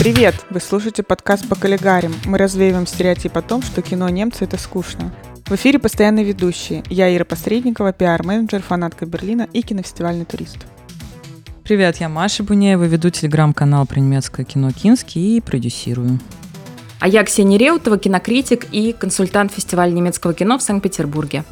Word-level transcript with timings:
Привет! 0.00 0.34
Вы 0.48 0.60
слушаете 0.60 1.02
подкаст 1.02 1.46
по 1.46 1.54
коллегарям. 1.54 2.14
Мы 2.24 2.38
развеиваем 2.38 2.86
стереотип 2.86 3.36
о 3.36 3.42
том, 3.42 3.60
что 3.60 3.82
кино 3.82 4.08
немцы— 4.08 4.44
это 4.46 4.56
скучно. 4.56 5.12
В 5.44 5.52
эфире 5.56 5.78
постоянные 5.78 6.24
ведущие. 6.24 6.82
Я 6.88 7.14
Ира 7.14 7.26
Посредникова, 7.26 7.92
пиар-менеджер, 7.92 8.62
фанатка 8.62 9.04
Берлина 9.04 9.46
и 9.52 9.60
кинофестивальный 9.60 10.24
турист. 10.24 10.56
Привет, 11.64 11.98
я 11.98 12.08
Маша 12.08 12.42
Бунеева, 12.42 12.84
веду 12.84 13.10
телеграм-канал 13.10 13.84
про 13.84 14.00
немецкое 14.00 14.46
кино 14.46 14.70
«Кинский» 14.72 15.36
и 15.36 15.40
продюсирую. 15.42 16.18
А 16.98 17.06
я 17.06 17.22
Ксения 17.22 17.58
Реутова, 17.58 17.98
кинокритик 17.98 18.68
и 18.72 18.94
консультант 18.94 19.52
фестиваля 19.52 19.90
немецкого 19.90 20.32
кино 20.32 20.56
в 20.56 20.62
Санкт-Петербурге. 20.62 21.44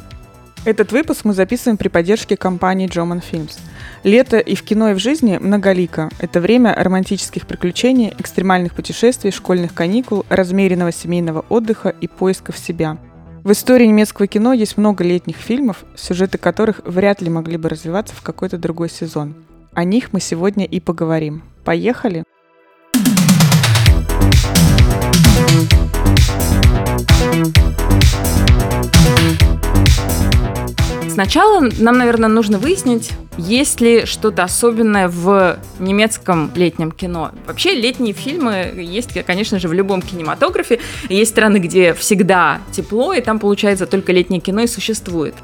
Этот 0.65 0.91
выпуск 0.91 1.23
мы 1.23 1.33
записываем 1.33 1.77
при 1.77 1.87
поддержке 1.87 2.35
компании 2.35 2.87
Джоман 2.87 3.19
Films. 3.19 3.59
Лето 4.03 4.37
и 4.37 4.55
в 4.55 4.63
кино, 4.63 4.91
и 4.91 4.93
в 4.93 4.99
жизни 4.99 5.37
многолико. 5.37 6.09
Это 6.19 6.39
время 6.39 6.73
романтических 6.75 7.45
приключений, 7.45 8.13
экстремальных 8.17 8.73
путешествий, 8.73 9.31
школьных 9.31 9.73
каникул, 9.73 10.25
размеренного 10.29 10.91
семейного 10.91 11.45
отдыха 11.49 11.89
и 11.89 12.07
поисков 12.07 12.57
себя. 12.57 12.97
В 13.43 13.51
истории 13.51 13.85
немецкого 13.85 14.27
кино 14.27 14.53
есть 14.53 14.77
много 14.77 15.03
летних 15.03 15.37
фильмов, 15.37 15.83
сюжеты 15.95 16.37
которых 16.37 16.81
вряд 16.85 17.21
ли 17.21 17.29
могли 17.29 17.57
бы 17.57 17.69
развиваться 17.69 18.15
в 18.15 18.21
какой-то 18.21 18.57
другой 18.57 18.89
сезон. 18.89 19.35
О 19.73 19.83
них 19.83 20.13
мы 20.13 20.19
сегодня 20.19 20.65
и 20.65 20.79
поговорим. 20.79 21.43
Поехали! 21.63 22.23
Сначала 31.19 31.59
нам, 31.79 31.97
наверное, 31.97 32.29
нужно 32.29 32.59
выяснить, 32.59 33.11
есть 33.37 33.81
ли 33.81 34.05
что-то 34.05 34.43
особенное 34.43 35.09
в 35.09 35.59
немецком 35.77 36.49
летнем 36.55 36.93
кино. 36.93 37.31
Вообще 37.45 37.73
летние 37.73 38.13
фильмы 38.13 38.71
есть, 38.77 39.21
конечно 39.25 39.59
же, 39.59 39.67
в 39.67 39.73
любом 39.73 40.01
кинематографе. 40.01 40.79
Есть 41.09 41.31
страны, 41.31 41.57
где 41.57 41.93
всегда 41.93 42.61
тепло, 42.71 43.11
и 43.11 43.19
там, 43.19 43.39
получается, 43.39 43.85
только 43.85 44.13
летнее 44.13 44.39
кино 44.39 44.61
и 44.61 44.67
существует. 44.67 45.35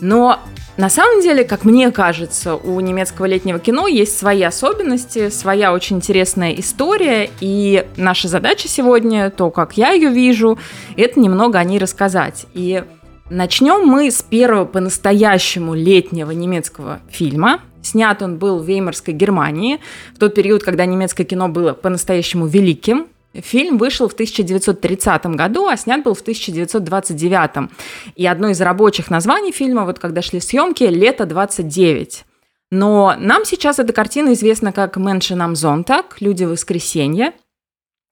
Но 0.00 0.40
на 0.78 0.88
самом 0.88 1.20
деле, 1.20 1.44
как 1.44 1.64
мне 1.64 1.90
кажется, 1.90 2.54
у 2.54 2.80
немецкого 2.80 3.26
летнего 3.26 3.58
кино 3.58 3.86
есть 3.86 4.16
свои 4.16 4.42
особенности, 4.44 5.28
своя 5.28 5.74
очень 5.74 5.96
интересная 5.96 6.52
история, 6.52 7.28
и 7.40 7.84
наша 7.98 8.28
задача 8.28 8.66
сегодня, 8.66 9.28
то, 9.28 9.50
как 9.50 9.76
я 9.76 9.90
ее 9.90 10.08
вижу, 10.08 10.58
это 10.96 11.20
немного 11.20 11.58
о 11.58 11.64
ней 11.64 11.78
рассказать. 11.78 12.46
И 12.54 12.82
Начнем 13.30 13.86
мы 13.86 14.10
с 14.10 14.22
первого 14.22 14.64
по-настоящему 14.64 15.74
летнего 15.74 16.30
немецкого 16.30 17.00
фильма. 17.10 17.60
Снят 17.82 18.22
он 18.22 18.38
был 18.38 18.58
в 18.58 18.64
Веймарской 18.66 19.12
Германии, 19.12 19.80
в 20.14 20.18
тот 20.18 20.34
период, 20.34 20.62
когда 20.62 20.86
немецкое 20.86 21.26
кино 21.26 21.48
было 21.48 21.74
по-настоящему 21.74 22.46
великим. 22.46 23.08
Фильм 23.34 23.76
вышел 23.76 24.08
в 24.08 24.14
1930 24.14 25.26
году, 25.26 25.66
а 25.66 25.76
снят 25.76 26.02
был 26.02 26.14
в 26.14 26.22
1929. 26.22 27.70
И 28.16 28.26
одно 28.26 28.48
из 28.48 28.62
рабочих 28.62 29.10
названий 29.10 29.52
фильма, 29.52 29.84
вот 29.84 29.98
когда 29.98 30.22
шли 30.22 30.40
съемки, 30.40 30.84
«Лето 30.84 31.24
29». 31.24 32.24
Но 32.70 33.14
нам 33.18 33.44
сейчас 33.44 33.78
эта 33.78 33.92
картина 33.92 34.32
известна 34.32 34.72
как 34.72 34.96
«Menschen 34.96 35.38
am 35.38 35.52
Sonntag», 35.52 36.04
«Люди 36.20 36.44
воскресенья». 36.44 37.34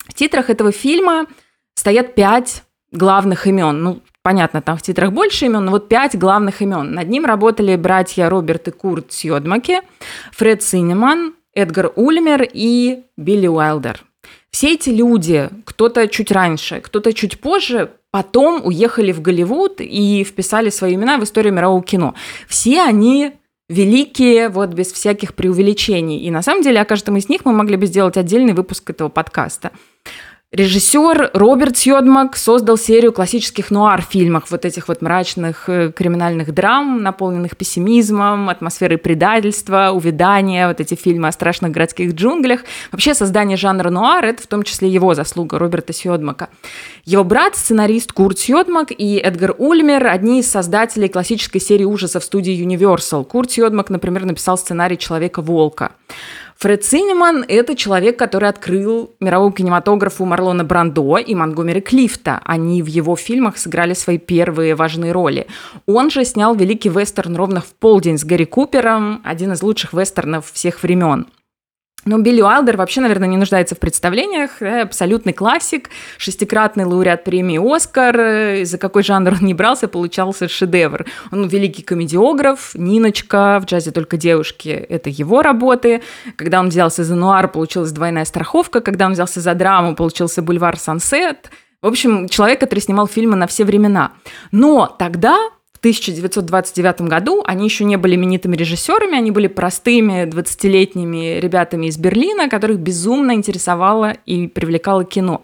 В 0.06 0.12
титрах 0.12 0.50
этого 0.50 0.72
фильма 0.72 1.26
стоят 1.74 2.14
пять 2.14 2.64
главных 2.92 3.46
имен. 3.46 3.82
Ну, 3.82 4.02
понятно, 4.26 4.60
там 4.60 4.76
в 4.76 4.82
титрах 4.82 5.12
больше 5.12 5.46
имен, 5.46 5.66
но 5.66 5.70
вот 5.70 5.88
пять 5.88 6.18
главных 6.18 6.60
имен. 6.60 6.90
Над 6.90 7.08
ним 7.08 7.26
работали 7.26 7.76
братья 7.76 8.28
Роберт 8.28 8.66
и 8.66 8.70
Курт 8.72 9.12
Сьодмаке, 9.12 9.82
Фред 10.32 10.64
Синеман, 10.64 11.34
Эдгар 11.54 11.92
Ульмер 11.94 12.44
и 12.52 13.04
Билли 13.16 13.46
Уайлдер. 13.46 14.02
Все 14.50 14.74
эти 14.74 14.90
люди, 14.90 15.48
кто-то 15.64 16.08
чуть 16.08 16.32
раньше, 16.32 16.80
кто-то 16.80 17.12
чуть 17.12 17.38
позже, 17.38 17.92
потом 18.10 18.62
уехали 18.64 19.12
в 19.12 19.22
Голливуд 19.22 19.76
и 19.78 20.24
вписали 20.24 20.70
свои 20.70 20.96
имена 20.96 21.18
в 21.18 21.22
историю 21.22 21.54
мирового 21.54 21.84
кино. 21.84 22.14
Все 22.48 22.82
они 22.82 23.30
великие, 23.68 24.48
вот 24.48 24.70
без 24.70 24.90
всяких 24.90 25.34
преувеличений. 25.34 26.18
И 26.18 26.32
на 26.32 26.42
самом 26.42 26.64
деле 26.64 26.80
о 26.80 26.84
каждом 26.84 27.16
из 27.16 27.28
них 27.28 27.44
мы 27.44 27.52
могли 27.52 27.76
бы 27.76 27.86
сделать 27.86 28.16
отдельный 28.16 28.54
выпуск 28.54 28.90
этого 28.90 29.08
подкаста. 29.08 29.70
Режиссер 30.56 31.32
Роберт 31.34 31.76
Сьодмак 31.76 32.34
создал 32.34 32.78
серию 32.78 33.12
классических 33.12 33.70
нуар-фильмов, 33.70 34.50
вот 34.50 34.64
этих 34.64 34.88
вот 34.88 35.02
мрачных 35.02 35.68
э, 35.68 35.92
криминальных 35.92 36.54
драм, 36.54 37.02
наполненных 37.02 37.58
пессимизмом, 37.58 38.48
атмосферой 38.48 38.96
предательства, 38.96 39.90
увядания, 39.92 40.66
вот 40.66 40.80
эти 40.80 40.94
фильмы 40.94 41.28
о 41.28 41.32
страшных 41.32 41.72
городских 41.72 42.14
джунглях. 42.14 42.60
Вообще 42.90 43.12
создание 43.12 43.58
жанра 43.58 43.90
нуар– 43.90 44.24
это 44.24 44.42
в 44.42 44.46
том 44.46 44.62
числе 44.62 44.88
его 44.88 45.12
заслуга, 45.12 45.58
Роберта 45.58 45.92
Сьодмака. 45.92 46.48
Его 47.04 47.22
брат, 47.22 47.54
сценарист 47.54 48.14
Курт 48.14 48.38
Сьодмак 48.38 48.92
и 48.96 49.18
Эдгар 49.18 49.54
Ульмер– 49.58 50.06
одни 50.08 50.40
из 50.40 50.50
создателей 50.50 51.10
классической 51.10 51.60
серии 51.60 51.84
ужасов 51.84 52.24
студии 52.24 52.58
Universal. 52.64 53.26
Курт 53.26 53.50
Сьодмак, 53.50 53.90
например, 53.90 54.24
написал 54.24 54.56
сценарий 54.56 54.96
«Человека-волка». 54.96 55.92
Фред 56.58 56.84
Синеман– 56.84 57.44
это 57.48 57.76
человек, 57.76 58.18
который 58.18 58.48
открыл 58.48 59.14
мировому 59.20 59.52
кинематографу 59.52 60.24
Марлона 60.24 60.64
Брандо 60.64 61.18
и 61.18 61.34
Монгомери 61.34 61.82
Клифта. 61.82 62.40
Они 62.44 62.82
в 62.82 62.86
его 62.86 63.14
фильмах 63.14 63.58
сыграли 63.58 63.92
свои 63.92 64.16
первые 64.16 64.74
важные 64.74 65.12
роли. 65.12 65.48
Он 65.84 66.10
же 66.10 66.24
снял 66.24 66.54
великий 66.54 66.88
вестерн 66.88 67.36
«Ровно 67.36 67.60
в 67.60 67.74
полдень» 67.74 68.16
с 68.16 68.24
Гарри 68.24 68.44
Купером, 68.44 69.20
один 69.22 69.52
из 69.52 69.62
лучших 69.62 69.92
вестернов 69.92 70.50
всех 70.50 70.82
времен. 70.82 71.26
Но 72.06 72.18
Билли 72.18 72.40
Уайлдер 72.40 72.76
вообще, 72.76 73.00
наверное, 73.00 73.28
не 73.28 73.36
нуждается 73.36 73.74
в 73.74 73.80
представлениях. 73.80 74.62
Абсолютный 74.62 75.32
классик, 75.32 75.90
шестикратный 76.18 76.84
лауреат 76.84 77.24
премии 77.24 77.58
«Оскар». 77.58 78.64
За 78.64 78.78
какой 78.78 79.02
жанр 79.02 79.32
он 79.32 79.46
не 79.46 79.54
брался, 79.54 79.88
получался 79.88 80.48
шедевр. 80.48 81.04
Он 81.32 81.48
великий 81.48 81.82
комедиограф, 81.82 82.70
Ниночка, 82.74 83.58
в 83.60 83.66
джазе 83.66 83.90
только 83.90 84.16
девушки– 84.16 84.68
это 84.88 85.10
его 85.10 85.42
работы. 85.42 86.00
Когда 86.36 86.60
он 86.60 86.68
взялся 86.68 87.02
за 87.02 87.16
нуар, 87.16 87.48
получилась 87.48 87.90
двойная 87.90 88.24
страховка. 88.24 88.80
Когда 88.80 89.06
он 89.06 89.12
взялся 89.12 89.40
за 89.40 89.54
драму, 89.54 89.96
получился 89.96 90.42
бульвар 90.42 90.78
«Сансет». 90.78 91.50
В 91.82 91.88
общем, 91.88 92.28
человек, 92.28 92.60
который 92.60 92.80
снимал 92.80 93.06
фильмы 93.06 93.36
на 93.36 93.46
все 93.46 93.64
времена. 93.64 94.12
Но 94.52 94.86
тогда 94.86 95.36
в 95.76 95.78
1929 95.78 97.02
году 97.02 97.42
они 97.44 97.66
еще 97.66 97.84
не 97.84 97.98
были 97.98 98.14
именитыми 98.14 98.56
режиссерами, 98.56 99.18
они 99.18 99.30
были 99.30 99.46
простыми 99.46 100.24
20-летними 100.24 101.38
ребятами 101.38 101.88
из 101.88 101.98
Берлина, 101.98 102.48
которых 102.48 102.78
безумно 102.78 103.34
интересовало 103.34 104.16
и 104.24 104.46
привлекало 104.48 105.04
кино. 105.04 105.42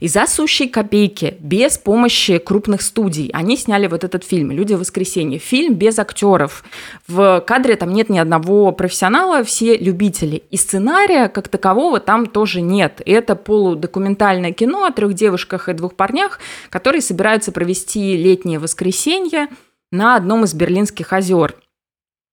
И 0.00 0.08
за 0.08 0.26
сущие 0.26 0.68
копейки, 0.68 1.36
без 1.38 1.78
помощи 1.78 2.38
крупных 2.38 2.82
студий, 2.82 3.30
они 3.32 3.56
сняли 3.56 3.86
вот 3.86 4.02
этот 4.02 4.24
фильм 4.24 4.50
«Люди 4.50 4.74
в 4.74 4.80
воскресенье». 4.80 5.38
Фильм 5.38 5.74
без 5.74 5.96
актеров. 6.00 6.64
В 7.06 7.40
кадре 7.46 7.76
там 7.76 7.92
нет 7.92 8.08
ни 8.08 8.18
одного 8.18 8.72
профессионала, 8.72 9.44
все 9.44 9.76
любители. 9.76 10.42
И 10.50 10.56
сценария 10.56 11.28
как 11.28 11.46
такового 11.46 12.00
там 12.00 12.26
тоже 12.26 12.62
нет. 12.62 13.00
Это 13.06 13.36
полудокументальное 13.36 14.50
кино 14.50 14.86
о 14.86 14.90
трех 14.90 15.14
девушках 15.14 15.68
и 15.68 15.72
двух 15.72 15.94
парнях, 15.94 16.40
которые 16.68 17.00
собираются 17.00 17.52
провести 17.52 18.16
летнее 18.16 18.58
воскресенье– 18.58 19.46
на 19.90 20.16
одном 20.16 20.44
из 20.44 20.54
берлинских 20.54 21.12
озер. 21.12 21.54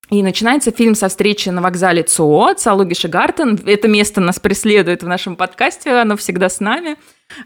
И 0.09 0.21
начинается 0.21 0.71
фильм 0.71 0.93
со 0.93 1.09
встречи 1.09 1.49
на 1.49 1.61
вокзале 1.61 2.03
ЦО, 2.03 2.53
Цалуги 2.55 2.93
Шигартен. 2.93 3.59
Это 3.65 3.87
место 3.87 4.21
нас 4.21 4.39
преследует 4.39 5.01
в 5.01 5.07
нашем 5.07 5.35
подкасте, 5.35 5.91
оно 5.91 6.15
всегда 6.15 6.47
с 6.47 6.59
нами. 6.59 6.97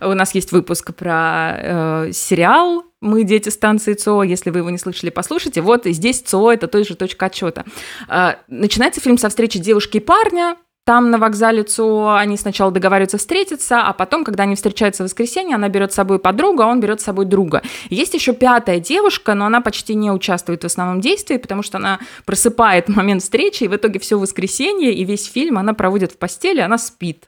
У 0.02 0.14
нас 0.14 0.36
есть 0.36 0.52
выпуск 0.52 0.94
про 0.94 1.56
э, 1.58 2.12
сериал 2.12 2.84
«Мы 3.00 3.24
дети 3.24 3.48
станции 3.48 3.94
ЦО». 3.94 4.24
Если 4.24 4.50
вы 4.50 4.60
его 4.60 4.70
не 4.70 4.78
слышали, 4.78 5.10
послушайте. 5.10 5.62
Вот 5.62 5.86
и 5.86 5.94
здесь 5.94 6.20
ЦО– 6.20 6.52
это 6.54 6.68
той 6.68 6.84
же 6.84 6.96
точка 6.96 7.28
отчета. 7.28 7.64
Э, 8.10 8.34
начинается 8.50 9.00
фильм 9.00 9.18
со 9.18 9.30
встречи 9.30 9.58
девушки 9.58 9.98
и 9.98 10.02
парня, 10.02 10.58
там 10.86 11.12
на 11.12 11.18
вокзале 11.18 11.64
ЦУ 11.64 12.10
они 12.10 12.36
сначала 12.36 12.72
договариваются 12.72 13.18
встретиться, 13.18 13.82
а 13.82 13.94
потом, 13.94 14.24
когда 14.24 14.44
они 14.44 14.56
встречаются 14.56 15.04
в 15.04 15.06
воскресенье, 15.06 15.56
она 15.56 15.70
берет 15.70 15.92
с 15.92 15.96
собой 15.96 16.20
подругу, 16.20 16.64
а 16.64 16.68
он 16.68 16.80
берет 16.80 17.00
с 17.00 17.04
собой 17.04 17.26
друга. 17.26 17.62
Есть 17.90 18.14
еще 18.16 18.34
пятая 18.34 18.80
девушка, 18.80 19.36
но 19.36 19.46
она 19.46 19.62
почти 19.62 19.94
не 19.94 20.12
участвует 20.12 20.64
в 20.64 20.66
основном 20.66 21.00
действии, 21.00 21.38
потому 21.38 21.62
что 21.62 21.78
она 21.78 22.00
просыпает 22.26 22.90
момент 22.90 23.22
встречи, 23.22 23.66
и 23.66 23.68
в 23.68 23.76
итоге 23.76 24.00
все 24.00 24.18
воскресенье 24.18 24.94
и 24.94 25.04
весь 25.04 25.26
фильм 25.26 25.58
она 25.58 25.74
проводит 25.74 26.14
в 26.14 26.18
постели, 26.18 26.60
она 26.60 26.78
спит. 26.78 27.26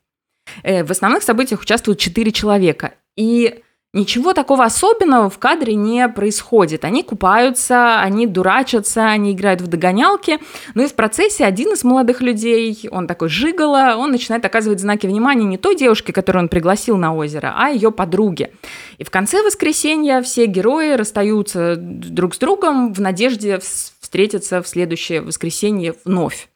Э, 0.63 0.83
в 0.83 0.91
основных 0.91 1.23
событиях 1.23 1.61
участвуют 1.61 1.99
четыре 1.99 2.31
человека. 2.31 2.93
И 3.15 3.61
Ничего 3.93 4.33
такого 4.33 4.63
особенного 4.63 5.29
в 5.29 5.37
кадре 5.37 5.75
не 5.75 6.07
происходит. 6.07 6.85
Они 6.85 7.03
купаются, 7.03 7.99
они 7.99 8.25
дурачатся, 8.25 9.07
они 9.07 9.33
играют 9.33 9.59
в 9.59 9.67
догонялки. 9.67 10.39
Но 10.75 10.83
и 10.83 10.87
в 10.87 10.93
процессе 10.93 11.43
один 11.43 11.73
из 11.73 11.83
молодых 11.83 12.21
людей, 12.21 12.87
он 12.89 13.05
такой 13.05 13.27
жигало, 13.27 13.97
он 13.97 14.11
начинает 14.11 14.45
оказывать 14.45 14.79
знаки 14.79 15.07
внимания 15.07 15.43
не 15.43 15.57
той 15.57 15.75
девушке, 15.75 16.13
которую 16.13 16.43
он 16.43 16.47
пригласил 16.49 16.95
на 16.95 17.13
озеро, 17.13 17.53
а 17.57 17.67
ее 17.67 17.91
подруге. 17.91 18.51
И 18.97 19.03
в 19.03 19.09
конце 19.09 19.43
воскресенья 19.43 20.21
все 20.21 20.45
герои 20.45 20.93
расстаются 20.93 21.75
друг 21.75 22.35
с 22.35 22.37
другом 22.37 22.93
в 22.93 23.01
надежде 23.01 23.59
встретиться 23.59 24.61
в 24.61 24.69
следующее 24.69 25.19
воскресенье 25.19 25.95
вновь. 26.05 26.47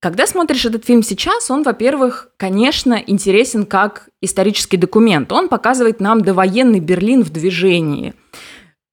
Когда 0.00 0.26
смотришь 0.26 0.64
этот 0.64 0.84
фильм 0.84 1.02
сейчас, 1.02 1.50
он, 1.50 1.62
во-первых, 1.62 2.30
конечно, 2.36 2.94
интересен 2.94 3.64
как 3.64 4.08
исторический 4.20 4.76
документ. 4.76 5.32
Он 5.32 5.48
показывает 5.48 6.00
нам 6.00 6.20
довоенный 6.20 6.80
Берлин 6.80 7.22
в 7.22 7.30
движении. 7.30 8.14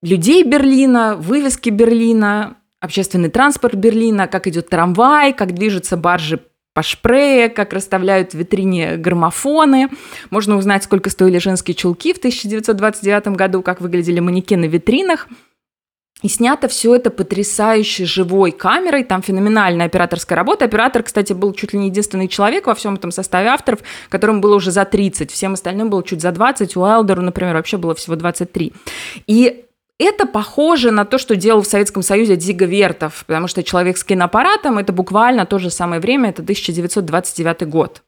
Людей 0.02 0.44
Берлина, 0.44 1.16
вывески 1.16 1.70
Берлина, 1.70 2.58
общественный 2.80 3.30
транспорт 3.30 3.76
Берлина, 3.76 4.28
как 4.28 4.48
идет 4.48 4.70
трамвай, 4.70 5.34
как 5.34 5.54
движутся 5.54 5.98
баржи 5.98 6.40
по 6.74 6.82
шпрее, 6.82 7.50
как 7.50 7.72
расставляют 7.74 8.32
в 8.32 8.36
витрине 8.36 8.98
граммофоны. 8.98 9.90
Можно 10.32 10.58
узнать, 10.58 10.84
сколько 10.84 11.10
стоили 11.10 11.38
женские 11.38 11.76
чулки 11.76 12.14
в 12.14 12.18
1929 12.18 13.28
году, 13.38 13.62
как 13.62 13.80
выглядели 13.80 14.20
манекены 14.20 14.68
в 14.68 14.72
витринах. 14.74 15.28
И 16.24 16.30
снято 16.30 16.68
все 16.68 16.96
это 16.96 17.12
потрясающе 17.12 18.06
живой 18.06 18.52
камерой, 18.52 19.04
там 19.04 19.22
феноменальная 19.22 19.86
операторская 19.86 20.36
работа. 20.36 20.66
Оператор, 20.66 21.04
кстати, 21.04 21.34
был 21.34 21.54
чуть 21.54 21.74
ли 21.74 21.80
не 21.80 21.88
единственный 21.88 22.28
человек 22.28 22.66
во 22.66 22.74
всем 22.74 22.96
этом 22.96 23.12
составе 23.12 23.50
авторов, 23.50 23.82
которому 24.10 24.40
было 24.40 24.56
уже 24.56 24.72
за 24.72 24.86
30, 24.86 25.30
всем 25.32 25.54
остальным 25.54 25.90
было 25.90 26.04
чуть 26.04 26.22
за 26.22 26.32
20, 26.32 26.76
у 26.78 26.82
Уайлдеру, 26.82 27.22
например, 27.22 27.56
вообще 27.56 27.78
было 27.78 27.94
всего 27.94 28.16
23. 28.16 28.74
И 29.28 29.66
это 30.00 30.26
похоже 30.26 30.92
на 30.92 31.06
то, 31.06 31.18
что 31.18 31.36
делал 31.36 31.62
в 31.62 31.68
Советском 31.68 32.02
Союзе 32.02 32.36
Дзига 32.36 32.66
Вертов, 32.66 33.24
потому 33.28 33.48
что 33.48 33.62
«Человек 33.62 33.98
с 33.98 34.04
киноаппаратом»— 34.04 34.78
это 34.80 34.92
буквально 34.92 35.46
то 35.46 35.60
же 35.60 35.70
самое 35.70 36.02
время, 36.02 36.30
это 36.30 36.42
1929 36.42 37.68
год. 37.68 38.02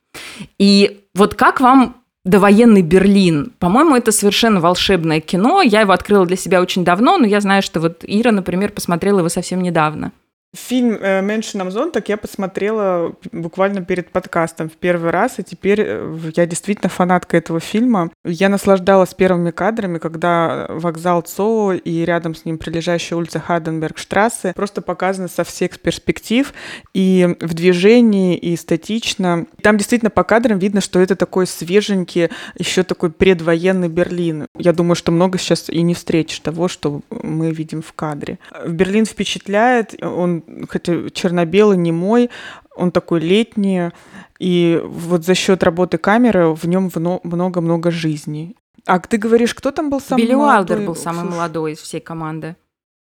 И 0.57 1.01
вот 1.13 1.35
как 1.35 1.59
вам 1.59 2.01
довоенный 2.25 2.81
Берлин. 2.81 3.53
По-моему, 3.59 3.95
это 3.95 4.11
совершенно 4.11 4.59
волшебное 4.59 5.21
кино. 5.21 5.61
Я 5.61 5.81
его 5.81 5.93
открыла 5.93 6.25
для 6.25 6.35
себя 6.35 6.61
очень 6.61 6.83
давно, 6.83 7.17
но 7.17 7.25
я 7.25 7.39
знаю, 7.39 7.61
что 7.61 7.79
вот 7.79 8.03
Ира, 8.05 8.31
например, 8.31 8.71
посмотрела 8.71 9.19
его 9.19 9.29
совсем 9.29 9.61
недавно. 9.61 10.11
Фильм 10.55 10.97
э, 11.01 11.21
«Меньше 11.21 11.57
нам 11.57 11.69
зон» 11.69 11.91
так 11.91 12.07
я 12.07 12.17
посмотрела 12.17 13.13
буквально 13.31 13.83
перед 13.83 14.09
подкастом 14.09 14.69
в 14.69 14.73
первый 14.73 15.11
раз, 15.11 15.37
и 15.37 15.43
теперь 15.43 15.81
э, 15.81 16.19
я 16.35 16.45
действительно 16.45 16.89
фанатка 16.89 17.35
этого 17.35 17.59
фильма. 17.59 18.09
Я 18.23 18.47
наслаждалась 18.47 19.13
первыми 19.13 19.51
кадрами, 19.51 19.97
когда 19.97 20.65
вокзал 20.69 21.21
ЦО 21.21 21.73
и 21.73 22.05
рядом 22.05 22.35
с 22.35 22.45
ним 22.45 22.57
прилежащая 22.57 23.17
улица 23.17 23.39
Хаденбергштрассе 23.39 24.53
просто 24.55 24.81
показаны 24.81 25.27
со 25.27 25.43
всех 25.43 25.79
перспектив, 25.79 26.53
и 26.93 27.35
в 27.41 27.53
движении, 27.53 28.37
и 28.37 28.55
эстетично. 28.55 29.47
Там 29.61 29.77
действительно 29.77 30.09
по 30.09 30.23
кадрам 30.23 30.57
видно, 30.57 30.79
что 30.79 30.99
это 30.99 31.17
такой 31.17 31.47
свеженький, 31.47 32.29
еще 32.57 32.83
такой 32.83 33.11
предвоенный 33.11 33.89
Берлин. 33.89 34.47
Я 34.57 34.71
думаю, 34.71 34.95
что 34.95 35.11
много 35.11 35.37
сейчас 35.37 35.69
и 35.69 35.81
не 35.81 35.93
встретишь 35.93 36.39
того, 36.39 36.69
что 36.69 37.01
мы 37.09 37.51
видим 37.51 37.81
в 37.81 37.91
кадре. 37.93 38.39
Берлин 38.65 39.05
впечатляет, 39.05 40.01
он 40.01 40.44
хотя 40.69 41.09
черно-белый, 41.09 41.77
не 41.77 41.91
мой, 41.91 42.29
он 42.75 42.91
такой 42.91 43.19
летний, 43.19 43.91
и 44.39 44.81
вот 44.83 45.25
за 45.25 45.35
счет 45.35 45.63
работы 45.63 45.97
камеры 45.97 46.53
в 46.53 46.65
нем 46.65 46.91
много-много 47.23 47.91
жизни. 47.91 48.55
А 48.85 48.99
ты 48.99 49.17
говоришь, 49.17 49.55
кто 49.55 49.71
там 49.71 49.89
был 49.89 49.99
самый 49.99 50.23
Билли 50.23 50.35
молодой? 50.35 50.55
Уайлдер 50.55 50.87
был 50.87 50.95
самый 50.95 51.25
молодой 51.25 51.71
из 51.73 51.79
всей 51.79 52.01
команды. 52.01 52.55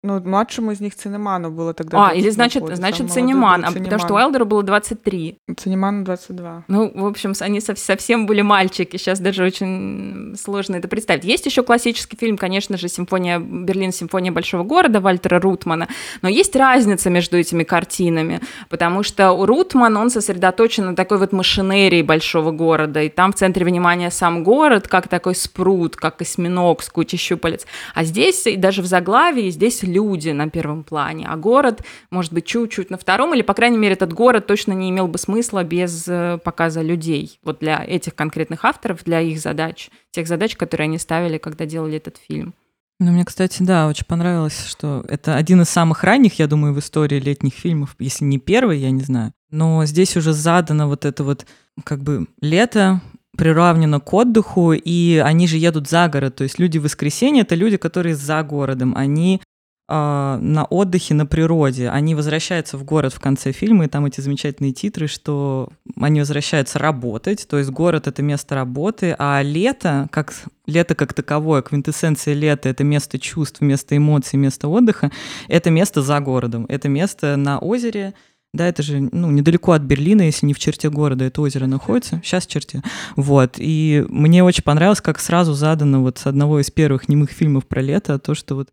Ну, 0.05 0.21
младшему 0.21 0.71
из 0.71 0.81
них 0.81 0.95
Цинеману 0.95 1.49
было 1.49 1.73
тогда. 1.73 2.09
А, 2.09 2.13
или 2.13 2.29
значит, 2.29 2.61
года, 2.61 2.75
значит 2.75 3.11
Цинеман, 3.11 3.65
а 3.65 3.71
потому 3.71 3.99
что 3.99 4.13
Уайлдеру 4.13 4.45
было 4.45 4.61
23. 4.61 5.39
Цинеману 5.57 6.05
22. 6.05 6.65
Ну, 6.67 6.91
в 6.93 7.05
общем, 7.07 7.33
они 7.39 7.59
совсем 7.59 8.27
были 8.27 8.41
мальчики, 8.41 8.97
сейчас 8.97 9.19
даже 9.19 9.43
очень 9.43 10.35
сложно 10.39 10.75
это 10.75 10.87
представить. 10.87 11.23
Есть 11.23 11.47
еще 11.47 11.63
классический 11.63 12.17
фильм, 12.17 12.37
конечно 12.37 12.77
же, 12.77 12.87
«Симфония 12.87 13.39
Берлин. 13.39 13.91
Симфония 13.91 14.31
большого 14.31 14.63
города» 14.63 14.99
Вальтера 15.01 15.39
Рутмана, 15.39 15.87
но 16.21 16.29
есть 16.29 16.55
разница 16.55 17.09
между 17.09 17.37
этими 17.37 17.63
картинами, 17.63 18.41
потому 18.69 19.01
что 19.01 19.43
Рутман, 19.43 19.97
он 19.97 20.11
сосредоточен 20.11 20.85
на 20.85 20.95
такой 20.95 21.17
вот 21.17 21.31
машинерии 21.31 22.03
большого 22.03 22.51
города, 22.51 23.01
и 23.01 23.09
там 23.09 23.31
в 23.31 23.35
центре 23.35 23.65
внимания 23.65 24.11
сам 24.11 24.43
город, 24.43 24.87
как 24.87 25.07
такой 25.07 25.33
спрут, 25.33 25.95
как 25.95 26.21
осьминог 26.21 26.83
с 26.83 26.89
кучей 26.89 27.17
щупалец. 27.17 27.65
А 27.95 28.03
здесь, 28.03 28.45
и 28.45 28.55
даже 28.55 28.83
в 28.83 28.85
заглавии, 28.85 29.49
здесь 29.49 29.81
люди 29.95 30.29
на 30.29 30.49
первом 30.49 30.83
плане, 30.83 31.25
а 31.27 31.35
город, 31.37 31.83
может 32.11 32.33
быть, 32.33 32.45
чуть-чуть 32.45 32.89
на 32.89 32.97
втором, 32.97 33.33
или, 33.33 33.41
по 33.41 33.53
крайней 33.53 33.77
мере, 33.77 33.93
этот 33.93 34.13
город 34.13 34.47
точно 34.47 34.73
не 34.73 34.89
имел 34.89 35.07
бы 35.07 35.17
смысла 35.17 35.63
без 35.63 36.07
э, 36.07 36.37
показа 36.43 36.81
людей. 36.81 37.39
Вот 37.43 37.59
для 37.59 37.83
этих 37.83 38.13
конкретных 38.15 38.65
авторов, 38.65 39.03
для 39.03 39.21
их 39.21 39.39
задач, 39.39 39.89
тех 40.11 40.27
задач, 40.27 40.55
которые 40.55 40.85
они 40.85 40.97
ставили, 40.97 41.37
когда 41.37 41.65
делали 41.65 41.97
этот 41.97 42.17
фильм. 42.17 42.53
Ну, 42.99 43.11
мне, 43.11 43.25
кстати, 43.25 43.61
да, 43.61 43.87
очень 43.87 44.05
понравилось, 44.05 44.65
что 44.67 45.03
это 45.09 45.35
один 45.35 45.61
из 45.61 45.69
самых 45.69 46.03
ранних, 46.03 46.39
я 46.39 46.47
думаю, 46.47 46.73
в 46.73 46.79
истории 46.79 47.19
летних 47.19 47.53
фильмов, 47.53 47.95
если 47.99 48.23
не 48.23 48.39
первый, 48.39 48.79
я 48.79 48.91
не 48.91 49.01
знаю. 49.01 49.33
Но 49.51 49.85
здесь 49.85 50.15
уже 50.15 50.33
задано 50.33 50.87
вот 50.87 51.03
это 51.05 51.23
вот 51.23 51.45
как 51.83 52.01
бы 52.03 52.27
лето, 52.41 53.01
приравнено 53.35 53.99
к 53.99 54.13
отдыху, 54.13 54.73
и 54.73 55.17
они 55.17 55.47
же 55.47 55.57
едут 55.57 55.89
за 55.89 56.07
город. 56.07 56.35
То 56.35 56.43
есть 56.43 56.59
люди 56.59 56.77
в 56.77 56.83
воскресенье— 56.83 57.41
это 57.43 57.55
люди, 57.55 57.77
которые 57.77 58.15
за 58.15 58.41
городом. 58.43 58.93
Они 58.95 59.41
на 59.87 60.65
отдыхе 60.69 61.13
на 61.13 61.25
природе. 61.25 61.89
Они 61.89 62.15
возвращаются 62.15 62.77
в 62.77 62.83
город 62.83 63.13
в 63.13 63.19
конце 63.19 63.51
фильма, 63.51 63.85
и 63.85 63.87
там 63.87 64.05
эти 64.05 64.19
замечательные 64.19 64.73
титры, 64.73 65.07
что 65.07 65.69
они 65.99 66.19
возвращаются 66.19 66.79
работать, 66.79 67.47
то 67.47 67.57
есть 67.57 67.69
город— 67.69 68.07
это 68.07 68.23
место 68.23 68.55
работы, 68.55 69.15
а 69.19 69.41
лето, 69.43 70.07
как 70.11 70.33
лето 70.65 70.95
как 70.95 71.13
таковое, 71.13 71.61
квинтэссенция 71.61 72.33
лета— 72.33 72.69
это 72.69 72.83
место 72.83 73.19
чувств, 73.19 73.61
место 73.61 73.95
эмоций, 73.95 74.39
место 74.39 74.67
отдыха, 74.67 75.11
это 75.47 75.69
место 75.69 76.01
за 76.01 76.19
городом, 76.19 76.65
это 76.67 76.89
место 76.89 77.35
на 77.35 77.59
озере, 77.59 78.15
да, 78.55 78.67
это 78.67 78.81
же, 78.81 79.01
ну, 79.11 79.31
недалеко 79.31 79.73
от 79.73 79.81
Берлина, 79.81 80.21
если 80.21 80.45
не 80.45 80.53
в 80.53 80.59
черте 80.59 80.89
города 80.89 81.25
это 81.25 81.41
озеро 81.41 81.67
находится, 81.67 82.21
сейчас 82.23 82.47
в 82.47 82.49
черте. 82.49 82.81
Вот, 83.17 83.55
и 83.57 84.05
мне 84.07 84.43
очень 84.43 84.63
понравилось, 84.63 85.01
как 85.01 85.19
сразу 85.19 85.53
задано 85.53 86.01
вот 86.01 86.19
с 86.19 86.25
одного 86.25 86.61
из 86.61 86.71
первых 86.71 87.09
немых 87.09 87.31
фильмов 87.31 87.67
про 87.67 87.81
лето, 87.81 88.17
то, 88.17 88.33
что 88.33 88.55
вот 88.55 88.69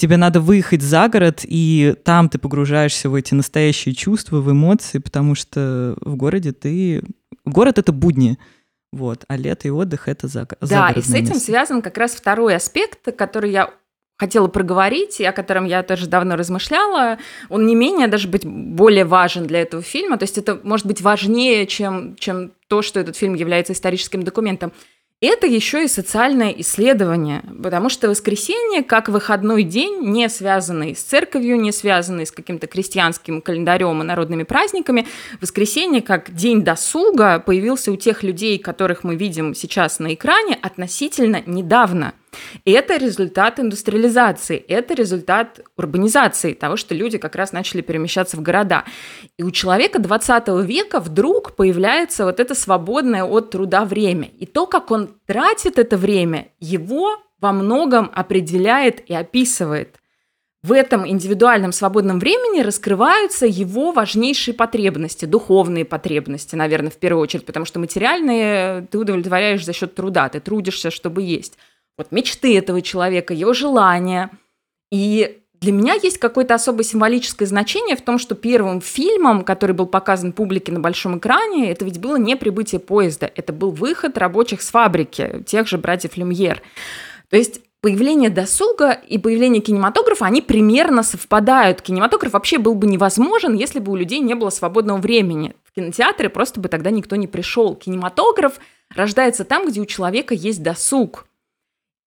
тебе 0.00 0.16
надо 0.16 0.40
выехать 0.40 0.80
за 0.80 1.08
город, 1.08 1.40
и 1.44 1.94
там 2.04 2.28
ты 2.30 2.38
погружаешься 2.38 3.10
в 3.10 3.14
эти 3.14 3.34
настоящие 3.34 3.94
чувства, 3.94 4.40
в 4.40 4.50
эмоции, 4.50 4.98
потому 4.98 5.34
что 5.34 5.96
в 6.00 6.16
городе 6.16 6.52
ты... 6.52 7.02
Город— 7.44 7.78
это 7.78 7.92
будни, 7.92 8.38
вот, 8.92 9.24
а 9.28 9.36
лето 9.36 9.68
и 9.68 9.70
отдых— 9.70 10.04
это 10.08 10.26
за 10.26 10.48
Да, 10.62 10.90
и 10.90 11.02
с 11.02 11.10
этим 11.10 11.34
место. 11.34 11.40
связан 11.40 11.82
как 11.82 11.98
раз 11.98 12.12
второй 12.12 12.56
аспект, 12.56 13.14
который 13.14 13.50
я 13.50 13.70
хотела 14.18 14.48
проговорить, 14.48 15.20
и 15.20 15.24
о 15.24 15.32
котором 15.32 15.64
я 15.64 15.82
тоже 15.82 16.06
давно 16.06 16.36
размышляла, 16.36 17.18
он 17.48 17.66
не 17.66 17.74
менее 17.74 18.06
даже 18.06 18.28
быть 18.28 18.44
более 18.44 19.04
важен 19.04 19.46
для 19.46 19.60
этого 19.60 19.82
фильма, 19.82 20.18
то 20.18 20.24
есть 20.24 20.38
это 20.38 20.60
может 20.62 20.86
быть 20.86 21.00
важнее, 21.00 21.66
чем, 21.66 22.16
чем 22.16 22.52
то, 22.68 22.82
что 22.82 23.00
этот 23.00 23.16
фильм 23.16 23.34
является 23.34 23.72
историческим 23.72 24.22
документом. 24.22 24.72
Это 25.22 25.46
еще 25.46 25.84
и 25.84 25.88
социальное 25.88 26.48
исследование, 26.48 27.42
потому 27.62 27.90
что 27.90 28.08
воскресенье, 28.08 28.82
как 28.82 29.10
выходной 29.10 29.64
день, 29.64 30.00
не 30.00 30.30
связанный 30.30 30.96
с 30.96 31.02
церковью, 31.02 31.60
не 31.60 31.72
связанный 31.72 32.24
с 32.24 32.32
каким-то 32.32 32.66
крестьянским 32.66 33.42
календарем 33.42 34.00
и 34.00 34.06
народными 34.06 34.44
праздниками, 34.44 35.06
воскресенье 35.42 36.00
как 36.00 36.34
день 36.34 36.64
досуга 36.64 37.38
появился 37.38 37.92
у 37.92 37.96
тех 37.96 38.22
людей, 38.22 38.58
которых 38.58 39.04
мы 39.04 39.14
видим 39.14 39.54
сейчас 39.54 39.98
на 39.98 40.14
экране, 40.14 40.58
относительно 40.62 41.42
недавно. 41.44 42.14
И 42.64 42.72
это 42.72 42.96
результат 42.96 43.58
индустриализации, 43.58 44.56
это 44.56 44.94
результат 44.94 45.60
урбанизации, 45.76 46.54
того, 46.54 46.76
что 46.76 46.94
люди 46.94 47.18
как 47.18 47.36
раз 47.36 47.52
начали 47.52 47.80
перемещаться 47.80 48.36
в 48.36 48.42
города. 48.42 48.84
И 49.36 49.42
у 49.42 49.50
человека 49.50 49.98
20 49.98 50.48
века 50.64 51.00
вдруг 51.00 51.56
появляется 51.56 52.24
вот 52.24 52.40
это 52.40 52.54
свободное 52.54 53.24
от 53.24 53.50
труда 53.50 53.84
время. 53.84 54.28
И 54.38 54.46
то, 54.46 54.66
как 54.66 54.90
он 54.90 55.16
тратит 55.26 55.78
это 55.78 55.96
время, 55.96 56.48
его 56.58 57.16
во 57.40 57.52
многом 57.52 58.10
определяет 58.14 59.08
и 59.08 59.14
описывает. 59.14 59.96
В 60.62 60.72
этом 60.72 61.08
индивидуальном 61.08 61.72
свободном 61.72 62.18
времени 62.18 62.60
раскрываются 62.60 63.46
его 63.46 63.92
важнейшие 63.92 64.52
потребности, 64.52 65.24
духовные 65.24 65.86
потребности, 65.86 66.54
наверное, 66.54 66.90
в 66.90 66.98
первую 66.98 67.22
очередь, 67.22 67.46
потому 67.46 67.64
что 67.64 67.80
материальные 67.80 68.86
ты 68.90 68.98
удовлетворяешь 68.98 69.64
за 69.64 69.72
счет 69.72 69.94
труда, 69.94 70.28
ты 70.28 70.38
трудишься, 70.38 70.90
чтобы 70.90 71.22
есть 71.22 71.56
вот 72.00 72.12
мечты 72.12 72.56
этого 72.56 72.80
человека, 72.80 73.34
его 73.34 73.52
желания. 73.52 74.30
И 74.90 75.38
для 75.60 75.72
меня 75.72 75.94
есть 75.94 76.18
какое-то 76.18 76.54
особое 76.54 76.84
символическое 76.84 77.46
значение 77.46 77.94
в 77.94 78.00
том, 78.00 78.18
что 78.18 78.34
первым 78.34 78.80
фильмом, 78.80 79.44
который 79.44 79.72
был 79.72 79.86
показан 79.86 80.32
публике 80.32 80.72
на 80.72 80.80
большом 80.80 81.18
экране, 81.18 81.70
это 81.70 81.84
ведь 81.84 82.00
было 82.00 82.16
не 82.16 82.36
прибытие 82.36 82.80
поезда, 82.80 83.30
это 83.34 83.52
был 83.52 83.70
выход 83.70 84.16
рабочих 84.16 84.62
с 84.62 84.70
фабрики, 84.70 85.44
тех 85.46 85.68
же 85.68 85.76
братьев 85.76 86.16
Люмьер. 86.16 86.62
То 87.28 87.36
есть 87.36 87.60
появление 87.82 88.30
досуга 88.30 88.92
и 88.92 89.18
появление 89.18 89.60
кинематографа, 89.60 90.24
они 90.24 90.40
примерно 90.40 91.02
совпадают. 91.02 91.82
Кинематограф 91.82 92.32
вообще 92.32 92.56
был 92.56 92.74
бы 92.74 92.86
невозможен, 92.86 93.54
если 93.54 93.78
бы 93.78 93.92
у 93.92 93.96
людей 93.96 94.20
не 94.20 94.34
было 94.34 94.48
свободного 94.48 94.96
времени. 94.96 95.54
В 95.64 95.74
кинотеатры 95.74 96.30
просто 96.30 96.60
бы 96.60 96.70
тогда 96.70 96.90
никто 96.90 97.16
не 97.16 97.26
пришел. 97.26 97.76
Кинематограф 97.76 98.58
рождается 98.94 99.44
там, 99.44 99.68
где 99.68 99.80
у 99.80 99.86
человека 99.86 100.34
есть 100.34 100.62
досуг. 100.62 101.26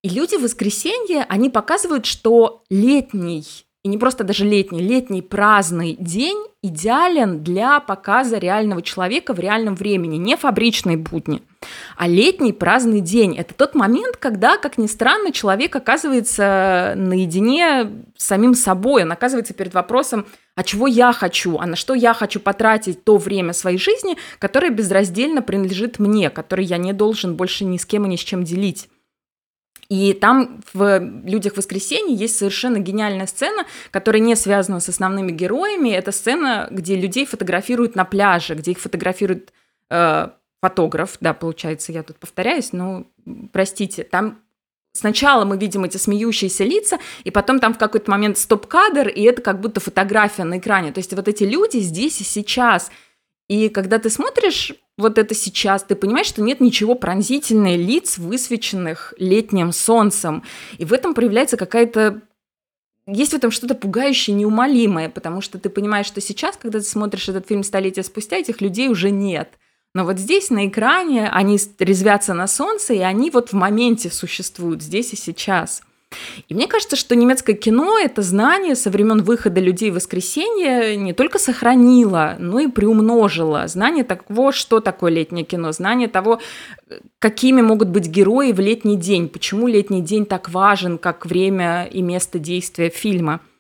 И 0.04 0.10
люди 0.10 0.36
в 0.36 0.42
воскресенье, 0.42 1.26
они 1.30 1.50
показывают, 1.50 2.06
что 2.06 2.64
летний, 2.70 3.46
и 3.84 3.88
не 3.88 3.98
просто 3.98 4.26
даже 4.26 4.44
летний, 4.46 4.82
летний 4.82 5.22
праздный 5.22 5.96
день 5.98 6.38
идеален 6.62 7.42
для 7.42 7.80
показа 7.80 8.38
реального 8.38 8.82
человека 8.82 9.34
в 9.34 9.40
реальном 9.40 9.76
времени, 9.76 10.18
не 10.18 10.36
фабричные 10.36 10.98
будни. 10.98 11.42
А 11.96 12.08
летний 12.08 12.52
праздный 12.52 13.00
день– 13.00 13.38
это 13.38 13.54
тот 13.54 13.76
момент, 13.76 14.18
когда, 14.18 14.58
как 14.58 14.78
ни 14.78 14.88
странно, 14.88 15.32
человек 15.32 15.74
оказывается 15.74 16.96
наедине 16.98 17.90
с 18.18 18.26
самим 18.26 18.56
собой, 18.56 19.04
он 19.04 19.12
оказывается 19.14 19.54
перед 19.54 19.74
вопросом, 19.74 20.26
а 20.56 20.64
чего 20.64 20.88
я 20.88 21.14
хочу, 21.14 21.60
а 21.60 21.66
на 21.66 21.78
что 21.78 21.94
я 21.94 22.14
хочу 22.14 22.42
потратить 22.42 23.06
то 23.06 23.18
время 23.18 23.54
своей 23.54 23.78
жизни, 23.78 24.18
которое 24.40 24.70
безраздельно 24.70 25.42
принадлежит 25.42 25.98
мне, 26.00 26.30
которое 26.30 26.64
я 26.64 26.78
не 26.78 26.92
должен 26.92 27.36
больше 27.36 27.64
ни 27.64 27.78
с 27.78 27.86
кем 27.86 28.06
и 28.06 28.10
ни 28.10 28.18
с 28.18 28.22
чем 28.22 28.44
делить. 28.44 28.90
И 29.94 30.14
там 30.14 30.60
в 30.74 31.00
«Людях 31.24 31.56
воскресенья» 31.56 32.16
есть 32.16 32.36
совершенно 32.36 32.80
гениальная 32.80 33.28
сцена, 33.28 33.64
которая 33.92 34.24
не 34.24 34.36
связана 34.36 34.80
с 34.80 34.90
основными 34.90 35.32
героями. 35.32 35.90
Это 35.90 36.12
сцена, 36.12 36.68
где 36.72 36.96
людей 36.96 37.28
фотографируют 37.28 37.96
на 37.96 38.04
пляже, 38.04 38.56
где 38.56 38.72
их 38.72 38.80
фотографирует 38.80 39.54
э, 39.92 40.30
фотограф. 40.62 41.18
Да, 41.20 41.36
получается, 41.36 41.92
я 41.92 42.02
тут 42.02 42.18
повторяюсь, 42.18 42.74
но 42.74 43.06
простите. 43.52 44.04
Там 44.04 44.40
Сначала 44.96 45.44
мы 45.44 45.58
видим 45.58 45.84
эти 45.84 45.98
смеющиеся 45.98 46.64
лица, 46.64 47.00
и 47.24 47.30
потом 47.32 47.60
там 47.60 47.74
в 47.74 47.80
какой-то 47.80 48.10
момент 48.10 48.38
стоп-кадр, 48.38 49.08
и 49.08 49.24
это 49.24 49.42
как 49.42 49.60
будто 49.60 49.80
фотография 49.80 50.44
на 50.44 50.58
экране. 50.58 50.92
То 50.92 51.00
есть 51.00 51.14
вот 51.14 51.28
эти 51.28 51.44
люди 51.44 51.78
здесь 51.78 52.22
и 52.22 52.24
сейчас. 52.24 52.92
И 53.48 53.70
когда 53.70 54.00
ты 54.00 54.10
смотришь 54.10 54.74
вот 54.98 55.18
это 55.18 55.36
сейчас, 55.36 55.84
ты 55.84 55.96
понимаешь, 55.96 56.28
что 56.28 56.42
нет 56.42 56.62
ничего 56.62 56.96
пронзительнее 56.96 57.78
лиц, 57.78 58.18
высвеченных 58.18 59.14
летним 59.18 59.72
солнцем. 59.72 60.44
И 60.78 60.86
в 60.86 60.94
этом 60.94 61.14
проявляется 61.14 61.58
какая-то 61.58 62.22
есть 63.06 63.34
в 63.34 63.36
этом 63.36 63.52
что-то 63.52 63.76
пугающее, 63.76 64.34
неумолимое, 64.34 65.10
потому 65.10 65.42
что 65.42 65.60
ты 65.60 65.70
понимаешь, 65.70 66.06
что 66.06 66.22
сейчас, 66.22 66.56
когда 66.56 66.80
ты 66.80 66.86
смотришь 66.86 67.28
этот 67.28 67.48
фильм 67.48 67.64
столетия 67.64 68.02
спустя, 68.02 68.38
этих 68.38 68.62
людей 68.62 68.88
уже 68.88 69.12
нет. 69.12 69.50
Но 69.94 70.06
вот 70.06 70.20
здесь 70.20 70.50
на 70.50 70.68
экране 70.68 71.28
они 71.28 71.60
резвятся 71.80 72.34
на 72.34 72.48
солнце, 72.48 72.94
и 72.94 73.00
они 73.00 73.30
вот 73.30 73.50
в 73.50 73.54
моменте 73.54 74.10
существуют 74.10 74.82
здесь 74.82 75.12
и 75.12 75.18
сейчас– 75.18 75.84
и 76.48 76.54
мне 76.54 76.68
кажется, 76.68 76.96
что 76.96 77.16
немецкое 77.16 77.56
кино 77.56 77.98
это 77.98 78.22
знание 78.22 78.76
со 78.76 78.90
времен 78.90 79.24
выхода 79.24 79.60
людей 79.60 79.92
в 79.92 79.96
воскресенье 79.96 80.96
не 80.98 81.14
только 81.14 81.40
сохранило, 81.40 82.36
но 82.40 82.60
и 82.60 82.68
приумножило. 82.68 83.68
Знание 83.68 84.04
того, 84.04 84.52
что 84.52 84.80
такое 84.80 85.12
летнее 85.12 85.46
кино, 85.46 85.72
знание 85.72 86.08
того, 86.08 86.40
какими 87.20 87.62
могут 87.62 87.90
быть 87.90 88.08
герои 88.08 88.52
в 88.52 88.60
летний 88.60 88.98
день, 88.98 89.30
почему 89.30 89.68
летний 89.68 90.02
день 90.02 90.26
так 90.26 90.50
важен, 90.50 90.98
как 90.98 91.26
время 91.26 91.86
и 91.86 92.02
место 92.02 92.40
действия 92.40 92.90
фильма– 92.90 93.40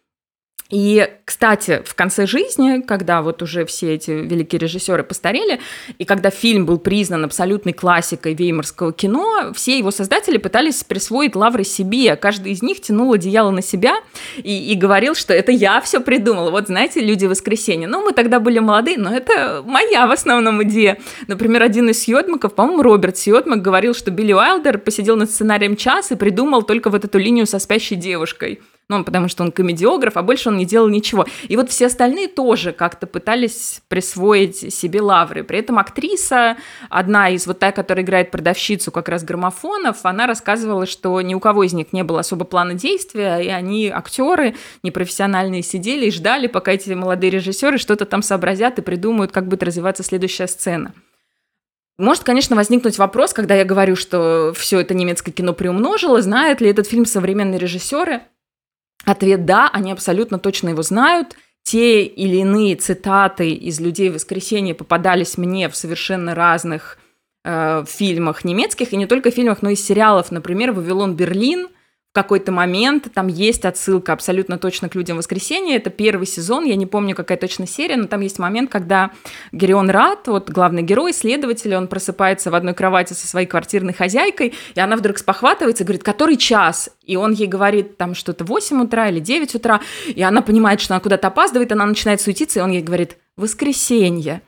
и, 0.70 1.08
кстати, 1.26 1.84
в 1.86 1.94
конце 1.94 2.26
жизни, 2.26 2.82
когда 2.82 3.22
вот 3.22 3.42
уже 3.42 3.66
все 3.66 3.94
эти 3.94 4.12
великие 4.12 4.60
режиссеры 4.60 5.04
постарели, 5.04 5.60
и 5.98 6.06
когда 6.06 6.30
фильм 6.30 6.66
был 6.66 6.80
признан 6.80 7.26
абсолютной 7.26 7.74
классикой 7.74 8.34
веймарского 8.34 8.92
кино, 8.92 9.52
все 9.54 9.78
его 9.78 9.92
создатели 9.92 10.38
пытались 10.38 10.84
присвоить 10.84 11.36
лавры 11.36 11.64
себе. 11.64 12.16
Каждый 12.16 12.54
из 12.54 12.64
них 12.64 12.82
тянул 12.82 13.14
одеяло 13.14 13.52
на 13.52 13.62
себя 13.62 13.98
и, 14.38 14.72
и 14.72 14.76
говорил, 14.76 15.16
что 15.16 15.34
это 15.34 15.52
я 15.52 15.80
все 15.82 16.00
придумал. 16.00 16.50
Вот 16.50 16.68
знаете, 16.68 17.02
люди 17.02 17.26
воскресенья. 17.26 17.88
Ну, 17.88 18.04
мы 18.04 18.14
тогда 18.14 18.40
были 18.40 18.60
молодые, 18.60 18.98
но 18.98 19.14
это 19.14 19.62
моя 19.66 20.08
в 20.08 20.12
основном 20.12 20.64
идея. 20.64 20.98
Например, 21.28 21.62
один 21.62 21.90
из 21.90 22.02
Сьотмаков, 22.02 22.56
по-моему, 22.56 22.82
Роберт 22.82 23.18
Сьотмак 23.18 23.62
говорил, 23.62 23.94
что 23.94 24.12
Билли 24.12 24.34
Уайлдер 24.34 24.80
посидел 24.80 25.18
над 25.18 25.30
сценарием 25.30 25.76
час 25.76 26.12
и 26.12 26.16
придумал 26.16 26.64
только 26.64 26.90
вот 26.90 27.06
эту 27.06 27.20
линию 27.20 27.46
со 27.46 27.60
спящей 27.60 27.96
девушкой 27.96 28.60
ну, 28.90 29.04
потому 29.04 29.28
что 29.28 29.44
он 29.44 29.52
комедиограф, 29.52 30.18
а 30.18 30.22
больше 30.22 30.50
он 30.50 30.58
не 30.58 30.66
делал 30.66 30.90
ничего. 30.90 31.26
И 31.48 31.56
вот 31.56 31.70
все 31.70 31.88
остальные 31.88 32.28
тоже 32.28 32.74
как-то 32.74 33.08
пытались 33.08 33.82
присвоить 33.88 34.74
себе 34.74 35.02
лавры. 35.02 35.44
При 35.44 35.60
этом 35.60 35.80
актриса, 35.80 36.58
одна 36.90 37.30
из 37.30 37.48
вот 37.48 37.60
та, 37.60 37.72
которая 37.72 38.04
играет 38.04 38.32
продавщицу 38.32 38.92
как 38.92 39.10
раз 39.10 39.24
граммофонов, 39.24 40.00
она 40.04 40.28
рассказывала, 40.28 40.86
что 40.86 41.22
ни 41.22 41.34
у 41.34 41.40
кого 41.40 41.64
из 41.64 41.74
них 41.74 41.94
не 41.94 42.04
было 42.04 42.20
особо 42.20 42.46
плана 42.46 42.74
действия, 42.74 43.40
и 43.40 43.48
они, 43.48 43.90
актеры 43.90 44.56
непрофессиональные, 44.84 45.64
сидели 45.64 46.08
и 46.08 46.12
ждали, 46.12 46.48
пока 46.48 46.74
эти 46.74 46.92
молодые 46.92 47.30
режиссеры 47.32 47.78
что-то 47.78 48.06
там 48.06 48.22
сообразят 48.22 48.80
и 48.80 48.82
придумают, 48.82 49.32
как 49.32 49.48
будет 49.48 49.64
развиваться 49.64 50.04
следующая 50.04 50.48
сцена. 50.48 50.94
Может, 51.98 52.24
конечно, 52.24 52.56
возникнуть 52.56 52.98
вопрос, 52.98 53.34
когда 53.34 53.54
я 53.54 53.66
говорю, 53.66 53.96
что 53.96 54.52
все 54.56 54.80
это 54.80 54.96
немецкое 54.96 55.32
кино 55.32 55.54
приумножило, 55.54 56.22
знают 56.22 56.60
ли 56.60 56.70
этот 56.70 56.88
фильм 56.88 57.06
современные 57.06 57.60
режиссеры. 57.60 58.22
Ответ 59.06 59.46
«да», 59.46 59.70
они 59.72 59.92
абсолютно 59.92 60.40
точно 60.40 60.70
его 60.70 60.82
знают. 60.82 61.36
Те 61.64 62.04
или 62.04 62.38
иные 62.38 62.76
цитаты 62.76 63.52
из 63.52 63.80
«Людей 63.80 64.10
воскресенья» 64.10 64.74
попадались 64.74 65.38
мне 65.38 65.70
в 65.70 65.76
совершенно 65.76 66.36
разных 66.36 66.98
э, 67.44 67.84
фильмах 67.88 68.44
немецких, 68.44 68.94
и 68.94 68.98
не 68.98 69.08
только 69.08 69.32
фильмах, 69.32 69.62
но 69.62 69.70
и 69.70 69.76
сериалов. 69.76 70.32
Например, 70.32 70.72
«Вавилон 70.72 71.16
Берлин», 71.16 71.68
какой-то 72.14 72.52
момент, 72.52 73.08
там 73.12 73.28
есть 73.28 73.66
отсылка 73.66 74.14
абсолютно 74.14 74.60
точно 74.60 74.88
к 74.88 74.96
«Людям 74.96 75.18
воскресенья», 75.18 75.78
это 75.78 75.90
первый 75.90 76.28
сезон, 76.28 76.64
я 76.64 76.76
не 76.76 76.86
помню, 76.86 77.16
какая 77.16 77.40
точно 77.40 77.66
серия, 77.66 77.98
но 77.98 78.06
там 78.06 78.22
есть 78.22 78.38
момент, 78.38 78.72
когда 78.72 79.12
Герион 79.52 79.90
Рад, 79.90 80.28
вот 80.28 80.52
главный 80.52 80.84
герой, 80.84 81.12
следователь, 81.12 81.76
он 81.76 81.88
просыпается 81.88 82.52
в 82.52 82.56
одной 82.56 82.76
кровати 82.76 83.14
со 83.14 83.28
своей 83.28 83.48
квартирной 83.48 83.94
хозяйкой, 83.94 84.54
и 84.76 84.80
она 84.80 84.96
вдруг 84.96 85.18
спохватывается 85.18 85.84
и 85.84 85.88
говорит, 85.88 86.04
который 86.04 86.38
час? 86.38 86.92
И 87.04 87.16
он 87.16 87.34
ей 87.34 87.48
говорит 87.48 87.98
там 87.98 88.14
что-то 88.14 88.46
8 88.46 88.84
утра 88.84 89.10
или 89.10 89.20
9 89.20 89.56
утра, 89.56 89.82
и 90.06 90.22
она 90.22 90.44
понимает, 90.44 90.82
что 90.82 90.94
она 90.94 91.02
куда-то 91.02 91.28
опаздывает, 91.30 91.72
она 91.72 91.86
начинает 91.88 92.22
суетиться, 92.22 92.60
и 92.60 92.62
он 92.62 92.70
ей 92.70 92.84
говорит, 92.84 93.18
воскресенье. 93.38 94.44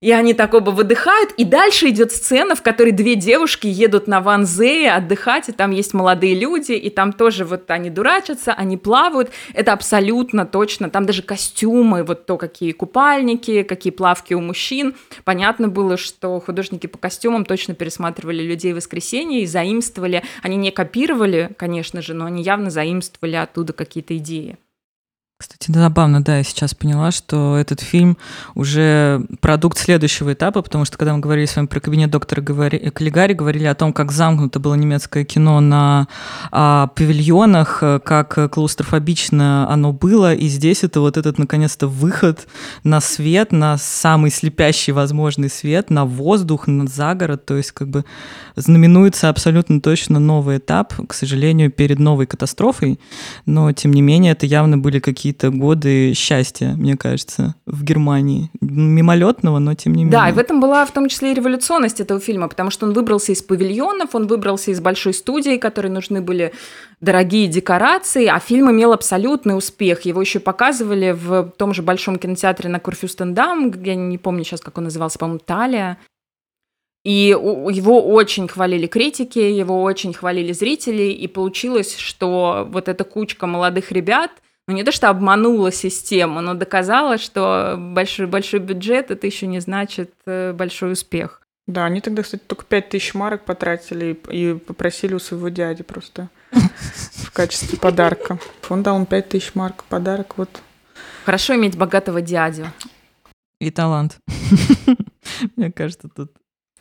И 0.00 0.12
они 0.12 0.32
так 0.32 0.54
оба 0.54 0.70
выдыхают, 0.70 1.32
и 1.32 1.44
дальше 1.44 1.90
идет 1.90 2.10
сцена, 2.10 2.54
в 2.54 2.62
которой 2.62 2.90
две 2.90 3.16
девушки 3.16 3.66
едут 3.66 4.06
на 4.06 4.22
Ванзее 4.22 4.92
отдыхать, 4.92 5.50
и 5.50 5.52
там 5.52 5.72
есть 5.72 5.92
молодые 5.92 6.34
люди, 6.34 6.72
и 6.72 6.88
там 6.88 7.12
тоже 7.12 7.44
вот 7.44 7.70
они 7.70 7.90
дурачатся, 7.90 8.54
они 8.54 8.78
плавают, 8.78 9.30
это 9.52 9.74
абсолютно 9.74 10.46
точно, 10.46 10.88
там 10.88 11.04
даже 11.04 11.22
костюмы, 11.22 12.02
вот 12.02 12.24
то, 12.24 12.38
какие 12.38 12.72
купальники, 12.72 13.62
какие 13.62 13.90
плавки 13.92 14.32
у 14.32 14.40
мужчин. 14.40 14.94
Понятно 15.24 15.68
было, 15.68 15.98
что 15.98 16.40
художники 16.40 16.86
по 16.86 16.96
костюмам 16.96 17.44
точно 17.44 17.74
пересматривали 17.74 18.42
«Людей 18.42 18.72
в 18.72 18.76
воскресенье» 18.76 19.42
и 19.42 19.46
заимствовали, 19.46 20.22
они 20.42 20.56
не 20.56 20.70
копировали, 20.70 21.50
конечно 21.58 22.00
же, 22.00 22.14
но 22.14 22.24
они 22.24 22.42
явно 22.42 22.70
заимствовали 22.70 23.36
оттуда 23.36 23.74
какие-то 23.74 24.16
идеи. 24.16 24.56
Кстати, 25.40 25.70
забавно, 25.72 26.22
да, 26.22 26.36
я 26.36 26.42
сейчас 26.42 26.74
поняла, 26.74 27.10
что 27.10 27.56
этот 27.56 27.80
фильм 27.80 28.18
уже 28.54 29.24
продукт 29.40 29.78
следующего 29.78 30.34
этапа, 30.34 30.60
потому 30.60 30.84
что 30.84 30.98
когда 30.98 31.14
мы 31.14 31.20
говорили 31.20 31.46
с 31.46 31.56
вами 31.56 31.64
про 31.64 31.80
кабинет 31.80 32.10
доктора 32.10 32.42
говори, 32.42 32.90
Каллигари, 32.90 33.32
говорили 33.32 33.64
о 33.64 33.74
том, 33.74 33.94
как 33.94 34.12
замкнуто 34.12 34.60
было 34.60 34.74
немецкое 34.74 35.24
кино 35.24 35.60
на 35.60 36.08
а, 36.52 36.88
павильонах, 36.88 37.82
как 38.04 38.52
клаустрофобично 38.52 39.66
оно 39.70 39.94
было, 39.94 40.34
и 40.34 40.46
здесь 40.46 40.84
это 40.84 41.00
вот 41.00 41.16
этот, 41.16 41.38
наконец-то, 41.38 41.86
выход 41.86 42.46
на 42.84 43.00
свет, 43.00 43.50
на 43.50 43.78
самый 43.78 44.30
слепящий 44.30 44.92
возможный 44.92 45.48
свет, 45.48 45.88
на 45.88 46.04
воздух, 46.04 46.66
на 46.66 46.86
загород, 46.86 47.46
то 47.46 47.56
есть 47.56 47.72
как 47.72 47.88
бы 47.88 48.04
знаменуется 48.56 49.30
абсолютно 49.30 49.80
точно 49.80 50.18
новый 50.18 50.58
этап, 50.58 50.92
к 51.08 51.14
сожалению, 51.14 51.70
перед 51.70 51.98
новой 51.98 52.26
катастрофой, 52.26 53.00
но, 53.46 53.72
тем 53.72 53.94
не 53.94 54.02
менее, 54.02 54.32
это 54.32 54.44
явно 54.44 54.76
были 54.76 54.98
какие 54.98 55.29
какие-то 55.30 55.56
годы 55.56 56.12
счастья, 56.14 56.74
мне 56.76 56.96
кажется, 56.96 57.54
в 57.66 57.84
Германии. 57.84 58.50
Мимолетного, 58.60 59.58
но 59.58 59.74
тем 59.74 59.94
не 59.94 60.04
менее. 60.04 60.12
Да, 60.12 60.28
и 60.28 60.32
в 60.32 60.38
этом 60.38 60.60
была 60.60 60.84
в 60.84 60.90
том 60.90 61.08
числе 61.08 61.30
и 61.30 61.34
революционность 61.34 62.00
этого 62.00 62.20
фильма, 62.20 62.48
потому 62.48 62.70
что 62.70 62.86
он 62.86 62.92
выбрался 62.92 63.32
из 63.32 63.42
павильонов, 63.42 64.14
он 64.14 64.26
выбрался 64.26 64.72
из 64.72 64.80
большой 64.80 65.14
студии, 65.14 65.56
которой 65.56 65.88
нужны 65.88 66.20
были 66.20 66.52
дорогие 67.00 67.46
декорации, 67.46 68.26
а 68.26 68.40
фильм 68.40 68.70
имел 68.70 68.92
абсолютный 68.92 69.56
успех. 69.56 70.02
Его 70.02 70.20
еще 70.20 70.40
показывали 70.40 71.12
в 71.12 71.52
том 71.56 71.74
же 71.74 71.82
большом 71.82 72.18
кинотеатре 72.18 72.68
на 72.68 72.80
Курфюстендам, 72.80 73.72
я 73.84 73.94
не 73.94 74.18
помню 74.18 74.44
сейчас, 74.44 74.60
как 74.60 74.78
он 74.78 74.84
назывался, 74.84 75.18
по-моему, 75.18 75.40
Талия. 75.44 75.98
И 77.04 77.28
его 77.28 78.02
очень 78.12 78.48
хвалили 78.48 78.86
критики, 78.86 79.38
его 79.38 79.82
очень 79.82 80.12
хвалили 80.12 80.52
зрители, 80.52 81.04
и 81.04 81.28
получилось, 81.28 81.96
что 81.96 82.68
вот 82.70 82.88
эта 82.88 83.04
кучка 83.04 83.46
молодых 83.46 83.92
ребят– 83.92 84.30
ну, 84.70 84.76
не 84.76 84.84
то, 84.84 84.92
что 84.92 85.10
обманула 85.10 85.72
систему, 85.72 86.40
но 86.40 86.54
доказала, 86.54 87.18
что 87.18 87.74
большой, 87.76 88.28
большой 88.28 88.60
бюджет 88.60 89.10
это 89.10 89.26
еще 89.26 89.48
не 89.48 89.58
значит 89.58 90.12
э, 90.26 90.52
большой 90.52 90.92
успех. 90.92 91.42
Да, 91.66 91.86
они 91.86 92.00
тогда, 92.00 92.22
кстати, 92.22 92.42
только 92.46 92.64
5 92.64 92.88
тысяч 92.88 93.14
марок 93.14 93.44
потратили 93.44 94.16
и 94.30 94.54
попросили 94.54 95.14
у 95.14 95.18
своего 95.18 95.48
дяди 95.48 95.82
просто 95.82 96.28
в 96.52 97.32
качестве 97.32 97.78
подарка. 97.80 98.38
Он 98.68 98.84
дал 98.84 98.96
им 98.96 99.06
5 99.06 99.28
тысяч 99.28 99.56
марок 99.56 99.82
подарок, 99.84 100.38
вот. 100.38 100.48
Хорошо 101.24 101.56
иметь 101.56 101.76
богатого 101.76 102.20
дядю. 102.20 102.66
И 103.60 103.72
талант. 103.72 104.18
Мне 105.56 105.72
кажется, 105.72 106.08
тут 106.08 106.30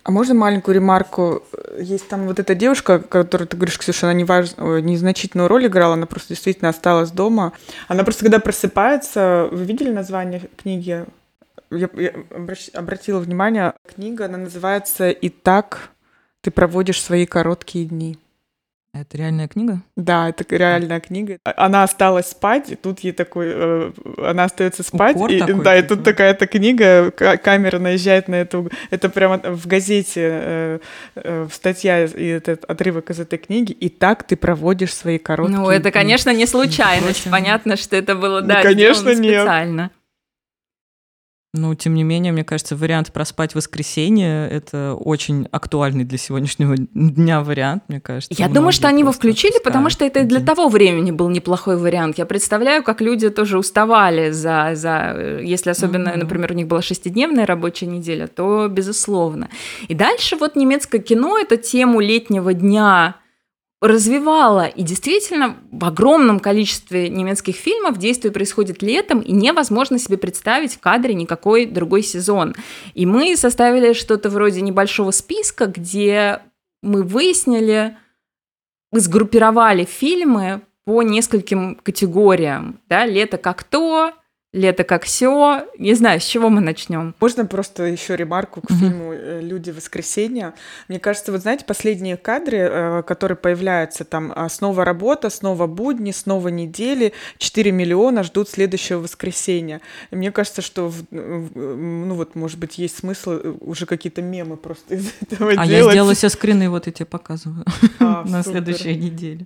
а 0.03 0.11
можно 0.11 0.33
маленькую 0.33 0.75
ремарку? 0.75 1.43
Есть 1.77 2.07
там 2.07 2.27
вот 2.27 2.39
эта 2.39 2.55
девушка, 2.55 2.99
которую 2.99 3.47
ты 3.47 3.57
говоришь, 3.57 3.77
Ксюша, 3.77 4.09
она 4.09 4.13
не 4.13 4.23
незначительную 4.23 5.47
роль 5.47 5.67
играла, 5.67 5.93
она 5.93 6.05
просто 6.05 6.29
действительно 6.29 6.69
осталась 6.69 7.11
дома. 7.11 7.53
Она 7.87 8.03
просто, 8.03 8.23
когда 8.23 8.39
просыпается, 8.39 9.49
вы 9.51 9.65
видели 9.65 9.91
название 9.91 10.49
книги? 10.57 11.05
я, 11.71 11.89
я 11.93 12.09
обращ- 12.31 12.71
обратила 12.73 13.19
внимание, 13.19 13.73
книга, 13.95 14.25
она 14.25 14.37
называется 14.37 15.09
«И 15.09 15.29
так 15.29 15.89
ты 16.41 16.51
проводишь 16.51 17.01
свои 17.01 17.25
короткие 17.25 17.85
дни». 17.85 18.17
Это 18.91 19.17
реальная 19.17 19.47
книга? 19.47 19.81
Да, 19.95 20.29
это 20.29 20.43
реальная 20.49 20.99
книга. 20.99 21.37
А- 21.45 21.65
Она 21.67 21.83
осталась 21.83 22.25
спать, 22.31 22.71
и 22.71 22.75
тут 22.75 23.01
ей 23.01 23.11
такой, 23.11 23.45
э, 23.49 23.91
она 24.17 24.45
остается 24.45 24.81
спать, 24.81 25.15
Укор 25.15 25.29
и, 25.31 25.39
такой, 25.39 25.63
да, 25.63 25.77
и 25.77 25.83
тут 25.83 26.03
такая-то 26.03 26.47
книга, 26.47 27.11
ка- 27.11 27.37
камера 27.37 27.77
наезжает 27.77 28.27
на 28.27 28.35
эту, 28.35 28.71
это 28.89 29.09
прямо 29.09 29.37
в 29.37 29.67
газете 29.67 30.21
э, 30.23 30.79
э, 31.15 31.47
статья 31.51 32.03
и 32.05 32.25
этот 32.25 32.65
отрывок 32.65 33.11
из 33.11 33.19
этой 33.19 33.37
книги. 33.37 33.73
И 33.73 33.89
так 33.89 34.23
ты 34.23 34.35
проводишь 34.35 34.93
свои 34.95 35.19
короткие. 35.19 35.57
Ну, 35.59 35.69
это, 35.69 35.83
дни». 35.83 35.91
конечно, 35.91 36.33
не 36.33 36.47
случайность. 36.47 37.29
Понятно, 37.29 37.77
что 37.77 37.95
это 37.95 38.15
было, 38.15 38.41
Ну, 38.41 38.47
да, 38.47 38.63
конечно, 38.63 39.09
нет. 39.13 39.41
специально. 39.41 39.91
Ну, 41.55 41.73
тем 41.73 41.95
не 41.95 42.03
менее, 42.03 42.31
мне 42.31 42.43
кажется, 42.43 42.75
вариант 42.75 43.11
проспать 43.11 43.55
воскресенье— 43.55 44.47
это 44.51 44.93
очень 44.93 45.47
актуальный 45.51 46.03
для 46.03 46.19
сегодняшнего 46.19 46.75
дня 46.77 47.41
вариант, 47.41 47.85
мне 47.87 47.99
кажется. 47.99 48.35
Я 48.37 48.47
думаю, 48.49 48.71
что 48.71 48.87
они 48.87 49.01
его 49.01 49.11
включили, 49.11 49.53
просто 49.53 49.63
потому 49.63 49.89
что 49.89 50.05
это 50.05 50.19
и 50.19 50.23
для 50.25 50.41
того 50.41 50.69
времени 50.69 51.09
был 51.09 51.27
неплохой 51.29 51.75
вариант. 51.77 52.19
Я 52.19 52.27
представляю, 52.27 52.83
как 52.83 53.01
люди 53.01 53.31
тоже 53.31 53.57
уставали 53.57 54.29
за, 54.29 54.71
за 54.75 55.13
э, 55.15 55.41
если 55.43 55.71
особенно, 55.71 56.11
Мгм. 56.11 56.19
например, 56.19 56.51
у 56.51 56.55
них 56.55 56.67
была 56.67 56.83
шестидневная 56.83 57.47
рабочая 57.47 57.87
неделя, 57.87 58.27
то 58.27 58.67
безусловно. 58.67 59.49
И 59.87 59.95
дальше 59.95 60.35
вот 60.35 60.55
немецкое 60.55 61.01
кино 61.01 61.39
эту 61.39 61.57
тему 61.57 61.99
летнего 61.99 62.53
дня 62.53 63.15
развивала. 63.81 64.65
И 64.65 64.83
действительно, 64.83 65.57
в 65.71 65.85
огромном 65.85 66.39
количестве 66.39 67.09
немецких 67.09 67.55
фильмов 67.55 67.97
действие 67.97 68.31
происходит 68.31 68.81
летом, 68.81 69.21
и 69.21 69.31
невозможно 69.31 69.97
себе 69.97 70.17
представить 70.17 70.75
в 70.75 70.79
кадре 70.79 71.13
никакой 71.13 71.65
другой 71.65 72.03
сезон. 72.03 72.55
И 72.93 73.05
мы 73.05 73.37
составили 73.37 73.93
что-то 73.93 74.29
вроде 74.29 74.61
небольшого 74.61 75.11
списка, 75.11 75.67
где 75.67 76.41
мы 76.81 77.03
выяснили, 77.03 77.97
мы 78.91 78.99
сгруппировали 78.99 79.85
фильмы 79.85 80.61
по 80.85 81.01
нескольким 81.03 81.75
категориям. 81.75 82.79
Да? 82.89 83.05
Лето 83.05 83.37
как 83.37 83.63
то, 83.63 84.13
лето 84.51 84.83
как 84.83 85.03
все. 85.03 85.67
Не 85.77 85.93
знаю, 85.93 86.19
с 86.19 86.23
чего 86.25 86.49
мы 86.49 86.59
начнем. 86.59 87.13
Можно 87.19 87.45
просто 87.45 87.83
еще 87.83 88.15
ремарку 88.15 88.61
к 88.61 88.69
Мгм. 88.71 88.79
фильму 88.79 89.13
э, 89.13 89.41
«Люди 89.41 89.69
воскресенья». 89.69 90.55
Мне 90.87 90.99
кажется, 90.99 91.31
вот 91.31 91.41
знаете, 91.41 91.65
последние 91.65 92.17
кадры, 92.17 92.57
э, 92.57 93.03
которые 93.03 93.37
появляются 93.37 94.05
там 94.05 94.33
а, 94.35 94.49
снова 94.49 94.83
работа, 94.85 95.29
снова 95.29 95.67
будни, 95.67 96.09
снова 96.11 96.47
недели, 96.47 97.13
4 97.37 97.71
миллиона 97.71 98.23
ждут 98.23 98.49
следующего 98.49 98.99
воскресенья. 98.99 99.81
И 100.09 100.15
мне 100.15 100.31
кажется, 100.31 100.63
что, 100.63 100.89
в- 100.89 101.05
в- 101.11 101.55
ну 101.55 102.15
вот, 102.15 102.33
может 102.33 102.57
быть, 102.57 102.79
есть 102.79 102.97
смысл 102.97 103.31
э, 103.33 103.53
уже 103.61 103.85
какие-то 103.85 104.23
мемы 104.23 104.57
просто 104.57 104.95
из 104.95 105.13
этого 105.29 105.51
А 105.51 105.63
я 105.63 105.65
делать. 105.67 105.93
сделала 105.93 106.15
себе 106.15 106.29
скрины, 106.29 106.69
вот 106.71 106.87
я 106.87 106.91
тебе 106.91 107.05
показываю 107.05 107.65
А, 107.99 108.23
на 108.27 108.41
супер. 108.41 108.63
следующей 108.63 108.95
неделе. 108.95 109.45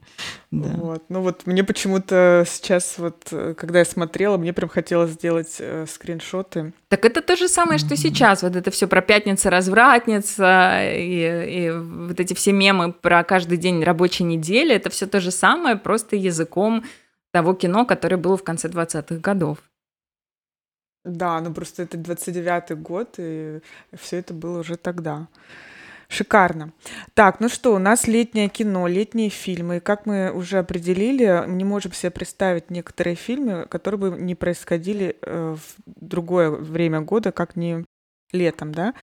Да. 0.50 0.70
Вот. 0.78 1.04
Ну 1.10 1.22
вот 1.22 1.46
мне 1.46 1.66
почему-то 1.66 2.46
сейчас 2.48 2.96
вот, 3.00 3.28
э, 3.32 3.54
когда 3.58 3.80
я 3.80 3.86
смотрела, 3.86 4.38
мне 4.38 4.54
прям 4.54 4.70
хотелось 4.70 4.93
сделать 5.08 5.58
э, 5.60 5.86
скриншоты. 5.88 6.74
Так 6.88 7.06
это 7.06 7.22
то 7.22 7.36
же 7.36 7.48
самое, 7.48 7.80
что 7.80 7.96
сейчас. 7.96 8.44
Вот 8.44 8.56
это 8.56 8.72
все 8.72 8.88
про 8.88 9.02
пятница, 9.02 9.50
развратница 9.50 10.80
и, 10.82 11.66
и 11.66 11.72
вот 11.72 12.20
эти 12.20 12.34
все 12.34 12.52
мемы 12.52 12.94
про 12.94 13.24
каждый 13.24 13.58
день 13.58 13.84
рабочей 13.84 14.24
недели. 14.24 14.76
Это 14.76 14.90
все 14.90 15.08
то 15.08 15.20
же 15.20 15.32
самое, 15.32 15.76
просто 15.76 16.16
языком 16.16 16.84
того 17.32 17.54
кино, 17.54 17.86
которое 17.86 18.18
было 18.18 18.38
в 18.38 18.44
конце 18.44 18.68
20-х 18.68 19.16
годов. 19.16 19.58
Да, 21.04 21.42
ну 21.42 21.54
просто 21.54 21.84
это 21.84 21.98
29-й 21.98 22.76
год, 22.76 23.16
и 23.18 23.60
все 23.94 24.18
это 24.18 24.34
было 24.34 24.60
уже 24.60 24.78
тогда. 24.78 25.28
Шикарно. 26.14 26.74
Так, 27.16 27.40
ну 27.40 27.50
что, 27.50 27.74
у 27.74 27.80
нас 27.80 28.08
летнее 28.08 28.48
кино, 28.48 28.88
летние 28.88 29.30
фильмы. 29.30 29.80
Как 29.80 30.06
мы 30.06 30.32
уже 30.32 30.60
определили, 30.60 31.44
не 31.48 31.64
можем 31.64 31.92
себе 31.92 32.12
представить 32.12 32.70
некоторые 32.70 33.16
фильмы, 33.16 33.66
которые 33.68 34.00
бы 34.00 34.22
не 34.22 34.36
происходили 34.36 35.18
э, 35.20 35.56
в 35.56 35.76
другое 35.86 36.52
время 36.52 37.02
года, 37.02 37.32
как 37.32 37.56
не 37.56 37.84
летом, 38.32 38.76
да? 38.76 38.94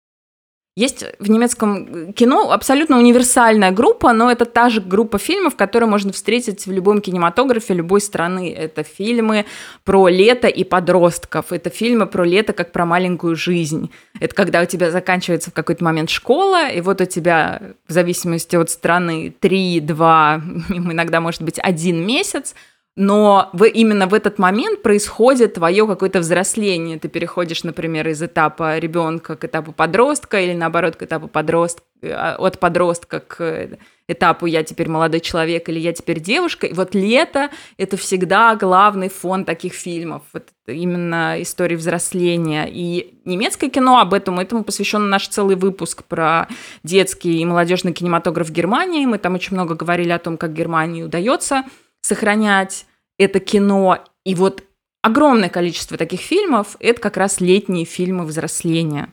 Есть 0.81 1.05
в 1.19 1.29
немецком 1.29 2.15
кино 2.15 2.53
абсолютно 2.53 2.99
универсальная 2.99 3.71
группа, 3.71 4.15
но 4.15 4.33
это 4.33 4.47
та 4.47 4.71
же 4.71 4.81
группа 4.81 5.19
фильмов, 5.19 5.55
которую 5.55 5.91
можно 5.91 6.11
встретить 6.11 6.67
в 6.67 6.73
любом 6.73 7.03
кинематографе 7.03 7.75
любой 7.75 8.01
страны. 8.01 8.51
Это 8.51 8.83
фильмы 8.83 9.45
про 9.85 10.09
лето 10.09 10.49
и 10.49 10.65
подростков, 10.65 11.53
это 11.53 11.69
фильмы 11.69 12.07
про 12.07 12.25
лето 12.25 12.55
как 12.55 12.73
про 12.73 12.87
маленькую 12.87 13.37
жизнь. 13.37 13.91
Это 14.21 14.35
когда 14.35 14.63
у 14.63 14.65
тебя 14.65 14.91
заканчивается 14.91 15.51
в 15.51 15.53
какой-то 15.53 15.85
момент 15.85 16.09
школа, 16.09 16.71
и 16.71 16.81
вот 16.81 17.03
у 17.03 17.05
тебя, 17.05 17.61
в 17.87 17.93
зависимости 17.93 18.57
от 18.57 18.71
страны, 18.71 19.35
3, 19.39 19.81
2, 19.81 20.43
иногда 20.71 21.21
может 21.21 21.43
быть 21.43 21.59
один 21.63 22.07
месяц, 22.07 22.55
но 23.01 23.49
в, 23.55 23.65
именно 23.65 24.07
в 24.07 24.13
этот 24.13 24.39
момент 24.39 24.83
происходит 24.83 25.55
твое 25.55 25.87
какое-то 25.87 26.21
взросление. 26.21 26.99
Ты 26.99 27.09
переходишь, 27.09 27.65
например, 27.65 28.07
из 28.07 28.23
этапа 28.23 28.77
ребенка 28.77 29.37
к 29.37 29.45
этапу 29.47 29.73
подростка, 29.73 30.39
или 30.39 30.53
наоборот, 30.53 30.97
к 30.97 31.03
этапу 31.03 31.27
подростка, 31.27 31.83
от 32.03 32.61
подростка 32.61 33.21
к 33.21 33.79
этапу 34.07 34.45
я 34.45 34.63
теперь 34.65 34.91
молодой 34.91 35.21
человек 35.21 35.71
или 35.71 35.79
я 35.79 35.95
теперь 35.95 36.21
девушка. 36.21 36.67
И 36.67 36.75
вот 36.75 36.95
лето— 36.95 37.49
это 37.79 37.97
всегда 37.97 38.55
главный 38.55 39.09
фон 39.09 39.47
таких 39.47 39.73
фильмов. 39.73 40.23
Вот 40.35 40.49
именно 40.67 41.41
истории 41.41 41.77
взросления. 41.77 42.69
И 42.71 43.15
немецкое 43.25 43.71
кино 43.71 44.01
об 44.01 44.13
этом, 44.13 44.39
этому 44.41 44.63
посвящен 44.63 45.09
наш 45.09 45.27
целый 45.29 45.57
выпуск 45.57 46.05
про 46.05 46.49
детский 46.83 47.41
и 47.41 47.47
молодежный 47.47 47.95
кинематограф 47.95 48.51
Германии. 48.51 49.07
Мы 49.07 49.17
там 49.17 49.37
очень 49.37 49.55
много 49.55 49.75
говорили 49.75 50.11
о 50.11 50.19
том, 50.19 50.37
как 50.37 50.53
Германии 50.53 51.03
удается 51.03 51.65
сохранять 52.03 52.85
это 53.21 53.39
кино. 53.39 53.99
И 54.25 54.35
вот 54.35 54.65
огромное 55.03 55.51
количество 55.51 55.97
таких 55.97 56.21
фильмов— 56.21 56.77
это 56.81 57.01
как 57.01 57.17
раз 57.17 57.41
летние 57.41 57.85
фильмы 57.85 58.25
взросления. 58.25 59.13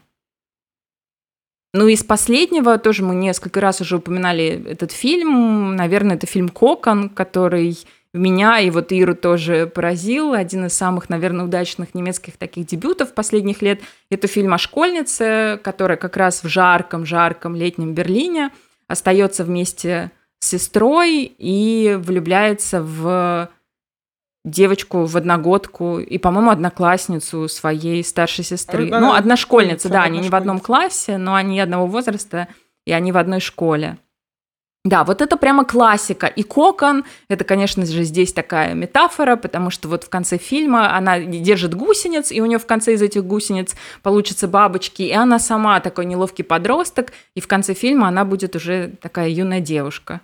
Ну, 1.74 1.86
из 1.86 2.02
последнего 2.02 2.78
тоже 2.78 3.04
мы 3.04 3.14
несколько 3.14 3.60
раз 3.60 3.82
уже 3.82 3.96
упоминали 3.96 4.64
этот 4.66 4.90
фильм. 4.90 5.76
Наверное, 5.76 6.16
это 6.16 6.26
фильм 6.26 6.48
«Кокон», 6.48 7.10
который 7.10 7.78
меня 8.14 8.58
и 8.58 8.70
вот 8.70 8.90
Иру 8.90 9.14
тоже 9.14 9.66
поразил. 9.66 10.32
Один 10.32 10.64
из 10.64 10.72
самых, 10.72 11.10
наверное, 11.10 11.44
удачных 11.44 11.94
немецких 11.94 12.38
таких 12.38 12.66
дебютов 12.66 13.12
последних 13.12 13.60
лет. 13.60 13.82
Это 14.10 14.26
фильм 14.26 14.54
о 14.54 14.58
школьнице, 14.58 15.60
которая 15.62 15.98
как 15.98 16.16
раз 16.16 16.42
в 16.42 16.48
жарком-жарком 16.48 17.54
летнем 17.54 17.92
Берлине 17.92 18.50
остается 18.86 19.44
вместе 19.44 20.10
с 20.40 20.48
сестрой 20.48 21.30
и 21.36 21.98
влюбляется 22.00 22.82
в 22.82 23.50
девочку, 24.50 25.04
в 25.04 25.16
одногодку 25.16 25.98
и, 25.98 26.18
по-моему, 26.18 26.50
одноклассницу 26.50 27.48
своей 27.48 28.02
старшей 28.04 28.44
сестры. 28.44 28.88
Она- 28.88 29.00
ну, 29.00 29.12
одна 29.12 29.36
школьница, 29.36 29.88
школьница, 29.88 29.88
да, 29.88 30.02
они 30.02 30.20
не 30.20 30.28
в 30.28 30.34
одном 30.34 30.60
классе, 30.60 31.18
но 31.18 31.34
они 31.34 31.60
одного 31.60 31.86
возраста, 31.86 32.48
и 32.86 32.92
они 32.92 33.12
в 33.12 33.16
одной 33.16 33.40
школе. 33.40 33.98
Да, 34.84 35.04
вот 35.04 35.20
это 35.20 35.36
прямо 35.36 35.64
классика. 35.64 36.26
И 36.26 36.42
кокон, 36.42 37.04
это, 37.28 37.44
конечно 37.44 37.84
же, 37.84 38.04
здесь 38.04 38.32
такая 38.32 38.74
метафора, 38.74 39.36
потому 39.36 39.70
что 39.70 39.88
вот 39.88 40.04
в 40.04 40.08
конце 40.08 40.38
фильма 40.38 40.96
она 40.96 41.18
держит 41.20 41.74
гусениц, 41.74 42.32
и 42.32 42.40
у 42.40 42.46
нее 42.46 42.58
в 42.58 42.66
конце 42.66 42.94
из 42.94 43.02
этих 43.02 43.24
гусениц 43.24 43.74
получатся 44.02 44.48
бабочки, 44.48 45.02
и 45.02 45.12
она 45.12 45.38
сама 45.40 45.80
такой 45.80 46.06
неловкий 46.06 46.44
подросток, 46.44 47.12
и 47.34 47.40
в 47.40 47.48
конце 47.48 47.74
фильма 47.74 48.08
она 48.08 48.24
будет 48.24 48.56
уже 48.56 48.92
такая 49.02 49.28
юная 49.28 49.60
девушка. 49.60 50.20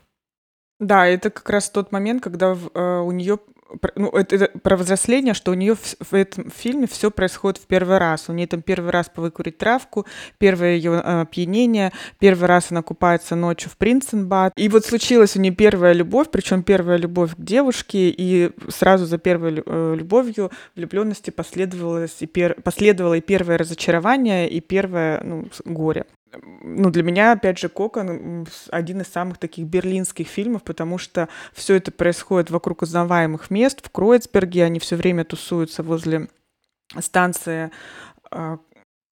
Да, 0.81 1.07
это 1.07 1.31
как 1.31 1.51
раз 1.51 1.69
тот 1.69 1.93
момент, 1.93 2.23
когда 2.23 2.57
э, 2.75 2.99
у 3.01 3.11
нее 3.11 3.39
ну, 3.97 4.09
это, 4.11 4.37
это 4.37 4.59
про 4.59 4.77
взросление, 4.77 5.35
что 5.35 5.51
у 5.51 5.55
нее 5.55 5.75
в, 5.75 5.97
в 6.01 6.15
этом 6.15 6.51
фильме 6.51 6.87
все 6.87 7.11
происходит 7.11 7.59
в 7.59 7.67
первый 7.67 7.99
раз. 7.99 8.29
У 8.29 8.33
нее 8.33 8.47
там 8.47 8.63
первый 8.63 8.91
раз 8.91 9.09
повыкурить 9.09 9.59
травку, 9.59 10.07
первое 10.39 10.75
ее 10.77 10.93
э, 10.93 11.21
опьянение, 11.23 11.93
первый 12.19 12.47
раз 12.47 12.71
она 12.71 12.83
купается 12.83 13.37
ночью 13.37 13.71
в 13.71 13.77
Принценбад. 13.77 14.53
И 14.57 14.69
вот 14.69 14.85
случилась 14.85 15.37
у 15.37 15.41
нее 15.41 15.55
первая 15.55 15.93
любовь, 15.93 16.29
причем 16.31 16.63
первая 16.63 16.99
любовь 16.99 17.35
к 17.35 17.41
девушке, 17.41 18.11
и 18.11 18.51
сразу 18.69 19.07
за 19.07 19.19
первой 19.19 19.63
э, 19.65 19.95
любовью 19.97 20.51
влюбленности 20.77 21.31
последовало 21.31 22.07
и, 22.07 22.27
пер, 22.27 22.61
последовало 22.63 23.15
и 23.15 23.21
первое 23.21 23.59
разочарование, 23.59 24.49
и 24.49 24.61
первое 24.61 25.23
ну, 25.23 25.49
горе 25.65 26.07
ну, 26.43 26.91
для 26.91 27.03
меня, 27.03 27.33
опять 27.33 27.59
же, 27.59 27.69
Кокон 27.69 28.47
один 28.71 29.01
из 29.01 29.09
самых 29.09 29.39
таких 29.39 29.67
берлинских 29.67 30.29
фильмов, 30.29 30.63
потому 30.63 30.99
что 30.99 31.29
все 31.53 31.75
это 31.75 31.91
происходит 31.93 32.51
вокруг 32.51 32.83
узнаваемых 32.83 33.51
мест. 33.51 33.85
В 33.85 33.91
Кроицберге 33.91 34.65
они 34.65 34.79
все 34.79 34.97
время 34.97 35.25
тусуются 35.25 35.83
возле 35.83 36.29
станции 36.99 37.71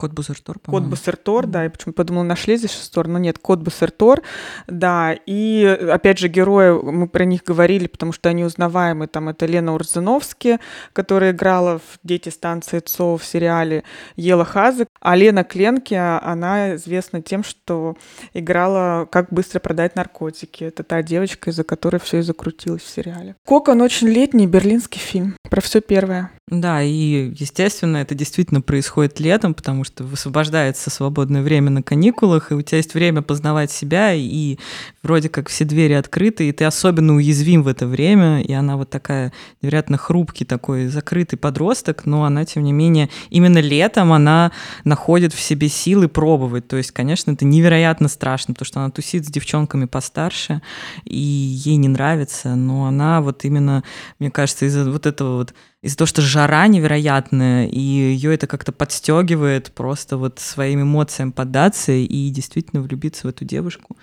Кот 0.01 0.13
Бусертор, 0.13 0.55
Кот 0.55 0.63
по-моему. 0.63 0.89
Бусертор, 0.89 1.47
да, 1.47 1.65
я 1.65 1.71
почему 1.71 1.93
подумала, 1.93 2.25
нашли 2.25 2.57
здесь 2.57 2.73
шестор, 2.73 3.07
но 3.07 3.19
нет, 3.19 3.39
Кот 3.39 3.59
Бусертор, 3.61 4.23
да, 4.67 5.15
и 5.27 5.65
опять 5.93 6.19
же 6.19 6.29
герои, 6.29 6.73
мы 6.83 7.07
про 7.07 7.27
них 7.27 7.43
говорили, 7.45 7.87
потому 7.87 8.13
что 8.13 8.31
они 8.31 8.43
узнаваемы, 8.43 9.09
там 9.09 9.29
это 9.29 9.45
Лена 9.45 9.75
Урзановски, 9.75 10.59
которая 10.95 11.33
играла 11.33 11.81
в 11.81 11.99
«Дети 12.03 12.31
станции 12.31 12.79
ЦО» 12.79 13.19
в 13.19 13.25
сериале 13.25 13.85
Ела 14.17 14.47
Хазык, 14.47 14.89
а 15.01 15.17
Лена 15.17 15.45
Кленки, 15.45 15.93
она 15.93 16.77
известна 16.77 17.21
тем, 17.21 17.45
что 17.45 17.95
играла 18.33 19.05
«Как 19.05 19.31
быстро 19.31 19.61
продать 19.61 19.97
наркотики». 19.97 20.65
Это 20.65 20.83
та 20.83 21.03
девочка, 21.03 21.51
из-за 21.51 21.65
которой 21.65 21.99
все 21.99 22.21
и 22.21 22.23
закрутилось 22.23 22.83
в 22.83 22.89
сериале. 22.89 23.37
Кока, 23.45 23.71
он 23.71 23.83
очень 23.83 24.09
летний 24.09 24.47
берлинский 24.47 25.01
фильм 25.01 25.37
про 25.51 25.61
все 25.61 25.83
первое. 25.83 26.31
Да, 26.51 26.83
и, 26.83 27.33
естественно, 27.39 27.99
это 27.99 28.17
действительно 28.17 28.61
происходит 28.61 29.21
летом, 29.21 29.55
потому 29.55 29.85
что 29.85 30.03
высвобождается 30.03 30.91
свободное 30.91 31.43
время 31.43 31.71
на 31.71 31.81
каникулах, 31.81 32.51
и 32.51 32.55
у 32.55 32.63
тебя 32.63 32.79
есть 32.79 32.93
время 32.95 33.23
познавать 33.23 33.71
себя, 33.71 34.15
и 34.15 34.59
вроде 35.05 35.29
как 35.29 35.49
все 35.49 35.65
двери 35.65 35.93
открыты, 35.93 36.49
и 36.49 36.53
ты 36.53 36.65
особенно 36.65 37.15
уязвим 37.15 37.63
в 37.63 37.69
это 37.69 37.87
время, 37.87 38.43
и 38.43 38.53
она 38.53 38.77
вот 38.77 38.91
такая 38.91 39.33
невероятно 39.63 39.97
хрупкий 39.97 40.45
такой 40.45 40.89
закрытый 40.89 41.39
подросток, 41.39 42.05
но 42.05 42.25
она, 42.25 42.45
тем 42.45 42.65
не 42.65 42.73
менее, 42.73 43.11
именно 43.31 43.59
летом 43.59 44.13
она 44.13 44.51
находит 44.83 45.33
в 45.33 45.41
себе 45.41 45.69
силы 45.69 46.09
пробовать. 46.09 46.67
То 46.67 46.77
есть, 46.77 46.91
конечно, 46.91 47.31
это 47.31 47.45
невероятно 47.45 48.09
страшно, 48.09 48.55
потому 48.55 48.67
что 48.67 48.81
она 48.81 48.91
тусит 48.91 49.25
с 49.25 49.31
девчонками 49.31 49.85
постарше, 49.85 50.63
и 51.05 51.17
ей 51.17 51.77
не 51.77 51.87
нравится, 51.87 52.57
но 52.57 52.87
она 52.87 53.21
вот 53.21 53.45
именно, 53.45 53.85
мне 54.19 54.33
кажется, 54.33 54.67
из-за 54.67 54.91
вот 54.91 55.07
этого 55.07 55.37
вот 55.37 55.55
из-за 55.83 55.97
того, 55.97 56.07
что 56.07 56.23
жара 56.23 56.67
невероятная, 56.67 57.67
и 57.67 57.81
ее 57.81 58.35
это 58.35 58.47
как-то 58.47 58.73
подстегивает 58.73 59.73
просто 59.73 60.17
вот 60.17 60.39
своим 60.39 60.83
эмоциям 60.83 61.33
поддаться 61.33 61.93
и 61.93 62.31
действительно 62.31 62.83
влюбиться 62.83 63.27
в 63.27 63.31
эту 63.31 63.45
девушку 63.45 63.97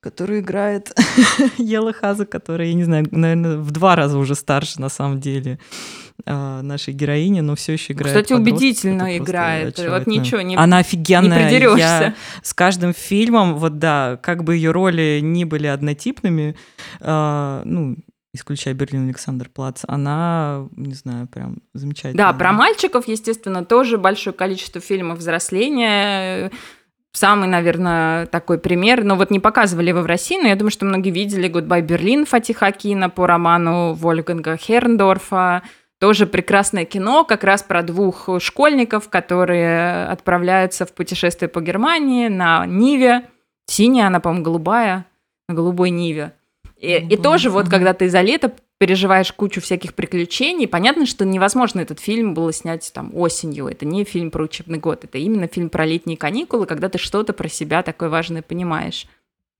которую 0.00 0.40
играет 0.40 0.92
Ела 1.58 1.92
Хаза, 1.92 2.24
которая, 2.24 2.68
я 2.68 2.74
не 2.74 2.84
знаю, 2.84 3.06
наверное, 3.10 3.58
в 3.58 3.70
два 3.70 3.96
раза 3.96 4.18
уже 4.18 4.34
старше 4.34 4.80
на 4.80 4.88
самом 4.88 5.20
деле 5.20 5.58
а, 6.24 6.62
нашей 6.62 6.94
героини, 6.94 7.40
но 7.40 7.54
все 7.54 7.74
еще 7.74 7.92
играет. 7.92 8.16
Кстати, 8.16 8.32
убедительно 8.32 9.16
играет. 9.16 9.78
Вот 9.78 10.06
ничего 10.06 10.40
не 10.40 10.56
Она 10.56 10.78
офигенная. 10.78 11.50
Не 11.50 11.78
я 11.78 12.14
с 12.42 12.54
каждым 12.54 12.94
фильмом, 12.94 13.56
вот 13.56 13.78
да, 13.78 14.18
как 14.22 14.42
бы 14.42 14.56
ее 14.56 14.70
роли 14.70 15.20
не 15.22 15.44
были 15.44 15.66
однотипными, 15.66 16.56
э, 17.00 17.62
ну, 17.64 17.96
исключая 18.32 18.74
Берлин 18.74 19.06
Александерплац, 19.06 19.82
она, 19.88 20.68
не 20.76 20.94
знаю, 20.94 21.26
прям 21.26 21.58
замечательная. 21.74 22.26
Да, 22.26 22.32
про 22.32 22.52
мальчиков, 22.52 23.08
естественно, 23.08 23.64
тоже 23.64 23.98
большое 23.98 24.34
количество 24.34 24.80
фильмов 24.80 25.18
взросления. 25.18 26.50
Самый, 27.12 27.48
наверное, 27.48 28.26
такой 28.26 28.58
пример, 28.58 29.02
но 29.02 29.16
вот 29.16 29.30
не 29.30 29.40
показывали 29.40 29.88
его 29.88 30.00
в 30.02 30.06
России, 30.06 30.40
но 30.40 30.46
я 30.46 30.54
думаю, 30.54 30.70
что 30.70 30.86
многие 30.86 31.10
видели 31.10 31.48
«Гудбай 31.48 31.82
Берлин» 31.82 32.24
Фатиха 32.24 32.66
Акина 32.66 33.10
по 33.10 33.26
роману 33.26 33.94
Вольфганга 33.94 34.56
Херндорфа. 34.56 35.62
Тоже 35.98 36.26
прекрасное 36.26 36.84
кино, 36.84 37.24
как 37.24 37.44
раз 37.44 37.62
про 37.62 37.82
двух 37.82 38.28
школьников, 38.40 39.10
которые 39.10 40.06
отправляются 40.06 40.86
в 40.86 40.94
путешествие 40.94 41.48
по 41.48 41.60
Германии 41.60 42.28
на 42.28 42.64
Ниве. 42.64 43.28
Синяя, 43.66 44.06
она, 44.06 44.20
по-моему, 44.20 44.44
голубая, 44.44 45.04
на 45.48 45.54
голубой 45.54 45.90
Ниве. 45.90 46.32
И, 46.80 46.96
и 46.96 47.16
тоже 47.16 47.50
вот, 47.50 47.68
когда 47.68 47.92
ты 47.92 48.08
за 48.08 48.22
лето 48.22 48.52
переживаешь 48.78 49.30
кучу 49.32 49.60
всяких 49.60 49.92
приключений, 49.92 50.66
понятно, 50.66 51.04
что 51.04 51.26
невозможно 51.26 51.80
этот 51.80 52.00
фильм 52.00 52.32
было 52.32 52.52
снять 52.54 52.90
там 52.94 53.14
осенью. 53.14 53.68
Это 53.68 53.84
не 53.84 54.04
фильм 54.04 54.30
про 54.30 54.44
учебный 54.44 54.78
год, 54.78 55.04
это 55.04 55.18
именно 55.18 55.46
фильм 55.46 55.68
про 55.68 55.84
летние 55.84 56.16
каникулы, 56.16 56.64
когда 56.64 56.88
ты 56.88 56.96
что-то 56.96 57.34
про 57.34 57.48
себя 57.48 57.82
такое 57.82 58.08
важное 58.08 58.40
понимаешь. 58.40 59.06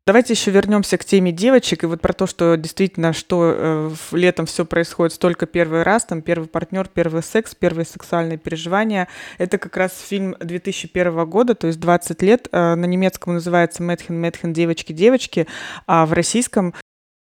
Давайте 0.06 0.33
еще 0.33 0.50
вернемся 0.50 0.96
к 0.96 1.04
теме 1.04 1.30
девочек 1.30 1.85
и 1.85 1.87
вот 1.87 2.00
про 2.00 2.14
то, 2.14 2.26
что 2.26 2.56
действительно, 2.56 3.12
что 3.12 3.52
э, 3.54 3.90
летом 4.12 4.46
все 4.46 4.64
происходит 4.64 5.12
столько 5.12 5.46
первый 5.46 5.83
раз, 5.83 6.06
там 6.06 6.22
первый 6.22 6.48
партнер, 6.48 6.88
первый 6.88 7.22
секс, 7.22 7.54
первые 7.54 7.85
сексуальные 7.85 8.38
переживания. 8.38 9.09
Это 9.37 9.59
как 9.59 9.76
раз 9.76 10.00
фильм 10.00 10.35
2001 10.40 11.26
года, 11.26 11.54
то 11.54 11.66
есть 11.66 11.78
20 11.78 12.22
лет. 12.22 12.48
Э, 12.50 12.74
на 12.76 12.87
немецком 12.87 13.35
называется 13.35 13.83
Мэтхен, 13.83 14.18
Мэтхен, 14.18 14.54
девочки, 14.54 14.92
девочки, 14.94 15.46
а 15.87 16.06
в 16.06 16.14
российском 16.14 16.74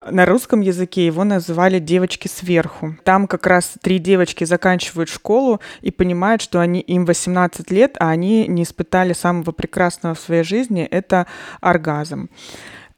на 0.05 0.25
русском 0.25 0.61
языке 0.61 1.05
его 1.05 1.23
называли 1.23 1.79
«девочки 1.79 2.27
сверху». 2.27 2.95
Там 3.03 3.27
как 3.27 3.45
раз 3.45 3.73
три 3.81 3.99
девочки 3.99 4.45
заканчивают 4.45 5.09
школу 5.09 5.59
и 5.81 5.91
понимают, 5.91 6.41
что 6.41 6.61
они, 6.61 6.79
им 6.79 7.05
18 7.05 7.69
лет, 7.71 7.97
а 7.99 8.09
они 8.09 8.47
не 8.47 8.63
испытали 8.63 9.13
самого 9.13 9.51
прекрасного 9.51 10.15
в 10.15 10.19
своей 10.19 10.43
жизни— 10.43 10.83
это 10.91 11.27
оргазм. 11.59 12.29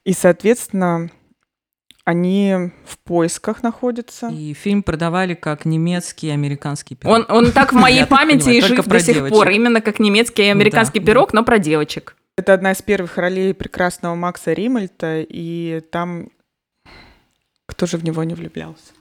И, 0.03 0.13
соответственно, 0.13 1.09
они 2.05 2.71
в 2.85 2.97
поисках 2.99 3.63
находятся. 3.63 4.27
И 4.27 4.53
фильм 4.53 4.83
продавали 4.83 5.33
как 5.33 5.65
немецкий 5.65 6.27
и 6.27 6.31
американский 6.31 6.95
пирог. 6.95 7.15
Он, 7.15 7.25
он 7.29 7.51
так 7.51 7.73
в 7.73 7.75
моей 7.75 8.05
памяти 8.05 8.49
и 8.49 8.61
жив 8.61 8.85
до 8.85 8.99
сих 8.99 9.29
пор. 9.29 9.49
Именно 9.49 9.81
как 9.81 9.99
немецкий 9.99 10.43
и 10.43 10.49
американский 10.49 10.99
пирог, 10.99 11.33
но 11.33 11.43
про 11.43 11.57
девочек. 11.57 12.15
Это 12.37 12.53
одна 12.53 12.71
из 12.71 12.81
первых 12.81 13.17
ролей 13.17 13.53
прекрасного 13.53 14.15
Макса 14.15 14.53
Риммельта, 14.53 15.25
и 15.27 15.81
там 15.91 16.29
кто 17.71 17.85
же 17.85 17.97
в 17.97 18.03
него 18.03 18.23
не 18.23 18.35
влюблялся? 18.35 18.91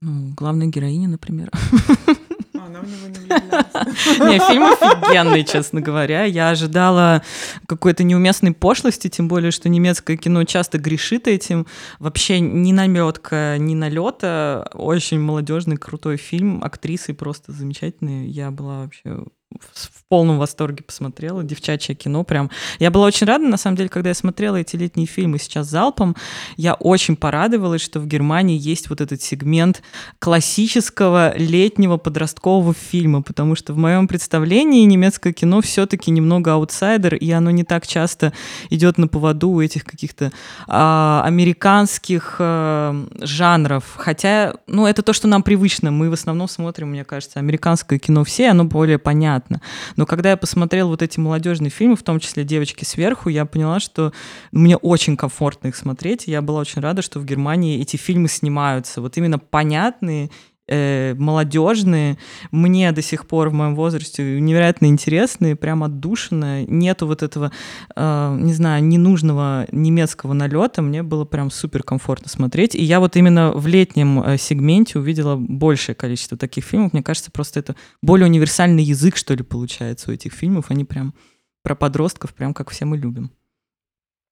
Ну, 0.00 0.32
главная 0.36 0.66
героиня, 0.66 1.08
например. 1.08 1.50
А, 1.52 2.66
она 2.66 2.80
в 2.80 2.88
него 2.88 3.06
не 3.08 3.18
влюблялась. 3.18 3.66
Не, 4.18 4.38
фильм 4.48 4.64
офигенный, 4.64 5.44
честно 5.44 5.80
говоря. 5.80 6.24
Я 6.24 6.50
ожидала 6.50 7.22
какой-то 7.66 8.02
неуместной 8.02 8.52
пошлости, 8.52 9.08
тем 9.08 9.28
более, 9.28 9.50
что 9.50 9.68
немецкое 9.68 10.16
кино 10.16 10.44
часто 10.44 10.78
грешит 10.78 11.28
этим. 11.28 11.66
Вообще 11.98 12.40
ни 12.40 12.72
наметка, 12.72 13.56
ни 13.58 13.74
налета. 13.74 14.70
Очень 14.74 15.20
молодежный, 15.20 15.76
крутой 15.76 16.16
фильм. 16.16 16.62
Актрисы 16.62 17.14
просто 17.14 17.52
замечательные. 17.52 18.28
Я 18.28 18.50
была 18.50 18.80
вообще 18.80 19.24
в 19.52 20.08
полном 20.08 20.38
восторге 20.38 20.82
посмотрела, 20.84 21.42
девчачье 21.42 21.94
кино 21.94 22.24
прям. 22.24 22.50
Я 22.78 22.90
была 22.90 23.06
очень 23.06 23.26
рада, 23.26 23.44
на 23.44 23.56
самом 23.56 23.76
деле, 23.76 23.88
когда 23.88 24.10
я 24.10 24.14
смотрела 24.14 24.56
эти 24.56 24.76
летние 24.76 25.06
фильмы 25.06 25.38
сейчас 25.38 25.68
залпом, 25.68 26.16
я 26.56 26.74
очень 26.74 27.16
порадовалась, 27.16 27.80
что 27.80 28.00
в 28.00 28.06
Германии 28.06 28.58
есть 28.58 28.90
вот 28.90 29.00
этот 29.00 29.22
сегмент 29.22 29.82
классического 30.18 31.36
летнего 31.36 31.96
подросткового 31.96 32.74
фильма, 32.74 33.22
потому 33.22 33.54
что 33.54 33.72
в 33.72 33.78
моем 33.78 34.08
представлении 34.08 34.84
немецкое 34.84 35.32
кино 35.32 35.60
все-таки 35.60 36.10
немного 36.10 36.54
аутсайдер, 36.54 37.14
и 37.14 37.30
оно 37.30 37.50
не 37.50 37.64
так 37.64 37.86
часто 37.86 38.32
идет 38.70 38.98
на 38.98 39.08
поводу 39.08 39.50
у 39.50 39.60
этих 39.60 39.84
каких-то 39.84 40.32
а, 40.66 41.22
американских 41.24 42.36
а, 42.38 43.06
жанров. 43.20 43.84
Хотя, 43.96 44.54
ну, 44.66 44.86
это 44.86 45.02
то, 45.02 45.12
что 45.12 45.28
нам 45.28 45.42
привычно. 45.42 45.90
Мы 45.90 46.10
в 46.10 46.12
основном 46.12 46.48
смотрим, 46.48 46.90
мне 46.90 47.04
кажется, 47.04 47.38
американское 47.38 47.98
кино 47.98 48.24
все, 48.24 48.50
оно 48.50 48.64
более 48.64 48.98
понятно 48.98 49.35
понятно. 49.40 49.60
Но 49.96 50.06
когда 50.06 50.30
я 50.30 50.36
посмотрела 50.36 50.88
вот 50.88 51.02
эти 51.02 51.18
молодежные 51.18 51.70
фильмы, 51.70 51.96
в 51.96 52.02
том 52.02 52.20
числе 52.20 52.44
«Девочки 52.44 52.84
сверху», 52.84 53.28
я 53.28 53.44
поняла, 53.44 53.80
что 53.80 54.12
мне 54.52 54.76
очень 54.76 55.16
комфортно 55.16 55.68
их 55.68 55.76
смотреть. 55.76 56.26
Я 56.26 56.42
была 56.42 56.60
очень 56.60 56.80
рада, 56.80 57.02
что 57.02 57.18
в 57.18 57.24
Германии 57.24 57.80
эти 57.80 57.96
фильмы 57.96 58.28
снимаются. 58.28 59.00
Вот 59.00 59.16
именно 59.16 59.38
понятные 59.38 60.30
э, 60.68 61.14
молодежные, 61.14 62.18
мне 62.50 62.92
до 62.92 63.02
сих 63.02 63.26
пор 63.26 63.50
в 63.50 63.52
моем 63.52 63.74
возрасте 63.74 64.40
невероятно 64.40 64.86
интересные, 64.86 65.56
прям 65.56 65.84
отдушины. 65.84 66.64
Нету 66.68 67.06
вот 67.06 67.22
этого, 67.22 67.52
э, 67.94 68.38
не 68.40 68.52
знаю, 68.52 68.84
ненужного 68.84 69.66
немецкого 69.72 70.32
налета. 70.32 70.82
Мне 70.82 71.02
было 71.02 71.24
прям 71.24 71.50
супер 71.50 71.82
комфортно 71.82 72.28
смотреть. 72.28 72.74
И 72.74 72.82
я 72.82 73.00
вот 73.00 73.16
именно 73.16 73.52
в 73.52 73.66
летнем 73.66 74.22
э, 74.22 74.38
сегменте 74.38 74.98
увидела 74.98 75.36
большее 75.36 75.94
количество 75.94 76.36
таких 76.36 76.64
фильмов. 76.64 76.92
Мне 76.92 77.02
кажется, 77.02 77.30
просто 77.30 77.60
это 77.60 77.76
более 78.02 78.26
универсальный 78.26 78.82
язык, 78.82 79.16
что 79.16 79.34
ли, 79.34 79.42
получается 79.42 80.10
у 80.10 80.14
этих 80.14 80.32
фильмов. 80.32 80.66
Они 80.68 80.84
прям 80.84 81.14
про 81.62 81.74
подростков, 81.74 82.34
прям 82.34 82.54
как 82.54 82.70
все 82.70 82.84
мы 82.84 82.96
любим. 82.96 83.30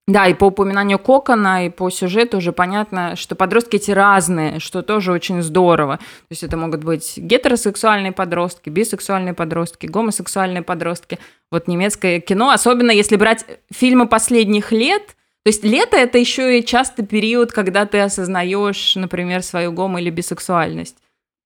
Да, 0.06 0.26
и 0.26 0.34
по 0.34 0.46
упоминанию 0.46 0.98
Кокона, 0.98 1.66
и 1.66 1.70
по 1.70 1.88
сюжету 1.88 2.36
уже 2.36 2.52
понятно, 2.52 3.16
что 3.16 3.34
подростки 3.34 3.76
эти 3.76 3.90
разные, 3.90 4.60
что 4.60 4.82
тоже 4.82 5.12
очень 5.12 5.42
здорово. 5.42 5.96
То 5.96 6.04
есть 6.28 6.42
это 6.42 6.58
могут 6.58 6.84
быть 6.84 7.14
гетеросексуальные 7.16 8.12
подростки, 8.12 8.68
бисексуальные 8.68 9.32
подростки, 9.32 9.86
гомосексуальные 9.86 10.62
подростки. 10.62 11.18
Вот 11.50 11.68
немецкое 11.68 12.20
кино, 12.20 12.50
особенно 12.50 12.90
если 12.90 13.16
брать 13.16 13.46
фильмы 13.72 14.06
последних 14.06 14.72
лет, 14.72 15.16
то 15.42 15.48
есть 15.48 15.64
лето 15.64 15.96
это 15.96 16.18
еще 16.18 16.58
и 16.58 16.64
часто 16.64 17.02
период, 17.02 17.52
когда 17.52 17.86
ты 17.86 18.00
осознаешь, 18.00 18.96
например, 18.96 19.42
свою 19.42 19.72
гомо- 19.72 20.00
или 20.00 20.10
бисексуальность. 20.10 20.96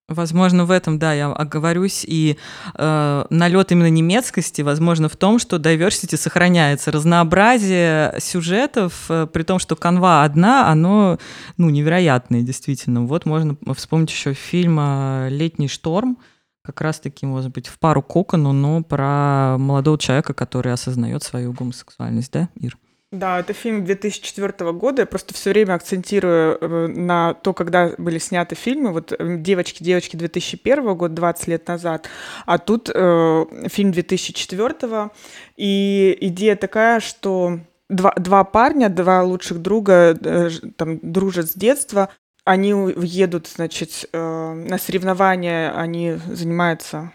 Возможно, 0.08 0.64
в 0.64 0.70
этом, 0.70 0.98
да, 0.98 1.12
я 1.12 1.26
оговорюсь. 1.30 2.02
И 2.08 2.38
э, 2.74 3.24
налет 3.28 3.72
именно 3.72 3.90
немецкости, 3.90 4.62
возможно, 4.62 5.10
в 5.10 5.16
том, 5.16 5.38
что 5.38 5.58
diversity 5.58 6.16
сохраняется. 6.16 6.90
Разнообразие 6.90 8.14
сюжетов, 8.18 9.04
э, 9.10 9.26
при 9.30 9.42
том, 9.42 9.58
что 9.58 9.76
канва 9.76 10.24
одна, 10.24 10.70
оно 10.70 11.18
ну, 11.58 11.68
невероятное, 11.68 12.40
действительно. 12.40 13.04
Вот 13.04 13.26
можно 13.26 13.58
вспомнить 13.76 14.10
еще 14.10 14.32
фильм 14.32 14.78
э, 14.80 15.28
«Летний 15.30 15.68
шторм», 15.68 16.16
как 16.64 16.80
раз-таки, 16.80 17.26
может 17.26 17.52
быть, 17.52 17.66
в 17.66 17.78
пару 17.78 18.02
кокону, 18.02 18.52
но 18.52 18.82
про 18.82 19.56
молодого 19.58 19.98
человека, 19.98 20.32
который 20.32 20.72
осознает 20.72 21.22
свою 21.22 21.52
гомосексуальность, 21.52 22.32
да, 22.32 22.48
Ир? 22.56 22.78
Да, 23.10 23.40
это 23.40 23.54
фильм 23.54 23.86
2004 23.86 24.72
года. 24.72 25.02
Я 25.02 25.06
просто 25.06 25.32
все 25.32 25.50
время 25.50 25.74
акцентирую 25.74 26.58
э, 26.60 26.86
на 26.88 27.32
то, 27.32 27.54
когда 27.54 27.92
были 27.96 28.18
сняты 28.18 28.54
фильмы. 28.54 28.92
Вот 28.92 29.14
«Девочки, 29.18 29.82
девочки» 29.82 30.14
2001 30.16 30.94
года, 30.94 31.14
20 31.14 31.48
лет 31.48 31.66
назад. 31.68 32.10
А 32.44 32.58
тут 32.58 32.90
э, 32.92 33.44
фильм 33.68 33.92
2004 33.92 35.10
И 35.56 36.18
идея 36.20 36.56
такая, 36.56 37.00
что 37.00 37.60
два, 37.88 38.12
два 38.16 38.44
парня, 38.44 38.90
два 38.90 39.22
лучших 39.22 39.62
друга, 39.62 40.14
э, 40.22 40.50
там, 40.76 40.98
дружат 41.00 41.50
с 41.50 41.54
детства. 41.54 42.10
Они 42.44 42.70
едут, 42.98 43.46
значит, 43.46 44.06
э, 44.12 44.52
на 44.52 44.76
соревнования, 44.76 45.72
они 45.74 46.18
занимаются 46.26 47.12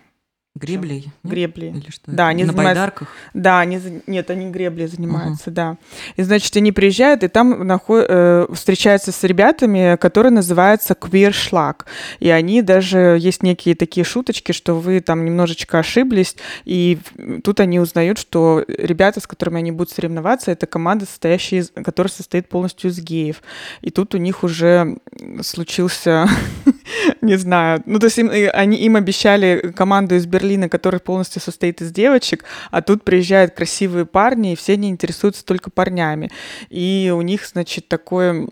Греблей? 0.56 1.12
Гребли. 1.24 1.70
Или 1.70 1.90
что? 1.90 2.12
Да, 2.12 2.28
они 2.28 2.44
На 2.44 2.52
занимаются... 2.52 2.76
байдарках? 2.82 3.08
Да, 3.34 3.60
они... 3.60 3.80
нет, 4.06 4.30
они 4.30 4.52
гребли 4.52 4.86
занимаются, 4.86 5.50
uh-huh. 5.50 5.54
да. 5.54 5.78
И, 6.16 6.22
значит, 6.22 6.56
они 6.56 6.72
приезжают, 6.72 7.24
и 7.24 7.28
там 7.28 7.66
наход... 7.66 8.06
э, 8.08 8.46
встречаются 8.54 9.12
с 9.12 9.24
ребятами, 9.24 9.98
которые 9.98 10.32
называются 10.32 10.94
квир-шлак. 10.94 11.88
И 12.20 12.30
они 12.30 12.62
даже... 12.62 13.18
Есть 13.20 13.42
некие 13.42 13.74
такие 13.74 14.04
шуточки, 14.04 14.52
что 14.52 14.76
вы 14.76 15.00
там 15.00 15.26
немножечко 15.26 15.80
ошиблись, 15.80 16.36
и 16.66 17.00
тут 17.44 17.60
они 17.60 17.80
узнают, 17.80 18.20
что 18.20 18.64
ребята, 18.68 19.22
с 19.22 19.26
которыми 19.26 19.58
они 19.58 19.72
будут 19.72 19.90
соревноваться, 19.90 20.52
это 20.52 20.68
команда, 20.68 21.08
состоящая 21.08 21.58
из... 21.58 21.72
которая 21.72 22.12
состоит 22.12 22.48
полностью 22.48 22.92
из 22.92 23.00
геев. 23.00 23.42
И 23.82 23.90
тут 23.90 24.14
у 24.14 24.20
них 24.20 24.44
уже 24.44 24.98
случился... 25.42 26.28
не 27.22 27.36
знаю. 27.38 27.82
Ну, 27.86 28.00
то 28.00 28.06
есть 28.06 28.18
им, 28.18 28.30
они, 28.54 28.78
им 28.78 28.96
обещали 28.96 29.74
команду 29.76 30.16
из 30.16 30.26
Берлина, 30.26 30.70
которая 30.70 31.00
полностью 31.00 31.42
состоит 31.42 31.82
из 31.82 31.92
девочек, 31.92 32.44
а 32.72 32.82
тут 32.82 33.04
приезжают 33.04 33.54
красивые 33.54 34.06
парни, 34.06 34.54
и 34.54 34.56
все 34.56 34.74
они 34.74 34.90
интересуются 34.90 35.46
только 35.46 35.70
парнями. 35.70 36.32
И 36.70 37.14
у 37.16 37.22
них, 37.22 37.46
значит, 37.46 37.88
такой, 37.88 38.48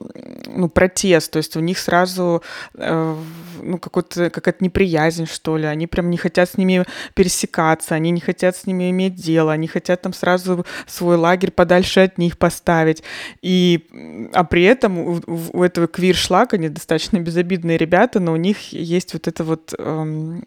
ну, 0.48 0.70
протест, 0.70 1.32
то 1.32 1.38
есть 1.38 1.56
у 1.56 1.60
них 1.60 1.78
сразу, 1.78 2.44
э, 2.76 3.16
ну, 3.62 3.78
какая-то 3.78 4.64
неприязнь, 4.64 5.26
что 5.26 5.58
ли. 5.58 5.66
Они 5.66 5.88
прям 5.88 6.10
не 6.10 6.18
хотят 6.18 6.50
с 6.50 6.58
ними 6.58 6.86
пересекаться, 7.14 7.96
они 7.96 8.12
не 8.12 8.22
хотят 8.22 8.56
с 8.56 8.66
ними 8.66 8.90
иметь 8.92 9.16
дело, 9.16 9.52
они 9.52 9.68
хотят 9.68 10.02
там 10.02 10.14
сразу 10.14 10.66
свой 10.88 11.18
лагерь 11.18 11.52
подальше 11.52 12.02
от 12.02 12.18
них 12.18 12.38
поставить. 12.38 13.04
И, 13.42 13.88
а 14.34 14.44
при 14.44 14.64
этом 14.64 14.98
у, 14.98 15.22
у 15.28 15.64
этого 15.64 15.88
квир-шлака, 15.88 16.58
они 16.58 16.70
достаточно 16.70 17.20
безобидные 17.20 17.78
ребята, 17.78 18.21
но 18.22 18.34
у 18.34 18.38
них 18.38 18.74
есть 18.74 19.14
вот 19.14 19.28
это 19.28 19.44
вот 19.44 19.74
эм, 19.78 20.46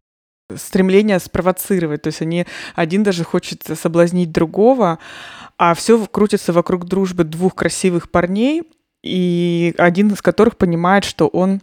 стремление 0.55 1.19
спровоцировать. 1.19 2.03
То 2.03 2.09
есть 2.09 2.23
они 2.23 2.47
один 2.75 3.03
даже 3.03 3.25
хочет 3.25 3.63
соблазнить 3.75 4.33
другого, 4.33 4.99
а 5.59 5.75
все 5.75 6.05
крутится 6.07 6.53
вокруг 6.53 6.87
дружбы 6.87 7.25
двух 7.25 7.55
красивых 7.55 8.11
парней, 8.11 8.63
и 9.05 9.75
один 9.77 10.09
из 10.13 10.23
которых 10.23 10.57
понимает, 10.57 11.05
что 11.05 11.29
он 11.29 11.61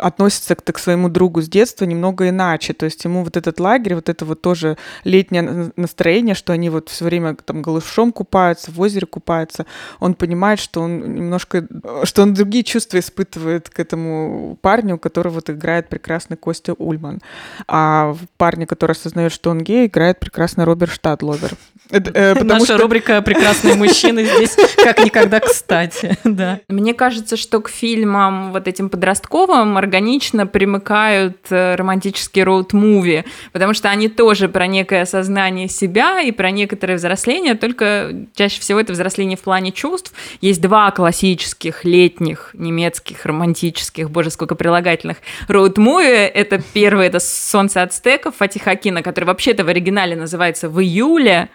относится 0.00 0.56
к, 0.56 0.64
к 0.64 0.78
своему 0.78 1.08
другу 1.08 1.40
с 1.40 1.48
детства 1.48 1.84
немного 1.84 2.28
иначе. 2.28 2.72
То 2.72 2.86
есть 2.86 3.04
ему 3.04 3.22
вот 3.22 3.36
этот 3.36 3.60
лагерь, 3.60 3.94
вот 3.94 4.08
это 4.08 4.24
вот 4.24 4.42
тоже 4.42 4.76
летнее 5.04 5.70
настроение, 5.76 6.34
что 6.34 6.52
они 6.52 6.70
вот 6.70 6.88
все 6.88 7.04
время 7.04 7.36
там 7.36 7.62
голышом 7.62 8.10
купаются, 8.10 8.72
в 8.72 8.80
озере 8.80 9.06
купаются, 9.06 9.64
он 10.00 10.14
понимает, 10.14 10.58
что 10.58 10.80
он 10.80 11.14
немножко, 11.14 11.68
что 12.02 12.22
он 12.22 12.34
другие 12.34 12.64
чувства 12.64 12.98
испытывает 12.98 13.70
к 13.70 13.78
этому 13.78 14.58
парню, 14.60 14.98
который 14.98 15.30
вот 15.30 15.50
играет 15.50 15.88
прекрасный 15.88 16.36
Костя 16.36 16.72
Ульман. 16.72 17.20
А 17.68 18.16
парня, 18.38 18.66
который 18.66 18.92
осознает, 18.92 19.30
что 19.30 19.50
он 19.50 19.60
гей, 19.60 19.86
играет 19.86 20.18
прекрасный 20.18 20.64
Роберт 20.64 20.92
Штадловер. 20.92 21.52
Э, 21.90 22.42
Наша 22.42 22.64
что... 22.64 22.78
рубрика 22.78 23.20
«Прекрасные 23.22 23.74
мужчины» 23.74 24.24
здесь 24.24 24.56
как 24.76 25.04
никогда 25.04 25.40
кстати, 25.40 26.16
да. 26.24 26.60
Мне 26.72 26.94
кажется, 26.94 27.36
что 27.36 27.60
к 27.60 27.68
фильмам 27.68 28.50
вот 28.52 28.66
этим 28.66 28.88
подростковым 28.88 29.76
органично 29.76 30.46
примыкают 30.46 31.36
э, 31.50 31.74
романтические 31.74 32.46
роуд-муви, 32.46 33.24
потому 33.52 33.74
что 33.74 33.90
они 33.90 34.08
тоже 34.08 34.48
про 34.48 34.66
некое 34.66 35.02
осознание 35.02 35.68
себя 35.68 36.22
и 36.22 36.32
про 36.32 36.50
некоторое 36.50 36.96
взросление, 36.96 37.54
только 37.54 38.26
чаще 38.34 38.60
всего 38.60 38.80
это 38.80 38.94
взросление 38.94 39.36
в 39.36 39.42
плане 39.42 39.70
чувств. 39.70 40.12
Есть 40.40 40.62
два 40.62 40.90
классических 40.90 41.84
летних 41.84 42.50
немецких 42.54 43.26
романтических, 43.26 44.10
боже, 44.10 44.30
сколько 44.30 44.54
прилагательных, 44.54 45.18
роуд-муви. 45.48 46.30
Это 46.32 46.62
первый, 46.72 47.06
это 47.06 47.20
«Солнце 47.20 47.82
ацтеков» 47.82 48.36
Фатиха 48.36 48.70
Акина, 48.72 49.02
который 49.02 49.26
вообще-то 49.26 49.64
в 49.64 49.68
оригинале 49.68 50.16
называется 50.16 50.70
«В 50.70 50.80
июле», 50.80 51.50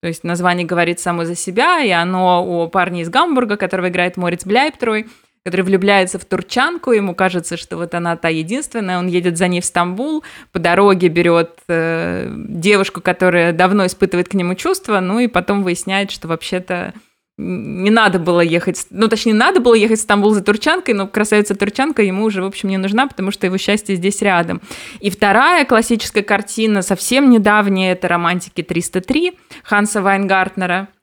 то 0.00 0.08
есть 0.08 0.24
название 0.24 0.66
говорит 0.66 0.98
само 1.00 1.24
за 1.24 1.34
себя, 1.34 1.82
и 1.82 1.90
оно 1.90 2.44
у 2.46 2.68
парня 2.68 3.02
из 3.02 3.10
Гамбурга, 3.10 3.56
которого 3.56 3.88
играет 3.88 4.16
Морец 4.16 4.44
Бляйптрой, 4.46 5.06
который 5.44 5.62
влюбляется 5.62 6.18
в 6.18 6.24
турчанку, 6.24 6.92
ему 6.92 7.14
кажется, 7.14 7.56
что 7.56 7.76
вот 7.76 7.94
она 7.94 8.16
та 8.16 8.28
единственная, 8.28 8.98
он 8.98 9.06
едет 9.06 9.38
за 9.38 9.48
ней 9.48 9.60
в 9.60 9.64
Стамбул, 9.64 10.22
по 10.52 10.58
дороге 10.58 11.08
берет 11.08 11.58
э, 11.68 12.30
девушку, 12.30 13.00
которая 13.00 13.52
давно 13.52 13.86
испытывает 13.86 14.28
к 14.28 14.34
нему 14.34 14.54
чувства, 14.54 15.00
ну 15.00 15.18
и 15.18 15.28
потом 15.28 15.62
выясняет, 15.62 16.10
что 16.10 16.28
вообще-то 16.28 16.92
не 17.40 17.90
надо 17.90 18.18
было 18.18 18.40
ехать, 18.40 18.86
ну, 18.90 19.08
точнее, 19.08 19.34
надо 19.34 19.60
было 19.60 19.74
ехать 19.74 19.98
в 19.98 20.02
Стамбул 20.02 20.32
за 20.32 20.42
турчанкой, 20.42 20.94
но 20.94 21.06
красавица-турчанка 21.06 22.02
ему 22.02 22.24
уже, 22.24 22.42
в 22.42 22.46
общем, 22.46 22.68
не 22.68 22.76
нужна, 22.76 23.06
потому 23.06 23.30
что 23.30 23.46
его 23.46 23.56
счастье 23.58 23.96
здесь 23.96 24.20
рядом. 24.22 24.60
И 25.00 25.10
вторая 25.10 25.64
классическая 25.64 26.22
картина, 26.22 26.82
совсем 26.82 27.30
недавняя, 27.30 27.92
это 27.92 28.08
«Романтики 28.08 28.60
303» 28.60 29.34
Ханса 29.64 30.02
Вайнгартнера– 30.02 30.88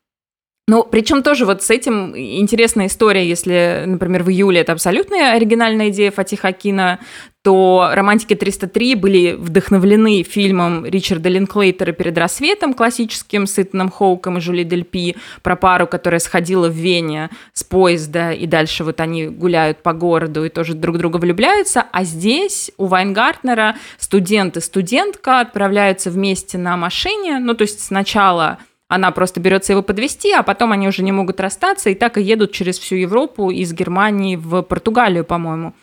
ну, 0.70 0.84
причем 0.84 1.24
тоже 1.24 1.46
вот 1.46 1.64
с 1.64 1.70
этим 1.70 2.14
интересная 2.18 2.88
история, 2.88 3.26
если, 3.26 3.84
например, 3.86 4.24
в 4.24 4.30
июле 4.30 4.60
это 4.60 4.74
абсолютно 4.74 5.32
оригинальная 5.32 5.90
идея 5.90 6.12
Фатиха 6.12 6.50
Акина, 6.50 7.00
то 7.42 7.92
«Романтики 7.94 8.34
303» 8.34 8.98
были 8.98 9.32
вдохновлены 9.32 10.24
фильмом 10.24 10.86
Ричарда 10.86 11.30
Линклейтера 11.30 11.94
«Перед 11.94 12.18
рассветом», 12.18 12.74
классическим 12.74 13.48
с 13.48 13.58
Итаном 13.58 13.90
Хоуком 13.90 14.40
и 14.40 14.42
Жюли 14.42 14.64
Дельпи, 14.64 15.16
про 15.42 15.56
пару, 15.56 15.88
которая 15.88 16.20
сходила 16.20 16.68
в 16.68 16.74
Вене 16.74 17.30
с 17.54 17.64
поезда, 17.64 18.34
и 18.34 18.46
дальше 18.46 18.84
вот 18.84 19.00
они 19.00 19.28
гуляют 19.28 19.82
по 19.82 19.94
городу 19.94 20.44
и 20.44 20.50
тоже 20.50 20.74
друг 20.74 20.98
друга 20.98 21.16
влюбляются. 21.16 21.86
А 21.94 22.04
здесь 22.04 22.72
у 22.76 22.88
Вайнгартнера 22.88 23.78
студент 23.98 24.58
и 24.58 24.60
студентка 24.60 25.40
отправляются 25.40 26.12
вместе 26.12 26.58
на 26.58 26.76
машине, 26.76 27.40
ну, 27.40 27.54
то 27.54 27.62
есть 27.62 27.80
сначала 27.80 28.58
она 28.88 29.12
просто 29.12 29.40
берется 29.40 29.74
его 29.74 29.82
подвести, 29.82 30.32
а 30.32 30.44
потом 30.44 30.72
они 30.72 30.88
уже 30.88 31.04
не 31.04 31.12
могут 31.12 31.40
расстаться, 31.40 31.90
и 31.90 31.96
так 31.96 32.18
и 32.18 32.22
едут 32.22 32.52
через 32.54 32.80
всю 32.80 32.96
Европу 32.96 33.52
из 33.52 33.74
Германии 33.74 34.36
в 34.36 34.62
Португалию, 34.62 35.26
по-моему. 35.26 35.74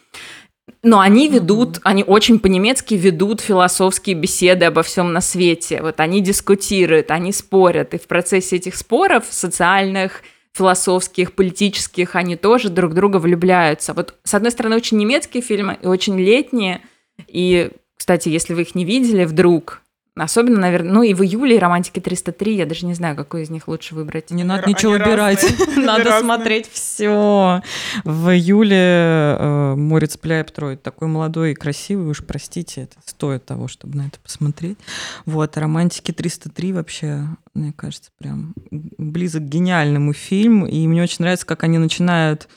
Но 0.83 1.01
они 1.01 1.29
ведут, 1.29 1.77
mm-hmm. 1.77 1.83
они 1.85 2.05
очень 2.05 2.38
по-немецки 2.38 2.95
ведут 2.95 3.40
философские 3.43 4.17
беседы 4.17 4.67
обо 4.67 4.83
всем 4.83 5.12
на 5.12 5.21
свете. 5.21 5.83
Вот 5.83 6.01
они 6.01 6.23
дискутируют, 6.23 7.11
они 7.11 7.33
спорят, 7.33 7.93
и 7.93 7.99
в 7.99 8.07
процессе 8.07 8.57
этих 8.57 8.75
споров 8.75 9.27
социальных, 9.29 10.23
философских, 10.55 11.33
политических, 11.33 12.17
они 12.17 12.37
тоже 12.37 12.71
друг 12.71 12.95
друга 12.95 13.19
влюбляются. 13.19 13.93
Вот 13.93 14.14
с 14.25 14.33
одной 14.35 14.53
стороны 14.53 14.77
очень 14.77 14.97
немецкие 14.99 15.43
фильмы 15.43 15.79
и 15.83 15.87
очень 15.87 16.19
летние, 16.19 16.81
и 17.27 17.71
кстати, 17.97 18.29
если 18.29 18.55
вы 18.55 18.62
их 18.62 18.75
не 18.75 18.85
видели 18.85 19.25
вдруг, 19.25 19.83
Особенно, 20.16 20.61
наверное, 20.61 20.92
ну 20.92 21.03
и 21.03 21.12
в 21.12 21.22
июле 21.24 21.59
романтики 21.59 21.98
303, 21.98 22.55
я 22.55 22.66
даже 22.66 22.87
не 22.87 22.94
знаю, 22.94 23.16
какой 23.16 23.42
из 23.42 23.50
них 23.50 23.66
лучше 23.66 23.96
выбрать. 23.96 24.31
Не 24.31 24.44
надо 24.44 24.68
ничего 24.68 24.92
выбирать, 24.92 25.44
надо 25.77 26.20
смотреть 26.20 26.70
все. 26.70 27.62
В 28.05 28.29
июле 28.31 28.77
э, 28.79 29.74
Морец 29.77 30.16
Пляйп 30.16 30.53
Троид 30.53 30.83
такой 30.85 31.09
молодой 31.09 31.50
и 31.50 31.55
красивый, 31.55 32.07
уж 32.07 32.22
простите, 32.24 32.83
это 32.83 32.96
стоит 33.05 33.44
того, 33.44 33.66
чтобы 33.66 33.96
на 33.96 34.07
это 34.07 34.20
посмотреть. 34.20 34.79
Вот, 35.27 35.57
романтики 35.57 36.12
303 36.12 36.72
вообще, 36.72 37.24
мне 37.55 37.72
кажется, 37.72 38.12
прям 38.16 38.55
близок 38.70 39.42
к 39.42 39.46
гениальному 39.46 40.12
фильм, 40.12 40.64
и 40.64 40.87
мне 40.87 41.03
очень 41.03 41.22
нравится, 41.24 41.44
как 41.44 41.64
они 41.64 41.79
начинают 41.79 42.48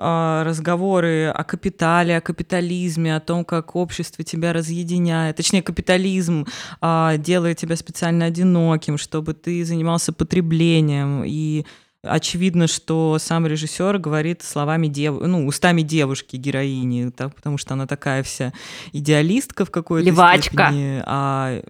разговоры 0.00 1.26
о 1.26 1.44
капитале, 1.44 2.16
о 2.16 2.20
капитализме, 2.20 3.14
о 3.14 3.20
том, 3.20 3.44
как 3.44 3.76
общество 3.76 4.24
тебя 4.24 4.52
разъединяет. 4.52 5.36
Точнее, 5.36 5.62
капитализм 5.62 6.46
а, 6.80 7.18
делает 7.18 7.58
тебя 7.58 7.76
специально 7.76 8.24
одиноким, 8.24 8.96
чтобы 8.96 9.34
ты 9.34 9.64
занимался 9.64 10.14
потреблением. 10.14 11.22
И 11.26 11.66
очевидно, 12.02 12.66
что 12.66 13.18
сам 13.20 13.46
режиссер 13.46 13.98
говорит 13.98 14.42
словами 14.42 14.86
дев... 14.86 15.20
ну, 15.20 15.46
устами 15.46 15.82
девушки, 15.82 16.36
героини, 16.36 17.10
так, 17.10 17.34
потому 17.34 17.58
что 17.58 17.74
она 17.74 17.86
такая 17.86 18.22
вся 18.22 18.52
идеалистка 18.92 19.66
в 19.66 19.70
какой-то 19.70 20.06
Левачка. 20.06 20.68
степени. 20.68 21.02
А... 21.04 21.62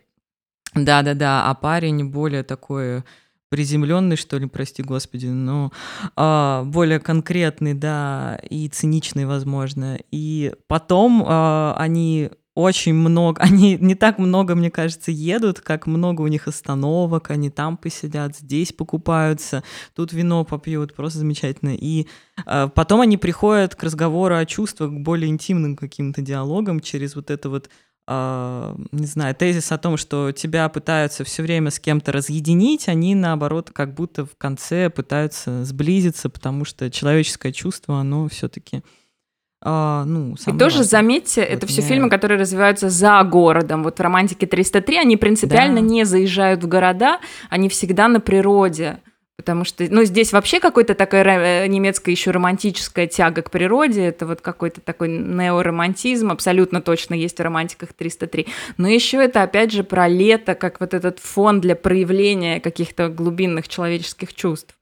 Да-да-да, 0.75 1.51
а 1.51 1.55
парень 1.55 2.05
более 2.05 2.45
такой 2.45 3.03
приземленный, 3.51 4.17
что 4.17 4.39
ли, 4.39 4.47
прости 4.47 4.83
господи, 4.83 5.27
но 5.27 5.73
а, 6.17 6.63
более 6.65 7.01
конкретный, 7.01 7.75
да, 7.75 8.41
и 8.49 8.69
циничный, 8.69 9.27
возможно. 9.27 9.99
И 10.11 10.55
потом 10.69 11.25
а, 11.27 11.75
они 11.77 12.31
очень 12.55 12.95
много, 12.95 13.41
они 13.43 13.77
не 13.81 13.95
так 13.95 14.19
много, 14.19 14.55
мне 14.55 14.71
кажется, 14.71 15.11
едут, 15.11 15.61
как 15.61 15.87
много 15.87 16.23
у 16.23 16.27
них 16.27 16.49
остановок, 16.49 17.31
они 17.31 17.51
там 17.51 17.77
посидят, 17.77 18.37
здесь 18.37 18.73
покупаются, 18.73 19.63
тут 19.95 20.13
вино 20.13 20.45
попьют, 20.45 20.95
просто 20.95 21.21
замечательно. 21.21 21.75
И 21.75 22.07
э, 22.47 22.69
потом 22.75 23.01
они 23.01 23.17
приходят 23.17 23.75
к 23.75 23.83
разговору 23.83 24.37
о 24.37 24.47
чувствах, 24.47 24.91
к 24.91 25.01
более 25.01 25.29
интимным 25.29 25.77
каким-то 25.77 26.23
диалогам 26.23 26.81
через 26.81 27.15
вот 27.15 27.31
это 27.31 27.49
вот 27.49 27.71
Uh, 28.11 28.89
не 28.91 29.07
знаю, 29.07 29.37
тезис 29.37 29.71
о 29.71 29.79
том, 29.79 29.97
что 29.97 30.33
тебя 30.33 30.69
пытаются 30.69 31.23
все 31.23 31.45
время 31.45 31.71
с 31.71 31.79
кем-то 31.79 32.11
разъединить, 32.11 32.89
они 32.89 33.15
наоборот 33.15 33.71
как 33.73 33.95
будто 33.95 34.27
в 34.27 34.37
конце 34.37 34.91
пытаются 34.91 35.65
сблизиться, 35.65 36.29
потому 36.29 36.65
что 36.65 36.91
человеческое 36.91 37.53
чувство, 37.53 38.01
оно 38.01 38.27
все-таки 38.29 38.83
а, 39.63 40.05
ну, 40.07 40.33
и 40.33 40.45
тоже 40.59 40.79
важное. 40.79 40.83
заметьте, 40.85 41.43
вот 41.43 41.51
это 41.51 41.67
все 41.69 41.83
фильмы, 41.83 42.09
которые 42.09 42.41
развиваются 42.41 42.89
за 42.89 43.23
городом. 43.23 43.85
Вот 43.85 43.99
в 43.99 44.03
«Романтике 44.03 44.47
303» 44.47 44.97
они 44.97 45.17
принципиально 45.17 45.81
да. 45.81 45.87
не 45.87 46.05
заезжают 46.05 46.65
в 46.65 46.67
города, 46.67 47.21
они 47.49 47.69
всегда 47.69 48.09
на 48.09 48.21
природе. 48.21 49.01
Потому 49.41 49.65
что, 49.65 49.87
ну, 49.89 50.05
здесь 50.05 50.35
вообще 50.35 50.61
какой-то 50.61 50.95
такая 50.95 51.65
э, 51.65 51.67
немецкая 51.67 52.11
еще 52.11 52.31
романтическая 52.31 53.07
тяга 53.07 53.41
к 53.41 53.51
природе, 53.51 54.05
это 54.05 54.27
вот 54.27 54.43
какой-то 54.43 54.83
такой 54.83 55.09
неоромантизм, 55.09 56.31
абсолютно 56.31 56.83
точно 56.83 57.15
есть 57.15 57.39
в 57.39 57.43
романтиках 57.43 57.95
303. 57.95 58.47
Но 58.77 58.87
еще 58.87 59.17
это, 59.17 59.43
опять 59.43 59.73
же, 59.73 59.83
про 59.83 60.09
лето, 60.09 60.55
как 60.55 60.79
вот 60.79 60.93
этот 60.93 61.21
фон 61.21 61.63
для 61.63 61.75
проявления 61.75 62.61
каких-то 62.61 63.09
глубинных 63.09 63.67
человеческих 63.67 64.35
чувств. 64.35 64.75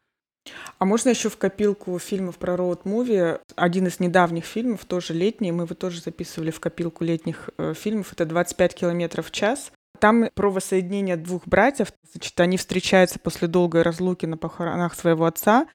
А 0.80 0.84
можно 0.84 1.10
еще 1.10 1.28
в 1.28 1.36
копилку 1.36 1.96
фильмов 2.00 2.36
про 2.38 2.56
роуд-муви? 2.56 3.38
Один 3.54 3.86
из 3.86 4.00
недавних 4.00 4.44
фильмов, 4.44 4.86
тоже 4.86 5.14
летний, 5.14 5.52
мы 5.52 5.64
его 5.64 5.76
тоже 5.76 6.00
записывали 6.00 6.50
в 6.50 6.58
копилку 6.58 7.04
летних 7.04 7.50
э, 7.58 7.74
фильмов, 7.74 8.12
это 8.12 8.24
«25 8.24 8.74
километров 8.74 9.28
в 9.28 9.30
час». 9.30 9.70
Там 10.00 10.28
про 10.34 10.50
воссоединение 10.50 11.16
двух 11.16 11.46
братьев. 11.46 11.92
Значит, 12.12 12.38
они 12.40 12.56
встречаются 12.56 13.18
после 13.18 13.48
долгой 13.48 13.82
разлуки 13.82 14.26
на 14.26 14.36
похоронах 14.36 14.94
своего 14.94 15.24
отца. 15.24 15.66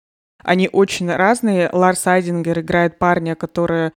Они 0.44 0.70
очень 0.72 1.10
разные. 1.12 1.70
Ларс 1.72 2.06
Айдингер 2.08 2.60
играет 2.60 3.00
парня, 3.00 3.36
который 3.36 3.92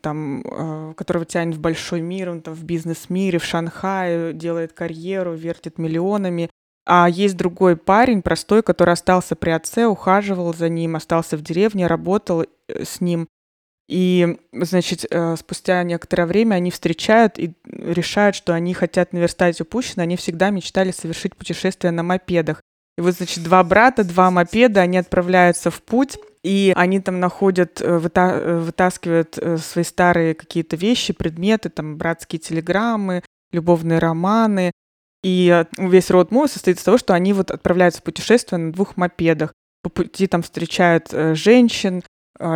там, 0.00 0.42
э, 0.42 0.94
которого 0.94 1.24
тянет 1.24 1.56
в 1.56 1.60
большой 1.60 2.00
мир, 2.00 2.30
он 2.30 2.42
там 2.42 2.54
в 2.54 2.64
бизнес-мире, 2.64 3.38
в 3.38 3.44
Шанхае, 3.44 4.32
делает 4.32 4.72
карьеру, 4.72 5.34
вертит 5.34 5.78
миллионами. 5.78 6.50
А 6.86 7.08
есть 7.08 7.36
другой 7.36 7.76
парень, 7.76 8.22
простой, 8.22 8.62
который 8.62 8.94
остался 8.94 9.36
при 9.36 9.50
отце, 9.50 9.86
ухаживал 9.86 10.54
за 10.54 10.68
ним, 10.68 10.96
остался 10.96 11.36
в 11.36 11.42
деревне, 11.42 11.86
работал 11.86 12.42
э, 12.42 12.84
с 12.84 13.00
ним. 13.00 13.28
И, 13.90 14.38
значит, 14.52 15.04
э, 15.10 15.36
спустя 15.36 15.82
некоторое 15.82 16.26
время 16.26 16.54
они 16.54 16.70
встречают 16.70 17.38
и 17.38 17.52
решают, 17.64 18.36
что 18.36 18.54
они 18.54 18.72
хотят 18.72 19.12
наверстать 19.12 19.60
упущенное. 19.60 20.04
Они 20.04 20.16
всегда 20.16 20.50
мечтали 20.50 20.92
совершить 20.92 21.34
путешествие 21.34 21.90
на 21.90 22.02
мопедах. 22.02 22.62
И 22.96 23.00
вот, 23.00 23.14
значит, 23.14 23.42
два 23.42 23.64
брата, 23.64 24.04
два 24.04 24.30
мопеда, 24.30 24.82
они 24.82 24.98
отправляются 24.98 25.70
в 25.70 25.82
путь, 25.82 26.18
и 26.44 26.72
они 26.76 27.00
там 27.00 27.18
находят, 27.18 27.80
э, 27.80 27.98
выта 27.98 28.60
вытаскивают 28.64 29.38
свои 29.58 29.84
старые 29.84 30.34
какие-то 30.34 30.76
вещи, 30.76 31.12
предметы, 31.12 31.68
там, 31.68 31.96
братские 31.96 32.38
телеграммы, 32.38 33.22
любовные 33.52 33.98
романы, 33.98 34.70
и 35.22 35.48
э, 35.50 35.64
весь 35.78 36.10
род 36.10 36.30
муви 36.30 36.48
состоит 36.48 36.78
из 36.78 36.82
того, 36.82 36.98
что 36.98 37.14
они 37.14 37.32
вот 37.32 37.50
отправляются 37.50 38.00
в 38.00 38.04
путешествие 38.04 38.58
на 38.58 38.72
двух 38.72 38.96
мопедах. 38.96 39.52
По 39.82 39.90
пути 39.90 40.26
там 40.26 40.42
встречают 40.42 41.08
э, 41.12 41.34
женщин, 41.34 41.98
э, 41.98 42.02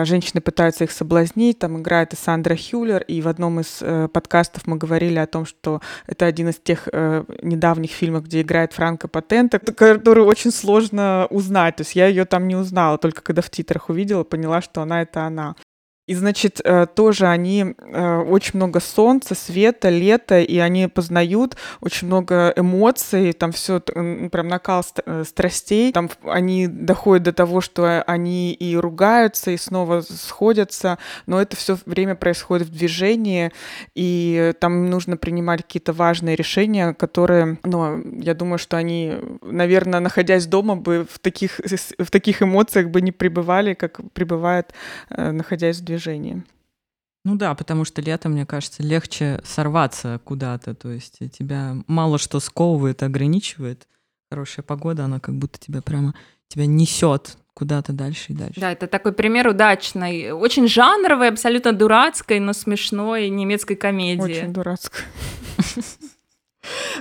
женщины 0.04 0.40
пытаются 0.40 0.84
их 0.84 0.92
соблазнить, 0.92 1.58
там 1.58 1.80
играет 1.80 2.12
и 2.12 2.16
Сандра 2.16 2.56
Хюллер, 2.56 3.02
и 3.02 3.20
в 3.20 3.28
одном 3.28 3.60
из 3.60 3.78
э, 3.80 4.08
подкастов 4.08 4.66
мы 4.66 4.76
говорили 4.76 5.18
о 5.18 5.26
том, 5.26 5.46
что 5.46 5.80
это 6.06 6.26
один 6.26 6.48
из 6.48 6.56
тех 6.56 6.88
э, 6.92 7.24
недавних 7.42 7.90
фильмов, 7.90 8.24
где 8.24 8.42
играет 8.42 8.72
Франко 8.72 9.08
Патента, 9.08 9.58
которую 9.58 10.26
очень 10.26 10.50
сложно 10.50 11.26
узнать, 11.30 11.76
то 11.76 11.82
есть 11.82 11.94
я 11.94 12.06
ее 12.06 12.24
там 12.24 12.48
не 12.48 12.56
узнала, 12.56 12.98
только 12.98 13.22
когда 13.22 13.42
в 13.42 13.50
титрах 13.50 13.88
увидела, 13.88 14.24
поняла, 14.24 14.62
что 14.62 14.82
она 14.82 15.02
это 15.02 15.24
она. 15.24 15.54
И, 16.06 16.14
значит, 16.14 16.60
э, 16.62 16.86
тоже 16.94 17.28
они 17.28 17.74
э, 17.78 18.16
очень 18.18 18.56
много 18.56 18.80
солнца, 18.80 19.34
света, 19.34 19.88
лета, 19.88 20.38
и 20.40 20.58
они 20.58 20.86
познают 20.86 21.56
очень 21.80 22.08
много 22.08 22.52
эмоций, 22.56 23.32
там 23.32 23.52
все 23.52 23.80
прям 23.80 24.48
накал 24.48 24.84
э, 25.06 25.24
страстей. 25.26 25.92
Там 25.92 26.10
они 26.24 26.66
доходят 26.66 27.22
до 27.22 27.32
того, 27.32 27.62
что 27.62 28.02
они 28.02 28.52
и 28.52 28.76
ругаются, 28.76 29.50
и 29.50 29.56
снова 29.56 30.02
сходятся, 30.02 30.98
но 31.26 31.40
это 31.40 31.56
все 31.56 31.78
время 31.86 32.16
происходит 32.16 32.68
в 32.68 32.70
движении, 32.70 33.50
и 33.94 34.52
там 34.60 34.90
нужно 34.90 35.16
принимать 35.16 35.62
какие-то 35.62 35.94
важные 35.94 36.36
решения, 36.36 36.92
которые, 36.92 37.58
ну, 37.64 38.02
я 38.20 38.34
думаю, 38.34 38.58
что 38.58 38.76
они, 38.76 39.14
наверное, 39.40 40.00
находясь 40.00 40.46
дома 40.46 40.76
бы 40.76 41.06
в 41.10 41.18
таких, 41.18 41.60
в 41.98 42.10
таких 42.10 42.42
эмоциях 42.42 42.88
бы 42.88 43.00
не 43.00 43.12
пребывали, 43.12 43.72
как 43.72 44.00
пребывают, 44.12 44.74
находясь 45.08 45.78
в 45.78 45.84
движении 45.84 45.93
движении. 45.94 46.42
Ну 47.24 47.36
да, 47.36 47.54
потому 47.54 47.84
что 47.84 48.02
летом, 48.02 48.32
мне 48.32 48.44
кажется, 48.44 48.82
легче 48.82 49.40
сорваться 49.44 50.20
куда-то, 50.24 50.74
то 50.74 50.90
есть 50.90 51.18
тебя 51.32 51.76
мало 51.86 52.18
что 52.18 52.38
сковывает, 52.38 53.02
ограничивает. 53.02 53.88
Хорошая 54.30 54.62
погода, 54.62 55.04
она 55.04 55.20
как 55.20 55.34
будто 55.36 55.58
тебя 55.58 55.80
прямо 55.80 56.14
тебя 56.48 56.66
несет 56.66 57.38
куда-то 57.54 57.92
дальше 57.92 58.32
и 58.32 58.34
дальше. 58.34 58.60
Да, 58.60 58.72
это 58.72 58.86
такой 58.86 59.12
пример 59.12 59.48
удачной, 59.48 60.32
очень 60.32 60.68
жанровой, 60.68 61.28
абсолютно 61.28 61.72
дурацкой, 61.72 62.40
но 62.40 62.52
смешной 62.52 63.28
немецкой 63.30 63.76
комедии. 63.76 64.22
Очень 64.22 64.52
дурацкой. 64.52 65.04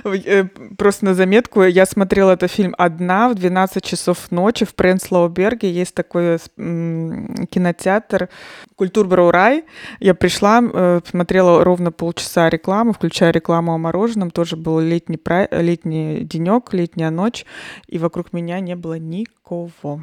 Э, 0.04 0.44
просто 0.76 1.04
на 1.04 1.14
заметку, 1.14 1.62
я 1.62 1.86
смотрела 1.86 2.32
этот 2.32 2.50
фильм 2.50 2.74
одна 2.78 3.28
в 3.28 3.34
12 3.34 3.84
часов 3.84 4.30
ночи 4.30 4.64
в 4.64 4.74
Пренслоуберге. 4.74 5.70
Есть 5.70 5.94
такой 5.94 6.38
кинотеатр 6.56 8.28
Культурбюро 8.76 9.30
Рай. 9.30 9.64
Я 10.00 10.14
пришла, 10.14 10.60
э, 10.62 11.00
смотрела 11.08 11.64
ровно 11.64 11.92
полчаса 11.92 12.50
рекламы, 12.50 12.92
включая 12.92 13.30
рекламу 13.30 13.74
о 13.74 13.78
мороженом. 13.78 14.30
Тоже 14.30 14.56
был 14.56 14.80
летний, 14.80 15.20
летний 15.50 16.24
денек, 16.24 16.72
летняя 16.72 17.10
ночь, 17.10 17.44
и 17.86 17.98
вокруг 17.98 18.32
меня 18.32 18.60
не 18.60 18.76
было 18.76 18.98
никого. 18.98 20.00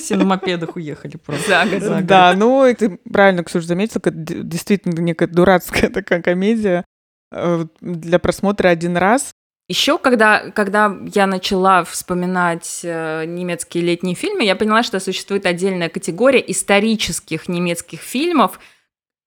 Все 0.00 0.16
на 0.16 0.24
мопедах 0.24 0.76
уехали 0.76 1.16
просто. 1.16 1.48
За 1.48 1.70
год, 1.70 1.82
за 1.82 1.94
год. 1.96 2.06
Да, 2.06 2.34
ну, 2.36 2.74
ты 2.76 2.98
правильно, 3.10 3.44
Ксюша, 3.44 3.66
заметила, 3.66 4.02
действительно 4.04 5.00
некая 5.00 5.26
дурацкая 5.28 5.90
такая 5.90 6.22
комедия. 6.22 6.84
Э, 7.32 7.64
для 7.80 8.18
просмотра 8.18 8.68
один 8.68 8.96
раз. 8.96 9.30
Еще, 9.68 9.98
когда, 9.98 10.50
когда 10.50 10.96
я 11.12 11.26
начала 11.26 11.82
вспоминать 11.82 12.80
э, 12.84 13.24
немецкие 13.26 13.82
летние 13.82 14.14
фильмы, 14.14 14.44
я 14.44 14.54
поняла, 14.54 14.84
что 14.84 15.00
существует 15.00 15.44
отдельная 15.44 15.88
категория 15.88 16.42
исторических 16.46 17.48
немецких 17.48 18.00
фильмов, 18.00 18.60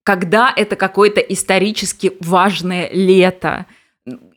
когда 0.04 0.54
это 0.56 0.78
какое-то 0.78 1.20
исторически 1.20 2.14
важное 2.22 2.90
лето. 2.94 3.66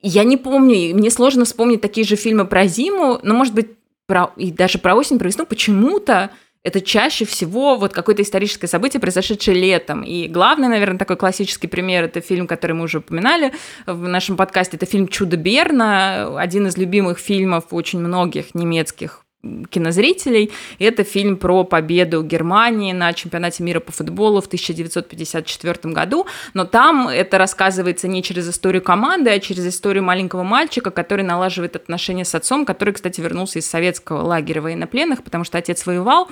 Я 0.03 0.25
не 0.25 0.37
помню, 0.37 0.94
мне 0.96 1.11
сложно 1.11 1.44
вспомнить 1.44 1.81
такие 1.81 2.05
же 2.05 2.16
фильмы 2.16 2.46
про 2.46 2.66
зиму, 2.66 3.20
но, 3.22 3.35
может 3.35 3.55
быть, 3.55 3.68
про, 4.07 4.33
и 4.37 4.51
даже 4.51 4.79
про 4.79 4.96
осень, 4.96 5.20
про 5.20 5.29
весну. 5.29 5.46
Почему-то 5.46 6.31
это 6.64 6.81
чаще 6.81 7.25
всего 7.25 7.77
вот 7.77 7.92
какое-то 7.92 8.22
историческое 8.22 8.68
событие, 8.68 9.01
произошедшее 9.01 9.59
летом. 9.59 10.03
И 10.03 10.29
главный, 10.29 10.68
наверное, 10.68 10.98
такой 10.98 11.16
классический 11.16 11.66
пример– 11.66 12.05
это 12.05 12.20
фильм, 12.20 12.46
который 12.46 12.72
мы 12.72 12.85
уже 12.85 12.98
упоминали 12.98 13.53
в 13.87 14.07
нашем 14.07 14.37
подкасте, 14.37 14.77
это 14.77 14.87
фильм 14.87 15.09
«Чудо 15.09 15.37
Берна», 15.37 16.38
один 16.38 16.66
из 16.66 16.77
любимых 16.77 17.18
фильмов 17.18 17.64
очень 17.70 17.98
многих 17.98 18.55
немецких 18.55 19.21
кинозрителей. 19.70 20.52
Это 20.78 21.02
фильм 21.02 21.37
про 21.37 21.64
победу 21.64 22.22
Германии 22.22 22.92
на 22.92 23.12
чемпионате 23.12 23.64
мира 23.64 23.81
по 23.81 23.90
футболу 23.90 24.40
в 24.40 24.46
1954 24.46 25.92
году. 25.92 26.26
Но 26.55 26.64
там 26.64 27.09
это 27.09 27.38
рассказывается 27.38 28.07
не 28.07 28.22
через 28.22 28.48
историю 28.48 28.83
команды, 28.83 29.31
а 29.31 29.40
через 29.40 29.66
историю 29.66 30.05
маленького 30.05 30.44
мальчика, 30.44 30.90
который 30.90 31.24
налаживает 31.24 31.74
отношения 31.74 32.24
с 32.24 32.35
отцом, 32.37 32.64
который, 32.64 32.94
кстати, 32.94 33.20
вернулся 33.20 33.59
из 33.59 33.68
советского 33.68 34.22
лагеря 34.22 34.62
военнопленных, 34.62 35.24
потому 35.24 35.42
что 35.42 35.59
отец 35.59 35.87
воевал. 35.87 36.28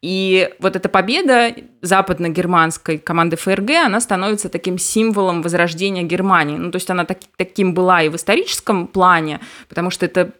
И 0.00 0.48
вот 0.60 0.76
эта 0.76 0.88
победа 0.88 1.54
западно-германской 1.82 2.98
команды 2.98 3.36
ФРГ, 3.36 3.70
она 3.86 4.00
становится 4.00 4.48
таким 4.48 4.78
символом 4.78 5.42
возрождения 5.42 6.04
Германии. 6.04 6.56
Ну, 6.56 6.70
то 6.70 6.76
есть 6.76 6.88
она 6.88 7.04
так, 7.04 7.18
таким 7.36 7.74
была 7.74 8.02
и 8.02 8.08
в 8.08 8.14
историческом 8.14 8.86
плане, 8.86 9.40
потому 9.68 9.90
что 9.90 10.06
это 10.06 10.32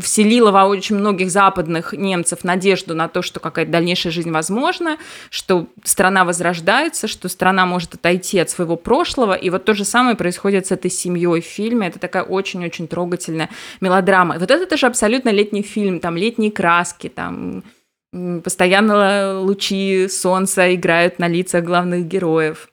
вселила 0.00 0.50
во 0.50 0.66
очень 0.66 0.96
многих 0.96 1.30
западных 1.30 1.92
немцев 1.92 2.42
надежду 2.42 2.94
на 2.94 3.08
то, 3.08 3.22
что 3.22 3.38
какая-то 3.38 3.70
дальнейшая 3.70 4.12
жизнь 4.12 4.30
возможна, 4.30 4.98
что 5.30 5.68
страна 5.84 6.24
возрождается, 6.24 7.06
что 7.06 7.28
страна 7.28 7.66
может 7.66 7.94
отойти 7.94 8.38
от 8.38 8.50
своего 8.50 8.76
прошлого. 8.76 9.34
И 9.34 9.48
вот 9.48 9.64
то 9.64 9.74
же 9.74 9.84
самое 9.84 10.16
происходит 10.16 10.66
с 10.66 10.72
этой 10.72 10.90
семьей 10.90 11.40
в 11.40 11.44
фильме. 11.44 11.86
Это 11.86 12.00
такая 12.00 12.24
очень-очень 12.24 12.88
трогательная 12.88 13.48
мелодрама. 13.80 14.36
И 14.36 14.38
вот 14.38 14.50
это 14.50 14.66
тоже 14.66 14.86
абсолютно 14.86 15.28
летний 15.30 15.62
фильм, 15.62 16.00
там 16.00 16.16
летние 16.16 16.50
краски, 16.50 17.08
там 17.08 17.62
постоянно 18.42 19.40
лучи 19.40 20.08
солнца 20.08 20.74
играют 20.74 21.18
на 21.18 21.28
лицах 21.28 21.64
главных 21.64 22.06
героев. 22.06 22.68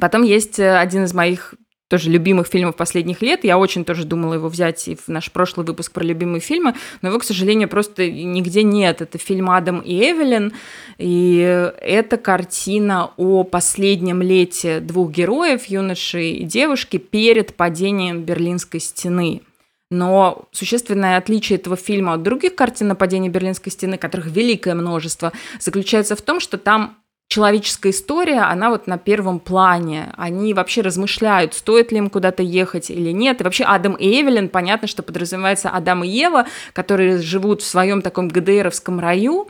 Потом 0.00 0.22
есть 0.22 0.58
э, 0.58 0.76
один 0.76 1.04
из 1.04 1.14
моих 1.14 1.54
тоже 1.88 2.10
любимых 2.10 2.46
фильмов 2.46 2.76
последних 2.76 3.22
лет. 3.22 3.44
Я 3.44 3.58
очень 3.58 3.84
тоже 3.84 4.04
думала 4.04 4.34
его 4.34 4.48
взять 4.48 4.86
и 4.88 4.94
в 4.94 5.08
наш 5.08 5.32
прошлый 5.32 5.66
выпуск 5.66 5.92
про 5.92 6.04
любимые 6.04 6.40
фильмы, 6.40 6.74
но 7.02 7.08
его, 7.08 7.18
к 7.18 7.24
сожалению, 7.24 7.68
просто 7.68 8.10
нигде 8.10 8.62
нет. 8.62 9.00
Это 9.00 9.18
фильм 9.18 9.50
«Адам 9.50 9.80
и 9.80 9.94
Эвелин», 9.94 10.52
и 10.98 11.72
это 11.80 12.18
картина 12.18 13.10
о 13.16 13.42
последнем 13.44 14.22
лете 14.22 14.80
двух 14.80 15.10
героев, 15.10 15.66
юноши 15.66 16.30
и 16.30 16.44
девушки, 16.44 16.98
перед 16.98 17.54
падением 17.54 18.22
Берлинской 18.22 18.80
стены. 18.80 19.42
Но 19.90 20.48
существенное 20.52 21.16
отличие 21.16 21.58
этого 21.58 21.76
фильма 21.76 22.12
от 22.12 22.22
других 22.22 22.54
картин 22.54 22.88
нападения 22.88 23.30
Берлинской 23.30 23.72
стены, 23.72 23.96
которых 23.96 24.26
великое 24.26 24.74
множество, 24.74 25.32
заключается 25.58 26.14
в 26.14 26.20
том, 26.20 26.40
что 26.40 26.58
там 26.58 26.98
человеческая 27.28 27.90
история, 27.90 28.40
она 28.40 28.70
вот 28.70 28.86
на 28.86 28.98
первом 28.98 29.38
плане. 29.38 30.12
Они 30.16 30.54
вообще 30.54 30.80
размышляют, 30.80 31.54
стоит 31.54 31.92
ли 31.92 31.98
им 31.98 32.10
куда-то 32.10 32.42
ехать 32.42 32.90
или 32.90 33.10
нет. 33.10 33.40
И 33.40 33.44
вообще 33.44 33.64
Адам 33.64 33.94
и 33.94 34.20
Эвелин, 34.20 34.48
понятно, 34.48 34.88
что 34.88 35.02
подразумевается 35.02 35.68
Адам 35.68 36.04
и 36.04 36.08
Ева, 36.08 36.46
которые 36.72 37.18
живут 37.18 37.62
в 37.62 37.66
своем 37.66 38.02
таком 38.02 38.28
ГДРовском 38.28 38.98
раю, 38.98 39.48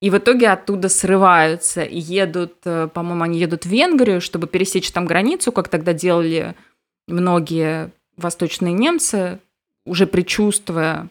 и 0.00 0.10
в 0.10 0.18
итоге 0.18 0.48
оттуда 0.48 0.88
срываются 0.88 1.82
и 1.82 1.96
едут, 1.96 2.54
э, 2.64 2.88
по-моему, 2.92 3.22
они 3.22 3.38
едут 3.38 3.66
в 3.66 3.68
Венгрию, 3.68 4.20
чтобы 4.20 4.48
пересечь 4.48 4.90
там 4.90 5.06
границу, 5.06 5.52
как 5.52 5.68
тогда 5.68 5.92
делали 5.92 6.56
многие 7.06 7.92
восточные 8.16 8.72
немцы, 8.72 9.38
уже 9.86 10.08
предчувствуя 10.08 11.08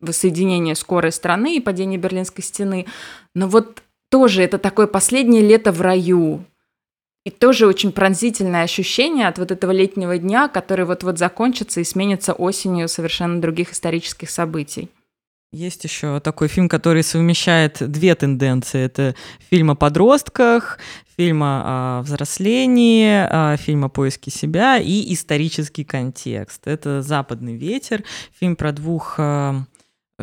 воссоединение 0.00 0.76
скорой 0.76 1.10
страны 1.10 1.56
и 1.56 1.60
падение 1.60 1.98
Берлинской 1.98 2.44
стены. 2.44 2.86
Но 3.34 3.48
вот 3.48 3.82
тоже 4.10 4.42
это 4.42 4.58
такое 4.58 4.86
последнее 4.86 5.42
лето 5.42 5.72
в 5.72 5.80
раю. 5.80 6.44
И 7.24 7.30
тоже 7.30 7.66
очень 7.66 7.92
пронзительное 7.92 8.62
ощущение 8.62 9.28
от 9.28 9.38
вот 9.38 9.50
этого 9.50 9.72
летнего 9.72 10.16
дня, 10.16 10.48
который 10.48 10.86
вот-вот 10.86 11.18
закончится 11.18 11.80
и 11.80 11.84
сменится 11.84 12.32
осенью 12.32 12.88
совершенно 12.88 13.40
других 13.40 13.72
исторических 13.72 14.30
событий. 14.30 14.88
Есть 15.52 15.82
еще 15.84 16.20
такой 16.20 16.48
фильм, 16.48 16.68
который 16.68 17.02
совмещает 17.02 17.78
две 17.80 18.14
тенденции. 18.14 18.80
Это 18.80 19.16
фильм 19.50 19.72
о 19.72 19.74
подростках, 19.74 20.78
фильм 21.16 21.42
о 21.42 22.02
взрослении, 22.04 23.56
фильм 23.56 23.84
о 23.84 23.88
поиске 23.88 24.30
себя 24.30 24.78
и 24.78 25.12
исторический 25.12 25.84
контекст. 25.84 26.66
Это 26.66 27.02
«Западный 27.02 27.56
ветер», 27.56 28.04
фильм 28.38 28.54
про 28.54 28.72
двух 28.72 29.18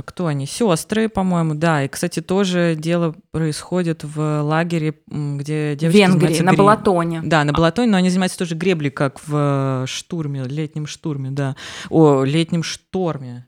кто 0.06 0.28
они? 0.28 0.46
Сестры, 0.46 1.10
по-моему, 1.10 1.54
да. 1.56 1.84
И, 1.84 1.88
кстати, 1.88 2.22
тоже 2.22 2.76
дело 2.78 3.16
происходит 3.32 4.04
в 4.04 4.42
лагере, 4.42 4.96
где 5.08 5.76
девочки 5.76 5.98
Венгрии, 5.98 6.40
на. 6.42 6.54
Балатоне. 6.54 7.22
Да, 7.24 7.44
на 7.44 7.54
Балатоне, 7.54 7.92
но 7.92 7.98
они 7.98 8.10
занимаются 8.10 8.40
тоже 8.40 8.56
греблей, 8.56 8.92
как 8.92 9.22
в 9.28 9.86
штурме, 9.88 10.44
летнем 10.44 10.88
штурме, 10.88 11.32
да. 11.32 11.56
О, 11.90 12.24
летнем 12.24 12.64
шторме. 12.64 13.48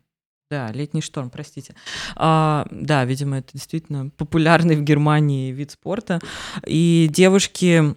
Да, 0.52 0.72
летний 0.72 1.02
шторм, 1.02 1.30
простите. 1.30 1.76
А, 2.16 2.66
да, 2.72 3.06
видимо, 3.06 3.38
это 3.38 3.50
действительно 3.54 4.10
популярный 4.18 4.76
в 4.76 4.82
Германии 4.82 5.52
вид 5.52 5.70
спорта. 5.70 6.20
И 6.66 7.08
девушки 7.12 7.96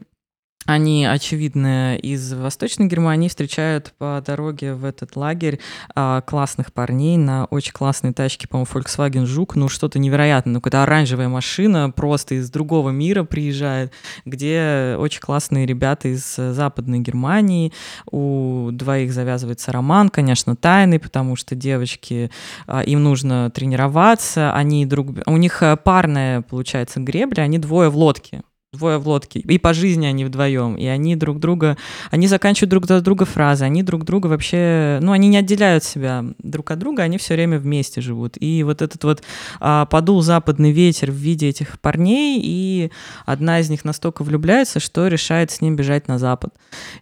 они, 0.67 1.07
очевидно, 1.07 1.97
из 1.97 2.33
Восточной 2.33 2.87
Германии 2.87 3.29
встречают 3.29 3.93
по 3.99 4.23
дороге 4.25 4.75
в 4.75 4.85
этот 4.85 5.17
лагерь 5.17 5.59
а, 5.95 6.21
классных 6.21 6.73
парней 6.73 7.17
на 7.17 7.47
очень 7.47 7.73
классной 7.73 8.13
тачке, 8.13 8.47
по-моему, 8.47 8.69
Volkswagen 8.73 9.27
Жук, 9.27 9.57
ну 9.57 9.69
что-то 9.69 9.99
невероятное, 9.99 10.55
ну 10.55 10.61
какая-то 10.61 10.85
оранжевая 10.85 11.29
машина 11.29 11.91
просто 11.91 12.37
из 12.37 12.51
другого 12.51 12.91
мира 12.91 13.25
приезжает, 13.25 13.93
где 14.25 14.97
очень 14.99 15.21
классные 15.21 15.67
ребята 15.67 16.09
из 16.09 16.37
Западной 16.37 17.01
Германии, 17.01 17.73
у 18.11 18.71
двоих 18.73 19.13
завязывается 19.13 19.73
роман, 19.73 20.11
конечно, 20.11 20.55
тайный, 20.55 21.01
потому 21.01 21.35
что 21.35 21.55
девочки, 21.57 22.31
а, 22.67 22.83
им 22.83 23.03
нужно 23.03 23.51
тренироваться, 23.51 24.55
они 24.55 24.87
друг, 24.87 25.09
у 25.27 25.37
них 25.37 25.63
парная, 25.85 26.43
получается, 26.43 27.01
гребля, 27.01 27.43
они 27.43 27.59
двое 27.59 27.89
в 27.89 27.97
лодке, 27.97 28.43
двое 28.73 28.97
в 28.97 29.07
лодке, 29.07 29.41
и 29.41 29.59
по 29.59 29.75
жизни 29.75 30.07
они 30.07 30.25
вдвоем, 30.25 30.77
и 30.77 30.87
они 30.87 31.15
друг 31.15 31.39
друга, 31.39 31.77
они 32.11 32.27
заканчивают 32.27 32.71
друг 32.71 32.87
за 32.87 33.03
друга 33.03 33.27
фразы, 33.27 33.65
они 33.65 33.83
друг 33.83 34.05
друга 34.05 34.29
вообще, 34.29 34.99
ну, 35.03 35.13
они 35.13 35.29
не 35.29 35.37
отделяют 35.37 35.85
себя 35.85 36.25
друг 36.39 36.71
от 36.71 36.79
друга, 36.79 37.03
они 37.03 37.19
все 37.19 37.35
время 37.35 37.59
вместе 37.59 38.01
живут. 38.01 38.39
И 38.41 38.63
вот 38.63 38.81
этот 38.81 39.05
вот 39.05 39.23
а, 39.61 39.85
подул 39.85 40.23
западный 40.23 40.73
ветер 40.73 41.11
в 41.11 41.15
виде 41.15 41.51
этих 41.51 41.79
парней, 41.81 42.41
и 42.43 42.91
одна 43.27 43.61
из 43.61 43.69
них 43.69 43.85
настолько 43.85 44.25
влюбляется, 44.25 44.81
что 44.81 45.07
решает 45.07 45.51
с 45.51 45.61
ним 45.61 45.77
бежать 45.77 46.09
на 46.09 46.19
запад. 46.19 46.55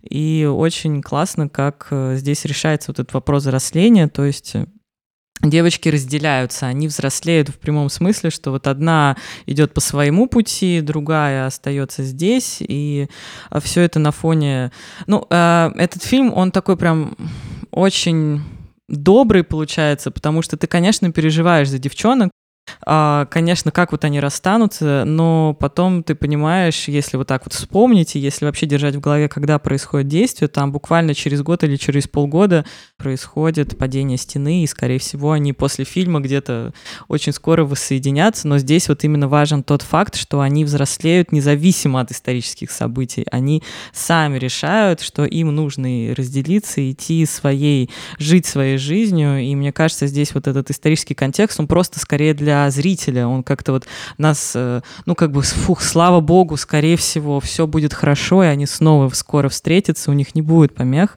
И 0.03 0.51
очень 0.53 1.03
классно, 1.03 1.49
как 1.49 1.87
э, 1.93 2.17
здесь 2.17 2.45
решается 2.47 2.91
вот 2.91 2.99
этот 2.99 3.15
вопрос 3.15 3.43
взросления, 3.43 4.09
то 4.09 4.25
есть 4.25 4.57
девочки 5.43 5.89
разделяются, 5.89 6.67
они 6.67 6.89
взрослеют 6.89 7.49
в 7.49 7.59
прямом 7.59 7.89
смысле, 7.89 8.31
что 8.31 8.51
вот 8.51 8.67
одна 8.67 9.17
идет 9.47 9.73
по 9.73 9.81
своему 9.81 10.27
пути, 10.27 10.81
другая 10.81 11.47
остается 11.47 12.03
здесь, 12.03 12.59
и 12.61 13.09
а, 13.49 13.61
все 13.61 13.83
это 13.83 13.99
на 13.99 14.13
фоне... 14.13 14.71
Ну, 15.07 15.27
э, 15.31 15.71
этот 15.77 16.03
фильм, 16.03 16.33
он 16.35 16.51
такой 16.53 16.77
прям 16.77 17.17
очень 17.71 18.43
добрый 18.89 19.45
получается, 19.45 20.11
потому 20.11 20.43
что 20.43 20.57
ты, 20.57 20.67
конечно, 20.67 21.11
переживаешь 21.13 21.69
за 21.69 21.79
девчонок, 21.79 22.31
конечно, 22.85 23.71
как 23.71 23.93
вот 23.93 24.05
они 24.05 24.21
расстанутся, 24.21 25.05
но 25.07 25.57
потом 25.59 26.03
ты 26.03 26.15
понимаешь, 26.15 26.89
если 26.89 27.17
вот 27.17 27.27
так 27.27 27.45
вот 27.45 27.53
вспомнить, 27.55 28.17
и 28.17 28.19
если 28.19 28.45
вообще 28.45 28.67
держать 28.67 28.97
в 28.97 29.01
голове, 29.01 29.29
когда 29.29 29.59
происходит 29.59 30.09
действие, 30.09 30.49
там 30.49 30.73
буквально 30.73 31.15
через 31.15 31.43
год 31.43 31.65
или 31.65 31.77
через 31.77 32.09
полгода 32.09 32.65
происходит 32.97 33.79
падение 33.79 34.19
стены, 34.19 34.63
и, 34.63 34.67
скорее 34.67 34.99
всего, 34.99 35.33
они 35.33 35.53
после 35.53 35.85
фильма 35.85 36.21
где-то 36.21 36.73
очень 37.09 37.33
скоро 37.33 37.65
воссоединятся, 37.65 38.49
но 38.49 38.59
здесь 38.59 38.89
вот 38.89 39.05
именно 39.05 39.29
важен 39.29 39.63
тот 39.63 39.83
факт, 39.83 40.17
что 40.17 40.41
они 40.41 40.65
взрослеют 40.65 41.33
независимо 41.33 42.01
от 42.01 42.11
исторических 42.11 42.71
событий. 42.71 43.27
Они 43.31 43.63
сами 43.93 44.39
решают, 44.39 45.01
что 45.01 45.25
им 45.25 45.55
нужно 45.55 46.15
разделиться, 46.15 46.91
идти 46.91 47.27
своей, 47.27 47.91
жить 48.19 48.47
своей 48.47 48.79
жизнью, 48.79 49.41
и 49.41 49.55
мне 49.55 49.73
кажется, 49.73 50.07
здесь 50.07 50.35
вот 50.35 50.47
этот 50.47 50.71
исторический 50.71 51.15
контекст, 51.15 51.61
он 51.61 51.67
просто 51.67 52.01
скорее 52.01 52.35
для 52.35 52.60
зрителя. 52.69 53.27
Он 53.27 53.43
как-то 53.43 53.73
вот 53.73 53.87
нас, 54.19 54.53
э, 54.55 54.83
ну 55.07 55.15
как 55.15 55.33
бы, 55.33 55.41
фух, 55.41 55.81
слава 55.81 56.21
богу, 56.21 56.59
скорее 56.59 56.99
всего, 56.99 57.41
все 57.41 57.67
будет 57.67 57.95
хорошо, 57.95 58.45
и 58.45 58.49
они 58.49 58.67
снова 58.67 59.09
скоро 59.15 59.49
встретятся, 59.49 60.11
у 60.11 60.15
них 60.15 60.35
не 60.35 60.43
будет 60.43 60.75
помех. 60.75 61.17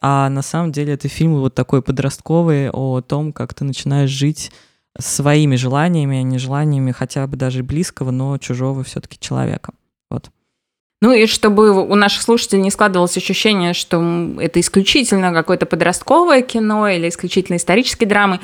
А 0.00 0.28
на 0.28 0.42
самом 0.42 0.72
деле 0.72 0.94
это 0.94 1.06
фильм 1.06 1.36
вот 1.36 1.54
такой 1.54 1.82
подростковый 1.82 2.70
о 2.70 3.00
том, 3.02 3.32
как 3.32 3.54
ты 3.54 3.64
начинаешь 3.64 4.10
жить 4.10 4.50
своими 4.98 5.56
желаниями, 5.56 6.18
а 6.18 6.22
не 6.22 6.38
желаниями 6.38 6.90
хотя 6.90 7.26
бы 7.26 7.36
даже 7.36 7.62
близкого, 7.62 8.10
но 8.10 8.38
чужого 8.38 8.82
все-таки 8.82 9.18
человека. 9.20 9.72
Вот. 10.10 10.30
Ну 11.02 11.12
и 11.12 11.26
чтобы 11.26 11.82
у 11.82 11.94
наших 11.94 12.20
слушателей 12.20 12.62
не 12.62 12.70
складывалось 12.70 13.16
ощущение, 13.16 13.72
что 13.72 14.34
это 14.38 14.60
исключительно 14.60 15.32
какое-то 15.32 15.64
подростковое 15.64 16.42
кино 16.42 16.88
или 16.88 17.08
исключительно 17.08 17.56
исторические 17.56 18.06
драмы, 18.06 18.40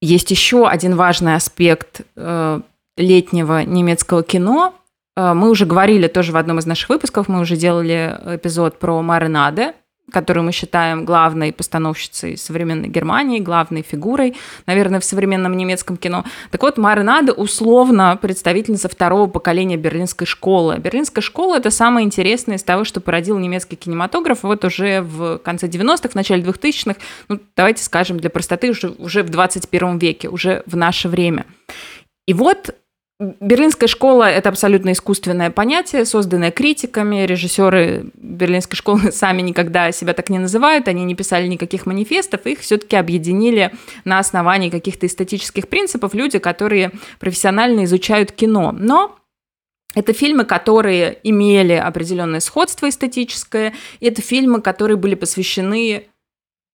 есть 0.00 0.30
еще 0.30 0.68
один 0.68 0.96
важный 0.96 1.34
аспект 1.34 2.02
э, 2.16 2.60
летнего 2.96 3.64
немецкого 3.64 4.22
кино. 4.22 4.74
Э, 5.16 5.34
мы 5.34 5.50
уже 5.50 5.66
говорили 5.66 6.06
тоже 6.06 6.32
в 6.32 6.36
одном 6.36 6.58
из 6.58 6.66
наших 6.66 6.88
выпусков, 6.88 7.28
мы 7.28 7.40
уже 7.40 7.56
делали 7.56 8.16
эпизод 8.26 8.78
про 8.78 9.00
Маринаде, 9.02 9.74
которую 10.10 10.44
мы 10.44 10.52
считаем 10.52 11.04
главной 11.04 11.52
постановщицей 11.52 12.36
современной 12.36 12.88
Германии, 12.88 13.40
главной 13.40 13.82
фигурой, 13.82 14.36
наверное, 14.66 15.00
в 15.00 15.04
современном 15.04 15.56
немецком 15.56 15.96
кино. 15.96 16.24
Так 16.50 16.62
вот, 16.62 16.78
Маринада 16.78 17.32
условно 17.32 18.18
представительница 18.20 18.88
второго 18.88 19.28
поколения 19.28 19.76
берлинской 19.76 20.26
школы. 20.26 20.78
Берлинская 20.78 21.22
школа– 21.22 21.56
это 21.58 21.70
самое 21.70 22.06
интересное 22.06 22.56
из 22.56 22.62
того, 22.62 22.84
что 22.84 23.00
породил 23.00 23.38
немецкий 23.38 23.76
кинематограф 23.76 24.42
вот 24.42 24.64
уже 24.64 25.02
в 25.02 25.38
конце 25.38 25.66
90-х, 25.66 26.10
в 26.10 26.14
начале 26.14 26.42
2000-х, 26.42 26.98
ну, 27.28 27.40
давайте 27.56 27.82
скажем 27.82 28.18
для 28.18 28.30
простоты, 28.30 28.70
уже, 28.70 28.90
уже 28.98 29.22
в 29.22 29.30
21 29.30 29.98
веке, 29.98 30.28
уже 30.28 30.62
в 30.66 30.76
наше 30.76 31.08
время. 31.08 31.46
И 32.26 32.34
вот 32.34 32.74
Берлинская 33.20 33.88
школа– 33.88 34.30
это 34.30 34.48
абсолютно 34.48 34.92
искусственное 34.92 35.50
понятие, 35.50 36.04
созданное 36.04 36.52
критиками. 36.52 37.26
Режиссеры 37.26 38.12
Берлинской 38.14 38.76
школы 38.76 39.10
сами 39.12 39.42
никогда 39.42 39.90
себя 39.90 40.14
так 40.14 40.30
не 40.30 40.38
называют, 40.38 40.86
они 40.86 41.04
не 41.04 41.16
писали 41.16 41.48
никаких 41.48 41.84
манифестов, 41.86 42.46
их 42.46 42.60
все-таки 42.60 42.94
объединили 42.94 43.72
на 44.04 44.20
основании 44.20 44.70
каких-то 44.70 45.06
эстетических 45.06 45.66
принципов 45.66 46.14
люди, 46.14 46.38
которые 46.38 46.92
профессионально 47.18 47.84
изучают 47.84 48.30
кино. 48.30 48.70
Но 48.70 49.18
это 49.96 50.12
фильмы, 50.12 50.44
которые 50.44 51.18
имели 51.24 51.72
определенное 51.72 52.40
сходство 52.40 52.88
эстетическое, 52.88 53.74
и 53.98 54.06
это 54.06 54.22
фильмы, 54.22 54.60
которые 54.60 54.96
были 54.96 55.16
посвящены 55.16 56.08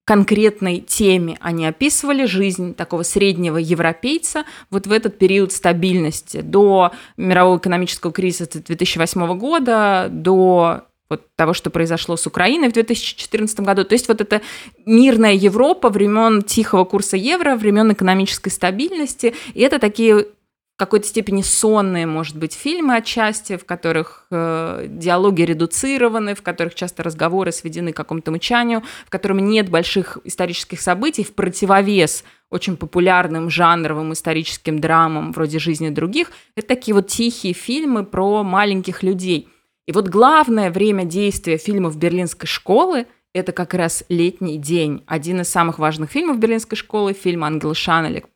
конкретной 0.05 0.81
теме 0.81 1.39
они 1.41 1.67
описывали 1.67 2.27
жизнь 2.27 2.75
такого 2.75 3.03
среднего 3.03 3.57
европейца 3.57 4.45
вот 4.71 4.87
в 4.87 4.93
этот 4.93 5.19
период 5.19 5.53
стабильности 5.53 6.41
до 6.41 6.93
мирового 7.17 7.59
экономического 7.59 8.13
кризиса 8.13 8.63
2008 8.63 9.39
года, 9.39 10.09
до 10.11 10.85
вот 11.11 11.23
того, 11.37 11.53
что 11.53 11.71
произошло 11.71 12.17
с 12.17 12.27
Украиной 12.27 12.69
в 12.69 12.73
2014 12.73 13.61
году. 13.61 13.85
То 13.85 13.95
есть 13.95 14.09
вот 14.09 14.21
это 14.21 14.41
мирная 14.87 15.35
Европа 15.35 15.91
времен 15.91 16.43
тихого 16.43 16.85
курса 16.85 17.17
евро, 17.17 17.57
времен 17.57 17.93
экономической 17.93 18.51
стабильности. 18.51 19.35
И 19.53 19.61
это 19.61 19.79
такие 19.79 20.27
в 20.75 20.77
какой-то 20.77 21.07
степени 21.07 21.43
сонные, 21.43 22.05
может 22.05 22.37
быть, 22.37 22.53
фильмы 22.53 22.97
отчасти, 22.97 23.57
в 23.57 23.65
которых 23.65 24.27
э, 24.33 24.87
диалоги 24.89 25.43
редуцированы, 25.43 26.35
в 26.35 26.43
которых 26.43 26.75
часто 26.75 27.05
разговоры 27.05 27.53
сведены 27.53 27.93
к 27.93 27.97
какому-то 27.97 28.33
мычанию, 28.33 28.83
в 29.07 29.11
котором 29.11 29.39
нет 29.39 29.69
больших 29.69 30.19
исторических 30.25 30.81
событий 30.81 31.23
в 31.23 31.33
противовес 31.33 32.25
очень 32.51 32.77
популярным 32.77 33.51
жанровым 33.51 34.13
историческим 34.15 34.81
драмам 34.81 35.31
вроде 35.31 35.61
«Жизни 35.61 35.91
других». 35.91 36.33
Это 36.57 36.67
такие 36.69 36.95
вот 36.95 37.07
тихие 37.07 37.55
фильмы 37.55 38.05
про 38.05 38.43
маленьких 38.43 39.05
людей. 39.05 39.49
И 39.87 39.93
вот 39.93 40.09
главное 40.09 40.73
время 40.73 41.05
действия 41.05 41.57
фильмов 41.57 41.97
«Берлинской 41.97 42.49
школы»– 42.49 43.07
это 43.33 43.53
как 43.53 43.75
раз 43.75 44.05
летний 44.09 44.59
день. 44.59 45.05
Один 45.07 45.43
из 45.43 45.49
самых 45.49 45.79
важных 45.79 46.11
фильмов 46.11 46.39
Берлинской 46.39 46.77
школы, 46.77 47.13
фильм 47.13 47.45
Ангел 47.45 47.75
Шанелек 47.75 48.27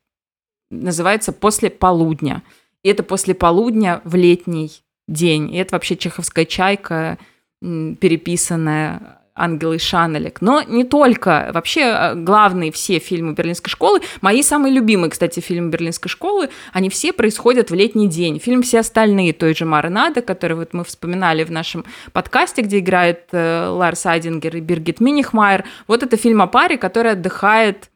называется 0.70 1.32
«После 1.32 1.70
полудня». 1.70 2.42
И 2.82 2.88
это 2.88 3.02
«После 3.02 3.34
полудня» 3.34 4.00
в 4.04 4.14
летний 4.14 4.70
день. 5.06 5.54
И 5.54 5.58
это 5.58 5.74
вообще 5.74 5.96
чеховская 5.96 6.44
чайка, 6.44 7.18
переписанная 7.60 9.18
Ангел 9.38 9.72
и 9.72 9.78
Шанелек. 9.78 10.40
Но 10.40 10.62
не 10.62 10.84
только. 10.84 11.50
Вообще 11.54 11.80
э, 11.82 12.14
главные 12.14 12.72
все 12.72 12.98
фильмы 12.98 13.32
Берлинской 13.32 13.70
школы, 13.70 14.00
мои 14.20 14.42
самые 14.42 14.74
любимые, 14.74 15.10
кстати, 15.10 15.40
фильмы 15.40 15.70
Берлинской 15.70 16.10
школы, 16.10 16.50
они 16.72 16.90
все 16.90 17.12
происходят 17.12 17.70
в 17.70 17.74
летний 17.74 18.08
день. 18.08 18.40
Фильм 18.40 18.62
«Все 18.62 18.80
остальные» 18.80 19.32
той 19.32 19.54
же 19.54 19.64
Маринады, 19.64 20.20
который 20.20 20.56
вот 20.56 20.74
мы 20.74 20.84
вспоминали 20.84 21.44
в 21.44 21.50
нашем 21.50 21.84
подкасте, 22.12 22.62
где 22.62 22.80
играет 22.80 23.28
э, 23.32 23.68
Ларс 23.68 24.04
Айдингер 24.06 24.56
и 24.56 24.60
Биргит 24.60 25.00
Минихмайер. 25.00 25.64
Вот 25.86 26.02
это 26.02 26.16
фильм 26.16 26.42
о 26.42 26.48
паре, 26.48 26.76
который 26.76 27.12
отдыхает 27.12 27.90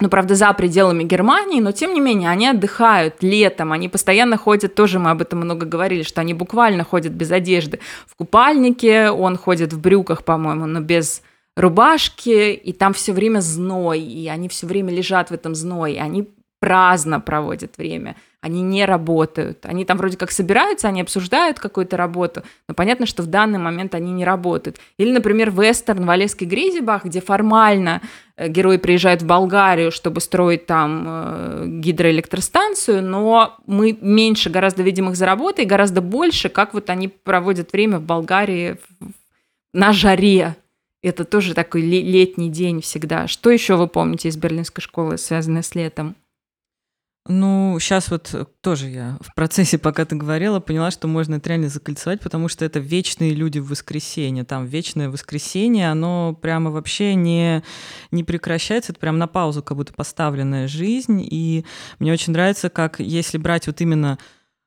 ну, 0.00 0.08
правда, 0.08 0.34
за 0.34 0.52
пределами 0.52 1.04
Германии, 1.04 1.60
но 1.60 1.70
тем 1.70 1.94
не 1.94 2.00
менее, 2.00 2.28
они 2.28 2.48
отдыхают 2.48 3.22
летом, 3.22 3.72
они 3.72 3.88
постоянно 3.88 4.36
ходят, 4.36 4.74
тоже 4.74 4.98
мы 4.98 5.10
об 5.10 5.22
этом 5.22 5.40
много 5.40 5.66
говорили, 5.66 6.02
что 6.02 6.20
они 6.20 6.34
буквально 6.34 6.82
ходят 6.82 7.12
без 7.12 7.30
одежды 7.30 7.78
в 8.06 8.16
купальнике, 8.16 9.10
он 9.10 9.36
ходит 9.36 9.72
в 9.72 9.80
брюках, 9.80 10.24
по-моему, 10.24 10.66
но 10.66 10.80
без 10.80 11.22
рубашки, 11.56 12.52
и 12.52 12.72
там 12.72 12.92
все 12.92 13.12
время 13.12 13.38
зной, 13.38 14.00
и 14.00 14.26
они 14.26 14.48
все 14.48 14.66
время 14.66 14.92
лежат 14.92 15.30
в 15.30 15.34
этом 15.34 15.54
зное, 15.54 15.92
и 15.92 15.98
они 15.98 16.28
праздно 16.58 17.20
проводят 17.20 17.76
время, 17.76 18.16
они 18.40 18.62
не 18.62 18.86
работают. 18.86 19.66
Они 19.66 19.84
там 19.84 19.98
вроде 19.98 20.16
как 20.16 20.30
собираются, 20.30 20.88
они 20.88 21.02
обсуждают 21.02 21.60
какую-то 21.60 21.98
работу, 21.98 22.42
но 22.68 22.74
понятно, 22.74 23.04
что 23.04 23.22
в 23.22 23.26
данный 23.26 23.58
момент 23.58 23.94
они 23.94 24.12
не 24.12 24.24
работают. 24.24 24.78
Или, 24.96 25.12
например, 25.12 25.50
вестерн 25.50 26.06
Валеский 26.06 26.46
Гризибах, 26.46 27.04
где 27.04 27.20
формально 27.20 28.00
герои 28.38 28.78
приезжают 28.78 29.22
в 29.22 29.26
Болгарию, 29.26 29.92
чтобы 29.92 30.20
строить 30.20 30.66
там 30.66 31.04
э, 31.06 31.64
гидроэлектростанцию, 31.68 33.02
но 33.02 33.56
мы 33.66 33.96
меньше 34.00 34.50
гораздо 34.50 34.82
видим 34.82 35.08
их 35.08 35.16
за 35.16 35.26
работой, 35.26 35.64
гораздо 35.64 36.00
больше, 36.00 36.48
как 36.48 36.74
вот 36.74 36.90
они 36.90 37.08
проводят 37.08 37.72
время 37.72 37.98
в 37.98 38.02
Болгарии 38.02 38.78
на 39.72 39.92
жаре. 39.92 40.56
Это 41.02 41.24
тоже 41.24 41.54
такой 41.54 41.82
летний 41.82 42.50
день 42.50 42.80
всегда. 42.80 43.28
Что 43.28 43.50
еще 43.50 43.76
вы 43.76 43.86
помните 43.86 44.28
из 44.28 44.36
берлинской 44.36 44.82
школы, 44.82 45.18
связанное 45.18 45.62
с 45.62 45.74
летом? 45.74 46.16
Ну, 47.26 47.78
сейчас 47.80 48.10
вот 48.10 48.34
э, 48.34 48.44
тоже 48.60 48.90
я 48.90 49.16
в 49.22 49.34
процессе, 49.34 49.78
пока 49.78 50.04
ты 50.04 50.14
говорила, 50.14 50.60
поняла, 50.60 50.90
что 50.90 51.08
можно 51.08 51.36
это 51.36 51.48
реально 51.48 51.70
закольцевать, 51.70 52.20
потому 52.20 52.48
что 52.48 52.66
это 52.66 52.80
вечные 52.80 53.30
люди 53.30 53.58
в 53.58 53.68
воскресенье. 53.68 54.44
Там 54.44 54.66
вечное 54.66 55.08
воскресенье, 55.08 55.90
оно 55.90 56.34
прямо 56.34 56.70
вообще 56.70 57.14
не, 57.14 57.62
не 58.10 58.24
прекращается, 58.24 58.92
это 58.92 59.00
прям 59.00 59.16
на 59.16 59.26
паузу 59.26 59.62
как 59.62 59.78
будто 59.78 59.94
поставленная 59.94 60.68
жизнь. 60.68 61.26
И 61.30 61.64
мне 61.98 62.12
очень 62.12 62.34
нравится, 62.34 62.68
как 62.68 63.00
если 63.00 63.38
брать 63.38 63.68
вот 63.68 63.80
именно 63.80 64.18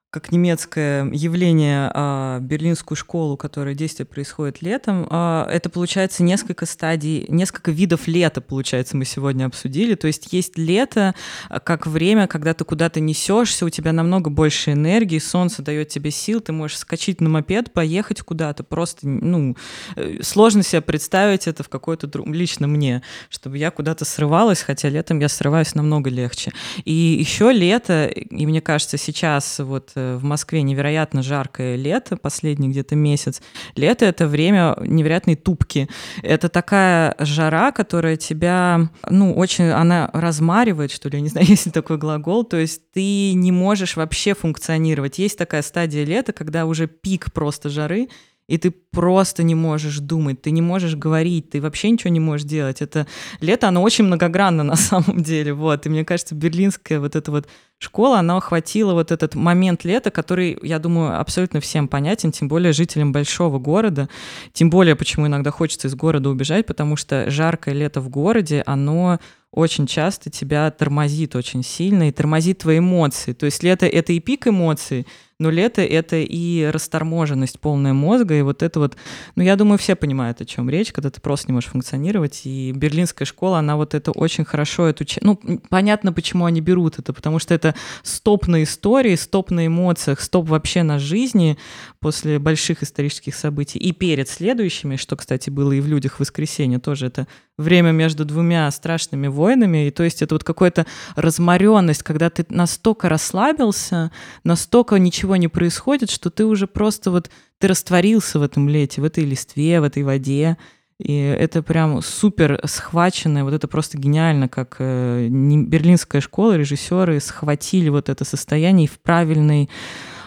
как 0.10 0.32
немецкое 0.32 1.12
явление 1.12 1.92
а, 1.94 2.40
берлинскую 2.40 2.96
школу, 2.96 3.36
которая 3.36 3.76
действие 3.76 4.06
происходит 4.06 4.62
летом, 4.62 5.06
а, 5.10 5.46
это 5.52 5.70
получается 5.70 6.24
несколько 6.24 6.66
стадий, 6.66 7.26
несколько 7.28 7.72
видов 7.72 8.08
лета, 8.08 8.40
получается, 8.40 8.96
мы 8.96 9.04
сегодня 9.04 9.46
обсудили. 9.46 9.96
То 9.96 10.08
есть 10.08 10.32
есть 10.32 10.58
лето 10.58 11.14
а, 11.50 11.60
как 11.60 11.88
время, 11.88 12.28
когда 12.28 12.54
ты 12.54 12.64
куда-то 12.64 13.02
несешься, 13.02 13.66
у 13.66 13.70
тебя 13.70 13.92
намного 13.92 14.30
больше 14.30 14.72
энергии, 14.72 15.20
солнце 15.20 15.62
дает 15.62 15.90
тебе 15.90 16.10
сил, 16.12 16.40
ты 16.40 16.54
можешь 16.54 16.78
скачать 16.78 17.20
на 17.20 17.28
мопед, 17.28 17.74
поехать 17.74 18.22
куда-то. 18.22 18.64
Просто, 18.64 19.10
ну, 19.10 19.58
э, 19.98 20.20
сложно 20.24 20.64
себе 20.64 20.82
представить 20.82 21.48
это 21.48 21.64
в 21.64 21.70
какой-то 21.70 22.08
друг... 22.08 22.28
лично 22.28 22.66
мне, 22.68 23.04
чтобы 23.30 23.58
я 23.58 23.72
куда-то 23.72 24.06
срывалась, 24.06 24.62
хотя 24.62 24.88
летом 24.88 25.20
я 25.20 25.28
срываюсь 25.28 25.76
намного 25.76 26.10
легче. 26.10 26.54
И 26.86 26.94
еще 26.94 27.52
лето, 27.52 28.06
и 28.06 28.46
мне 28.46 28.62
кажется, 28.62 28.98
сейчас 28.98 29.60
вот 29.60 29.97
в 29.98 30.24
Москве 30.24 30.62
невероятно 30.62 31.24
жаркое 31.24 31.76
лето, 31.76 32.18
последний 32.18 32.70
где-то 32.70 32.96
месяц. 32.96 33.42
Лето— 33.76 34.06
это 34.08 34.28
время 34.28 34.78
невероятной 34.82 35.36
тупки. 35.36 35.88
Это 36.24 36.50
такая 36.50 37.16
жара, 37.20 37.72
которая 37.72 38.18
тебя, 38.18 38.90
ну, 39.10 39.34
очень, 39.34 39.70
она 39.70 40.10
размаривает, 40.14 40.92
что 40.92 41.10
ли, 41.10 41.18
я 41.18 41.22
не 41.22 41.30
знаю, 41.30 41.48
есть 41.50 41.66
ли 41.66 41.72
такой 41.72 41.98
глагол, 41.98 42.44
то 42.44 42.58
есть 42.58 42.92
ты 42.92 43.34
не 43.34 43.52
можешь 43.52 43.96
вообще 43.96 44.34
функционировать. 44.34 45.20
Есть 45.20 45.38
такая 45.38 45.62
стадия 45.62 46.06
лета, 46.06 46.34
когда 46.34 46.66
уже 46.66 46.88
пик 46.88 47.32
просто 47.34 47.70
жары, 47.70 48.10
и 48.48 48.58
ты 48.58 48.72
просто 48.72 49.44
не 49.44 49.56
можешь 49.56 50.00
думать, 50.00 50.42
ты 50.42 50.52
не 50.52 50.62
можешь 50.62 50.96
говорить, 50.96 51.50
ты 51.50 51.62
вообще 51.62 51.90
ничего 51.92 52.10
не 52.12 52.20
можешь 52.20 52.46
делать. 52.46 52.82
Это 52.82 53.06
лето, 53.42 53.68
оно 53.68 53.82
очень 53.82 54.06
многогранно 54.06 54.64
на 54.64 54.76
самом 54.78 55.22
деле, 55.22 55.54
вот. 55.54 55.86
И 55.86 55.90
мне 55.90 56.06
кажется, 56.06 56.34
берлинская 56.34 57.00
вот 57.00 57.16
эта 57.16 57.30
вот 57.30 57.48
школа, 57.78 58.20
она 58.20 58.38
охватила 58.38 58.94
вот 58.94 59.12
этот 59.12 59.36
момент 59.36 59.84
лета, 59.84 60.12
который, 60.12 60.58
я 60.62 60.80
думаю, 60.80 61.20
абсолютно 61.20 61.60
всем 61.60 61.88
понятен, 61.88 62.32
тем 62.32 62.48
более 62.48 62.74
жителям 62.74 63.12
большого 63.12 63.60
города, 63.60 64.10
тем 64.54 64.70
более, 64.70 64.96
почему 64.96 65.28
иногда 65.28 65.52
хочется 65.52 65.90
из 65.90 65.96
города 65.96 66.30
убежать, 66.30 66.66
потому 66.66 66.96
что 66.96 67.30
жаркое 67.30 67.76
лето 67.76 68.00
в 68.00 68.10
городе, 68.10 68.64
оно 68.66 69.20
очень 69.52 69.88
часто 69.88 70.30
тебя 70.30 70.70
тормозит 70.72 71.36
очень 71.36 71.64
сильно 71.64 72.10
и 72.10 72.12
тормозит 72.12 72.60
твои 72.60 72.80
эмоции. 72.80 73.34
То 73.34 73.46
есть 73.46 73.64
лето— 73.64 73.86
это 73.88 74.14
и 74.14 74.20
пик 74.20 74.48
эмоций, 74.48 75.08
но 75.40 75.52
лето— 75.52 75.82
это 75.84 76.16
и 76.16 76.64
расторможенность 76.66 77.60
полная 77.60 77.94
мозга, 77.94 78.36
и 78.36 78.42
вот 78.42 78.64
это 78.64 78.80
вот, 78.80 78.98
ну, 79.36 79.44
я 79.44 79.56
думаю, 79.56 79.78
все 79.78 79.96
понимают, 79.96 80.42
о 80.42 80.46
чем 80.46 80.68
речь, 80.70 80.92
когда 80.92 81.12
ты 81.12 81.22
просто 81.22 81.50
не 81.50 81.54
можешь 81.54 81.70
функционировать, 81.70 82.42
и 82.46 82.72
берлинская 82.72 83.26
школа, 83.26 83.60
она 83.60 83.76
вот 83.76 83.94
это 83.94 84.12
очень 84.12 84.46
хорошо 84.46 84.88
эту... 84.88 85.06
Ну, 85.22 85.40
понятно, 85.70 86.12
почему 86.12 86.46
они 86.46 86.60
берут 86.60 86.98
это, 86.98 87.14
потому 87.14 87.38
что 87.38 87.54
это 87.54 87.76
стоп 88.02 88.48
на 88.48 88.64
истории, 88.64 89.16
стоп 89.16 89.52
на 89.52 89.68
эмоциях, 89.68 90.22
стоп 90.22 90.50
вообще 90.50 90.82
на 90.82 90.98
жизни 90.98 91.58
после 92.00 92.40
больших 92.40 92.82
исторических 92.82 93.36
событий, 93.36 93.78
и 93.78 93.92
перед 93.92 94.30
следующими, 94.30 94.96
что, 94.96 95.16
кстати, 95.16 95.52
было 95.52 95.72
и 95.72 95.82
в 95.82 95.88
«Людях 95.88 96.20
воскресенье», 96.20 96.80
тоже 96.80 97.08
это 97.08 97.28
время 97.58 97.92
между 97.92 98.24
двумя 98.24 98.70
страшными 98.72 99.28
войнами, 99.28 99.88
и 99.88 99.92
то 99.92 100.04
есть 100.04 100.22
это 100.22 100.36
вот 100.36 100.44
какая-то 100.44 100.86
разморенность, 101.16 102.04
когда 102.04 102.30
ты 102.30 102.46
настолько 102.50 103.10
расслабился, 103.10 104.12
настолько 104.44 104.98
ничего 104.98 105.27
ничего 105.28 105.36
не 105.36 105.50
происходит, 105.50 106.10
что 106.10 106.30
ты 106.30 106.46
уже 106.46 106.68
просто 106.68 107.12
вот, 107.12 107.30
ты 107.60 107.68
растворился 107.68 108.40
в 108.40 108.44
этом 108.44 108.70
лете, 108.70 109.02
в 109.02 109.04
этой 109.04 109.26
листве, 109.26 109.82
в 109.82 109.84
этой 109.84 110.04
воде, 110.04 110.58
и 111.00 111.14
это 111.18 111.62
прям 111.62 112.02
супер 112.02 112.62
схваченное, 112.64 113.44
вот 113.44 113.54
это 113.54 113.68
просто 113.68 113.98
гениально, 113.98 114.48
как 114.48 114.78
э, 114.80 115.28
берлинская 115.30 116.22
школа, 116.22 116.58
режиссеры 116.58 117.20
схватили 117.20 117.90
вот 117.90 118.10
это 118.10 118.24
состояние 118.24 118.86
и 118.86 118.90
в 118.90 119.00
правильный 119.00 119.70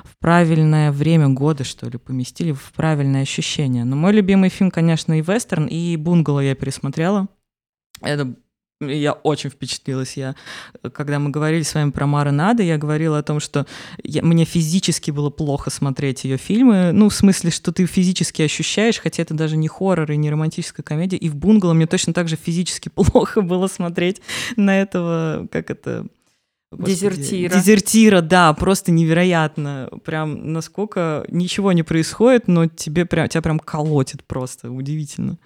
в 0.05 0.19
правильное 0.19 0.93
время 0.93 1.29
года, 1.29 1.65
что 1.65 1.89
ли, 1.89 1.97
поместили 1.97 2.53
в 2.53 2.73
правильное 2.77 3.23
ощущение. 3.23 3.85
Но 3.85 3.97
мой 3.97 4.13
любимый 4.13 4.51
фильм, 4.51 4.71
конечно, 4.71 5.19
и 5.19 5.23
вестерн, 5.23 5.67
и 5.67 5.97
«Бунгало» 5.97 6.41
я 6.41 6.55
пересмотрела. 6.55 7.27
Это 8.03 8.35
я 8.81 9.13
очень 9.13 9.51
впечатлилась. 9.51 10.17
Я, 10.17 10.35
когда 10.93 11.19
мы 11.19 11.31
говорили 11.31 11.63
с 11.63 11.75
вами 11.75 11.91
про 11.91 12.07
Мара 12.07 12.33
Нада, 12.33 12.63
я 12.63 12.79
говорила 12.79 13.19
о 13.19 13.23
том, 13.23 13.41
что 13.41 13.67
я, 14.03 14.23
мне 14.23 14.45
физически 14.45 15.11
было 15.11 15.31
плохо 15.31 15.71
смотреть 15.71 16.25
ее 16.25 16.39
фильмы. 16.39 16.93
Ну, 16.93 17.09
в 17.11 17.15
смысле, 17.15 17.51
что 17.51 17.73
ты 17.73 17.87
физически 17.87 18.43
ощущаешь, 18.43 18.99
хотя 18.99 19.23
это 19.23 19.35
даже 19.35 19.57
не 19.57 19.69
хоррор 19.69 20.11
и 20.13 20.17
не 20.17 20.31
романтическая 20.31 20.83
комедия. 20.83 21.19
И 21.19 21.29
в 21.29 21.37
«Бунгало» 21.37 21.75
мне 21.75 21.87
точно 21.87 22.15
так 22.15 22.29
же 22.29 22.37
физически 22.37 22.89
плохо 22.95 23.43
было 23.43 23.67
смотреть 23.67 24.21
на 24.57 24.81
этого, 24.81 25.47
как 25.51 25.71
это... 25.71 26.07
Господи, 26.73 26.95
дезертира. 26.95 27.55
Дезертира, 27.55 28.21
да, 28.21 28.53
просто 28.53 28.93
невероятно. 28.93 29.91
Прям 30.05 30.53
насколько 30.53 31.25
ничего 31.29 31.73
не 31.73 31.83
происходит, 31.83 32.47
но 32.47 32.67
тебе 32.67 33.07
прям, 33.07 33.29
тебя 33.29 33.43
прям 33.43 33.59
колотит 33.59 34.23
просто, 34.23 34.71
удивительно. 34.71 35.37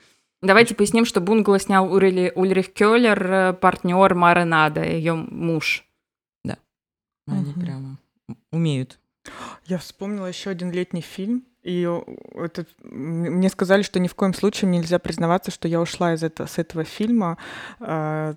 Давайте 0.45 0.75
поясним, 0.75 1.05
что 1.05 1.21
Бунгало 1.21 1.59
снял 1.59 1.91
Урили, 1.93 2.33
Ульрих 2.35 2.73
Кёллер, 2.73 3.33
э, 3.33 3.53
партнер 3.55 4.15
Маренада, 4.15 4.85
ее 4.85 5.15
муж. 5.15 5.87
Да, 6.45 6.59
они 7.27 7.51
угу. 7.51 7.61
прямо 7.61 7.99
умеют. 8.53 8.99
Я 9.67 9.79
вспомнила 9.79 10.27
еще 10.27 10.51
один 10.51 10.71
летний 10.71 11.01
фильм. 11.01 11.45
И 11.63 11.89
это, 12.35 12.67
мне 12.83 13.49
сказали, 13.49 13.81
что 13.81 13.99
ни 13.99 14.07
в 14.07 14.15
коем 14.15 14.35
случае 14.35 14.71
нельзя 14.71 14.99
признаваться, 14.99 15.51
что 15.51 15.67
я 15.67 15.81
ушла 15.81 16.13
из 16.13 16.23
этого, 16.23 16.47
с 16.47 16.59
этого 16.59 16.85
фильма. 16.85 17.39
А, 17.81 18.35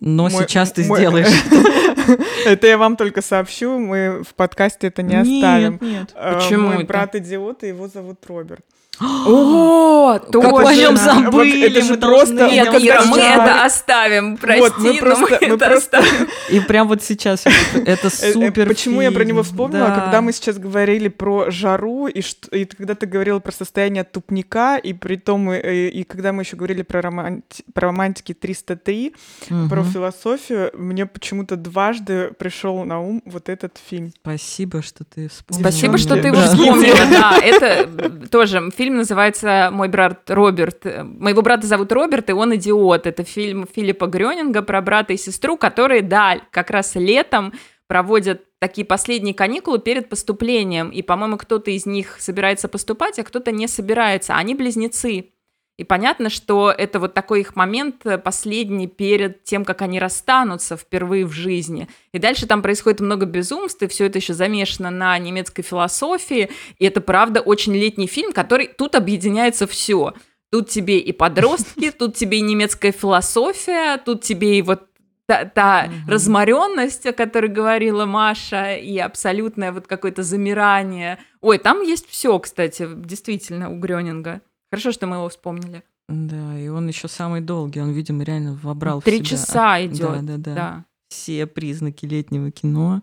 Но 0.00 0.24
мой, 0.24 0.42
сейчас 0.42 0.72
ты 0.72 0.84
мой... 0.84 0.98
сделаешь. 0.98 1.28
Это 2.46 2.66
я 2.66 2.76
вам 2.76 2.96
только 2.96 3.22
сообщу, 3.22 3.78
мы 3.78 4.24
в 4.24 4.34
подкасте 4.34 4.88
это 4.88 5.02
не 5.02 5.14
оставим. 5.14 5.72
Нет, 5.74 5.82
нет. 5.82 6.12
А, 6.16 6.34
Почему 6.34 6.68
Мой 6.68 6.84
брат 6.84 7.14
идиот, 7.14 7.62
и 7.62 7.68
его 7.68 7.86
зовут 7.86 8.26
Роберт. 8.26 8.64
О, 9.00 10.18
точно. 10.18 10.50
Как 10.50 10.66
о 10.66 10.96
забыли. 10.96 11.66
это 11.66 11.82
же 11.82 11.96
просто... 11.96 12.48
Нет, 12.48 12.68
Ира, 12.68 13.04
мы 13.06 13.18
это 13.18 13.64
оставим, 13.64 14.36
прости, 14.36 14.60
вот, 14.60 14.78
мы 14.78 14.94
просто, 14.98 15.26
мы, 15.28 15.36
это 15.36 15.66
просто... 15.66 15.98
оставим. 15.98 16.28
И 16.50 16.60
прям 16.60 16.88
вот 16.88 17.02
сейчас 17.02 17.44
это 17.46 18.06
э, 18.06 18.10
э, 18.22 18.32
супер 18.32 18.68
Почему 18.68 19.00
я 19.00 19.10
про 19.10 19.24
него 19.24 19.42
вспомнила? 19.42 19.88
Да. 19.88 20.00
Когда 20.00 20.20
мы 20.20 20.32
сейчас 20.32 20.58
говорили 20.58 21.08
про 21.08 21.50
жару, 21.50 22.06
и, 22.06 22.20
что, 22.22 22.54
и 22.56 22.64
когда 22.64 22.94
ты 22.94 23.06
говорила 23.06 23.40
про 23.40 23.52
состояние 23.52 24.04
тупника, 24.04 24.76
и 24.76 24.92
при 24.92 25.16
том, 25.16 25.50
и, 25.52 25.56
э, 25.56 25.88
и 25.88 26.04
когда 26.04 26.32
мы 26.32 26.42
еще 26.42 26.56
говорили 26.56 26.82
про, 26.82 27.02
романти... 27.02 27.64
про 27.72 27.88
романтики 27.88 28.32
303, 28.32 29.14
угу. 29.50 29.68
про 29.68 29.82
философию, 29.84 30.70
мне 30.74 31.06
почему-то 31.06 31.56
дважды 31.56 32.30
пришел 32.38 32.84
на 32.84 33.00
ум 33.00 33.22
вот 33.24 33.48
этот 33.48 33.78
фильм. 33.88 34.12
Спасибо, 34.20 34.82
что 34.82 35.04
ты 35.04 35.28
вспомнила. 35.28 35.68
Спасибо, 35.68 35.98
что 35.98 36.20
ты 36.20 36.28
его 36.28 36.40
вспомнила, 36.40 36.98
да. 37.10 37.38
Это 37.42 38.28
тоже 38.28 38.70
фильм 38.76 38.83
Фильм 38.84 38.96
называется 38.96 39.70
«Мой 39.72 39.88
брат 39.88 40.28
Роберт». 40.28 40.84
Моего 40.84 41.40
брата 41.40 41.66
зовут 41.66 41.90
Роберт, 41.90 42.28
и 42.28 42.34
он 42.34 42.54
идиот. 42.54 43.06
Это 43.06 43.24
фильм 43.24 43.66
Филиппа 43.74 44.04
Грёнинга 44.04 44.60
про 44.60 44.82
брата 44.82 45.14
и 45.14 45.16
сестру, 45.16 45.56
которые, 45.56 46.02
да, 46.02 46.38
как 46.50 46.68
раз 46.68 46.94
летом 46.94 47.54
проводят 47.86 48.42
такие 48.58 48.86
последние 48.86 49.32
каникулы 49.32 49.78
перед 49.78 50.10
поступлением. 50.10 50.90
И, 50.90 51.00
по-моему, 51.00 51.38
кто-то 51.38 51.70
из 51.70 51.86
них 51.86 52.16
собирается 52.20 52.68
поступать, 52.68 53.18
а 53.18 53.24
кто-то 53.24 53.52
не 53.52 53.68
собирается. 53.68 54.34
Они 54.34 54.54
близнецы. 54.54 55.30
И 55.76 55.82
понятно, 55.82 56.30
что 56.30 56.70
это 56.70 57.00
вот 57.00 57.14
такой 57.14 57.40
их 57.40 57.56
момент 57.56 58.06
э, 58.06 58.16
последний 58.16 58.86
перед 58.86 59.42
тем, 59.42 59.64
как 59.64 59.82
они 59.82 59.98
расстанутся 59.98 60.76
впервые 60.76 61.26
в 61.26 61.32
жизни. 61.32 61.88
И 62.12 62.18
дальше 62.20 62.46
там 62.46 62.62
происходит 62.62 63.00
много 63.00 63.26
безумств, 63.26 63.82
и 63.82 63.88
все 63.88 64.06
это 64.06 64.18
еще 64.18 64.34
замешано 64.34 64.90
на 64.90 65.18
немецкой 65.18 65.62
философии. 65.62 66.50
И 66.78 66.84
это, 66.84 67.00
правда, 67.00 67.40
очень 67.40 67.74
летний 67.74 68.06
фильм, 68.06 68.32
который 68.32 68.68
тут 68.68 68.94
объединяется 68.94 69.66
все. 69.66 70.14
Тут 70.52 70.68
тебе 70.68 71.00
и 71.00 71.10
подростки, 71.10 71.90
тут 71.98 72.14
тебе 72.14 72.38
и 72.38 72.42
немецкая 72.42 72.92
философия, 72.92 73.98
тут 73.98 74.22
тебе 74.22 74.58
и 74.58 74.62
вот 74.62 74.84
та, 75.26 75.44
та 75.44 75.86
mm-hmm. 75.86 76.10
разморенность, 76.10 77.06
о 77.06 77.12
которой 77.12 77.48
говорила 77.48 78.06
Маша, 78.06 78.74
и 78.74 78.96
абсолютное 78.98 79.72
вот 79.72 79.88
какое-то 79.88 80.22
замирание. 80.22 81.18
Ой, 81.40 81.58
там 81.58 81.82
есть 81.82 82.08
все, 82.08 82.38
кстати, 82.38 82.86
действительно, 82.94 83.70
у 83.70 83.76
Грёнинга. 83.76 84.40
Хорошо, 84.74 84.92
что 84.92 85.06
мы 85.06 85.16
его 85.16 85.28
вспомнили. 85.28 85.84
Да, 86.08 86.58
и 86.58 86.68
он 86.68 86.88
еще 86.88 87.06
самый 87.06 87.40
долгий, 87.40 87.80
он, 87.80 87.92
видимо, 87.92 88.24
реально 88.24 88.58
вобрал 88.60 89.00
Три 89.00 89.22
в 89.22 89.26
себя. 89.26 89.36
часа 89.38 89.86
идет. 89.86 90.00
Да, 90.00 90.20
да, 90.22 90.36
да, 90.36 90.54
да. 90.54 90.84
Все 91.08 91.46
признаки 91.46 92.06
летнего 92.06 92.50
кино. 92.50 93.02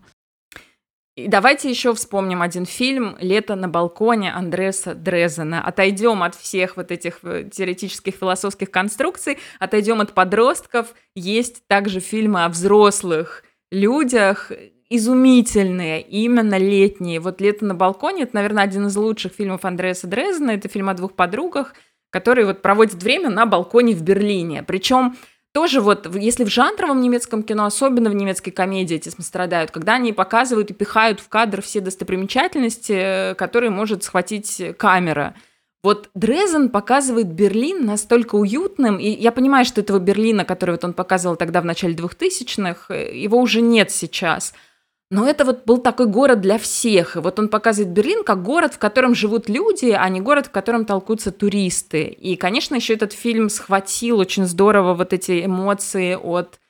И 1.16 1.28
давайте 1.28 1.68
еще 1.68 1.94
вспомним 1.94 2.42
один 2.42 2.64
фильм 2.64 3.16
«Лето 3.20 3.54
на 3.54 3.68
балконе» 3.68 4.32
Андреса 4.32 4.94
Дрезена. 4.94 5.62
Отойдем 5.62 6.22
от 6.22 6.34
всех 6.34 6.76
вот 6.76 6.90
этих 6.90 7.18
э, 7.22 7.48
теоретических 7.50 8.14
философских 8.14 8.70
конструкций, 8.70 9.38
отойдем 9.58 10.00
от 10.00 10.14
подростков. 10.14 10.94
Есть 11.14 11.66
также 11.66 12.00
фильмы 12.00 12.44
о 12.44 12.48
взрослых 12.48 13.44
людях, 13.70 14.52
изумительные, 14.96 16.00
именно 16.02 16.58
летние. 16.58 17.20
Вот 17.20 17.40
«Лето 17.40 17.64
на 17.64 17.74
балконе»— 17.74 18.22
это, 18.24 18.34
наверное, 18.34 18.64
один 18.64 18.86
из 18.86 18.96
лучших 18.96 19.32
фильмов 19.32 19.64
Андреаса 19.64 20.06
Дрезена. 20.06 20.52
Это 20.52 20.68
фильм 20.68 20.88
о 20.88 20.94
двух 20.94 21.14
подругах, 21.14 21.74
которые 22.10 22.46
вот 22.46 22.62
проводят 22.62 23.02
время 23.02 23.30
на 23.30 23.46
балконе 23.46 23.94
в 23.94 24.02
Берлине. 24.02 24.62
Причем 24.62 25.16
тоже 25.52 25.80
вот, 25.80 26.14
если 26.14 26.44
в 26.44 26.48
жанровом 26.48 27.00
немецком 27.00 27.42
кино, 27.42 27.66
особенно 27.66 28.10
в 28.10 28.14
немецкой 28.14 28.50
комедии 28.50 28.96
этим 28.96 29.22
страдают, 29.22 29.70
когда 29.70 29.94
они 29.94 30.12
показывают 30.12 30.70
и 30.70 30.74
пихают 30.74 31.20
в 31.20 31.28
кадр 31.28 31.62
все 31.62 31.80
достопримечательности, 31.80 33.34
которые 33.34 33.70
может 33.70 34.04
схватить 34.04 34.62
камера– 34.78 35.34
вот 35.82 36.10
Дрезен 36.14 36.68
показывает 36.68 37.26
Берлин 37.32 37.84
настолько 37.84 38.36
уютным, 38.36 38.98
и 38.98 39.08
я 39.08 39.32
понимаю, 39.32 39.64
что 39.64 39.80
этого 39.80 39.98
Берлина, 39.98 40.44
который 40.44 40.72
вот 40.72 40.84
он 40.84 40.92
показывал 40.92 41.34
тогда 41.34 41.60
в 41.60 41.64
начале 41.64 41.94
2000-х, 41.94 42.94
его 42.94 43.40
уже 43.40 43.60
нет 43.60 43.90
сейчас– 43.90 44.54
но 45.12 45.28
это 45.28 45.44
вот 45.44 45.66
был 45.66 45.76
такой 45.76 46.06
город 46.06 46.40
для 46.40 46.56
всех. 46.56 47.16
И 47.16 47.18
вот 47.18 47.38
он 47.38 47.50
показывает 47.50 47.92
Берлин 47.92 48.24
как 48.24 48.42
город, 48.42 48.72
в 48.72 48.78
котором 48.78 49.14
живут 49.14 49.46
люди, 49.50 49.90
а 49.90 50.08
не 50.08 50.22
город, 50.22 50.46
в 50.46 50.50
котором 50.50 50.86
толкутся 50.86 51.30
туристы. 51.30 52.04
И, 52.04 52.34
конечно, 52.34 52.76
еще 52.76 52.94
этот 52.94 53.12
фильм 53.12 53.50
схватил 53.50 54.20
очень 54.20 54.46
здорово 54.46 54.94
вот 54.94 55.12
эти 55.12 55.44
эмоции 55.44 56.14
от 56.14 56.60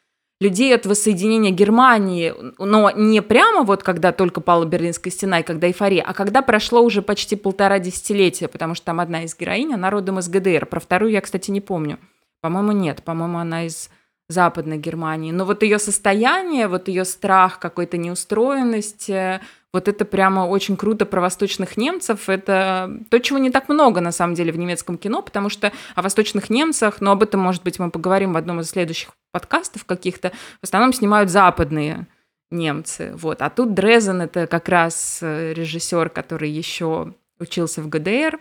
людей 0.40 0.74
от 0.74 0.86
воссоединения 0.86 1.52
Германии, 1.52 2.34
но 2.58 2.90
не 2.90 3.22
прямо 3.22 3.62
вот 3.62 3.84
когда 3.84 4.10
только 4.10 4.40
пала 4.40 4.64
Берлинская 4.64 5.12
стена 5.12 5.38
и 5.38 5.44
когда 5.44 5.68
эйфория, 5.68 6.02
а 6.02 6.12
когда 6.12 6.42
прошло 6.42 6.82
уже 6.82 7.00
почти 7.00 7.36
полтора 7.36 7.78
десятилетия, 7.78 8.48
потому 8.48 8.74
что 8.74 8.86
там 8.86 8.98
одна 8.98 9.22
из 9.22 9.38
героинь, 9.38 9.72
она 9.72 9.88
родом 9.88 10.18
из 10.18 10.28
ГДР. 10.28 10.66
Про 10.66 10.80
вторую 10.80 11.12
я, 11.12 11.20
кстати, 11.20 11.52
не 11.52 11.60
помню. 11.60 12.00
По-моему, 12.40 12.72
нет. 12.72 13.04
По-моему, 13.04 13.38
она 13.38 13.66
из 13.66 13.88
Западной 14.28 14.78
Германии. 14.78 15.32
Но 15.32 15.44
вот 15.44 15.62
ее 15.62 15.78
состояние, 15.78 16.68
вот 16.68 16.88
ее 16.88 17.04
страх 17.04 17.58
какой-то 17.58 17.96
неустроенности, 17.96 19.40
вот 19.72 19.88
это 19.88 20.04
прямо 20.04 20.40
очень 20.40 20.76
круто 20.76 21.06
про 21.06 21.20
восточных 21.20 21.76
немцев. 21.76 22.28
Это 22.28 23.00
то, 23.10 23.18
чего 23.20 23.38
не 23.38 23.50
так 23.50 23.68
много, 23.68 24.00
на 24.00 24.12
самом 24.12 24.34
деле, 24.34 24.52
в 24.52 24.58
немецком 24.58 24.98
кино, 24.98 25.22
потому 25.22 25.48
что 25.48 25.72
о 25.94 26.02
восточных 26.02 26.50
немцах, 26.50 27.00
но 27.00 27.12
об 27.12 27.22
этом, 27.22 27.40
может 27.40 27.62
быть, 27.62 27.78
мы 27.78 27.90
поговорим 27.90 28.32
в 28.34 28.36
одном 28.36 28.60
из 28.60 28.70
следующих 28.70 29.10
подкастов 29.30 29.84
каких-то, 29.84 30.30
в 30.60 30.64
основном 30.64 30.92
снимают 30.92 31.30
западные 31.30 32.06
немцы. 32.50 33.12
Вот. 33.14 33.40
А 33.40 33.48
тут 33.48 33.72
Дрезен— 33.72 34.20
это 34.22 34.46
как 34.46 34.68
раз 34.68 35.20
э, 35.22 35.54
режиссер, 35.54 36.10
который 36.10 36.50
еще 36.50 37.14
учился 37.38 37.80
в 37.80 37.88
ГДР. 37.88 38.38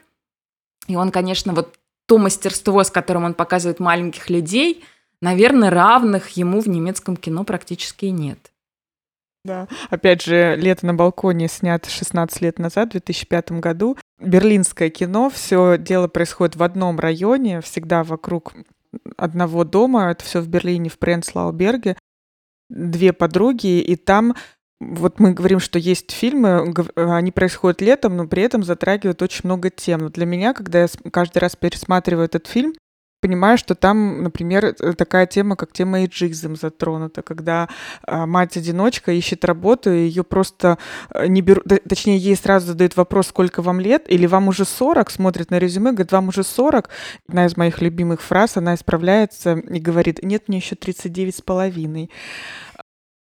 И 0.87 0.97
он, 0.97 1.11
конечно, 1.11 1.53
вот 1.53 1.75
то 2.07 2.17
мастерство, 2.17 2.83
с 2.83 2.91
которым 2.91 3.23
он 3.23 3.33
показывает 3.35 3.79
маленьких 3.79 4.29
людей— 4.29 4.83
наверное, 5.21 5.69
равных 5.69 6.29
ему 6.31 6.61
в 6.61 6.67
немецком 6.67 7.15
кино 7.15 7.43
практически 7.43 8.05
нет. 8.05 8.51
Да. 9.43 9.67
Опять 9.89 10.21
же, 10.21 10.55
«Лето 10.55 10.85
на 10.85 10.93
балконе» 10.93 11.47
снят 11.47 11.85
16 11.85 12.41
лет 12.41 12.59
назад, 12.59 12.89
в 12.89 12.91
2005 12.91 13.53
году. 13.53 13.97
Берлинское 14.19 14.89
кино, 14.89 15.31
все 15.31 15.77
дело 15.79 16.07
происходит 16.07 16.55
в 16.55 16.63
одном 16.63 16.99
районе, 16.99 17.61
всегда 17.61 18.03
вокруг 18.03 18.53
одного 19.17 19.63
дома. 19.63 20.11
Это 20.11 20.23
все 20.23 20.41
в 20.41 20.47
Берлине, 20.47 20.89
в 20.89 20.99
Пренцлауберге. 20.99 21.97
Две 22.69 23.13
подруги, 23.13 23.81
и 23.81 23.95
там 23.95 24.35
вот 24.79 25.19
мы 25.19 25.33
говорим, 25.33 25.59
что 25.59 25.77
есть 25.77 26.11
фильмы, 26.11 26.73
они 26.95 27.31
происходят 27.31 27.81
летом, 27.81 28.17
но 28.17 28.27
при 28.27 28.41
этом 28.43 28.63
затрагивают 28.63 29.21
очень 29.21 29.41
много 29.43 29.69
тем. 29.69 30.09
Для 30.09 30.25
меня, 30.25 30.53
когда 30.53 30.81
я 30.81 30.87
каждый 31.11 31.37
раз 31.37 31.55
пересматриваю 31.55 32.25
этот 32.25 32.47
фильм, 32.47 32.73
понимаю, 33.21 33.57
что 33.57 33.75
там, 33.75 34.23
например, 34.23 34.65
э, 34.65 34.93
такая 34.93 35.27
тема, 35.27 35.55
как 35.55 35.71
тема 35.71 36.01
эйджизм 36.01 36.55
затронута, 36.55 37.21
когда 37.21 37.69
а, 38.03 38.25
мать-одиночка 38.25 39.11
ищет 39.11 39.45
работу, 39.45 39.91
и 39.93 39.99
ее 39.99 40.23
просто 40.23 40.77
э, 41.13 41.27
не 41.27 41.41
берут, 41.41 41.65
точнее, 41.87 42.17
ей 42.17 42.35
сразу 42.35 42.67
задают 42.67 42.97
вопрос, 42.97 43.27
сколько 43.27 43.61
вам 43.61 43.79
лет, 43.79 44.05
или 44.09 44.25
вам 44.25 44.47
уже 44.47 44.65
40, 44.65 45.11
смотрит 45.11 45.51
на 45.51 45.59
резюме, 45.59 45.91
говорит, 45.91 46.11
вам 46.11 46.29
уже 46.29 46.43
40. 46.43 46.89
Одна 47.29 47.45
из 47.45 47.55
моих 47.55 47.81
любимых 47.81 48.21
фраз, 48.21 48.57
она 48.57 48.73
исправляется 48.73 49.53
и 49.53 49.79
говорит, 49.79 50.23
нет, 50.23 50.47
мне 50.47 50.57
еще 50.57 50.75
39 50.75 51.35
с 51.35 51.41
половиной 51.41 52.09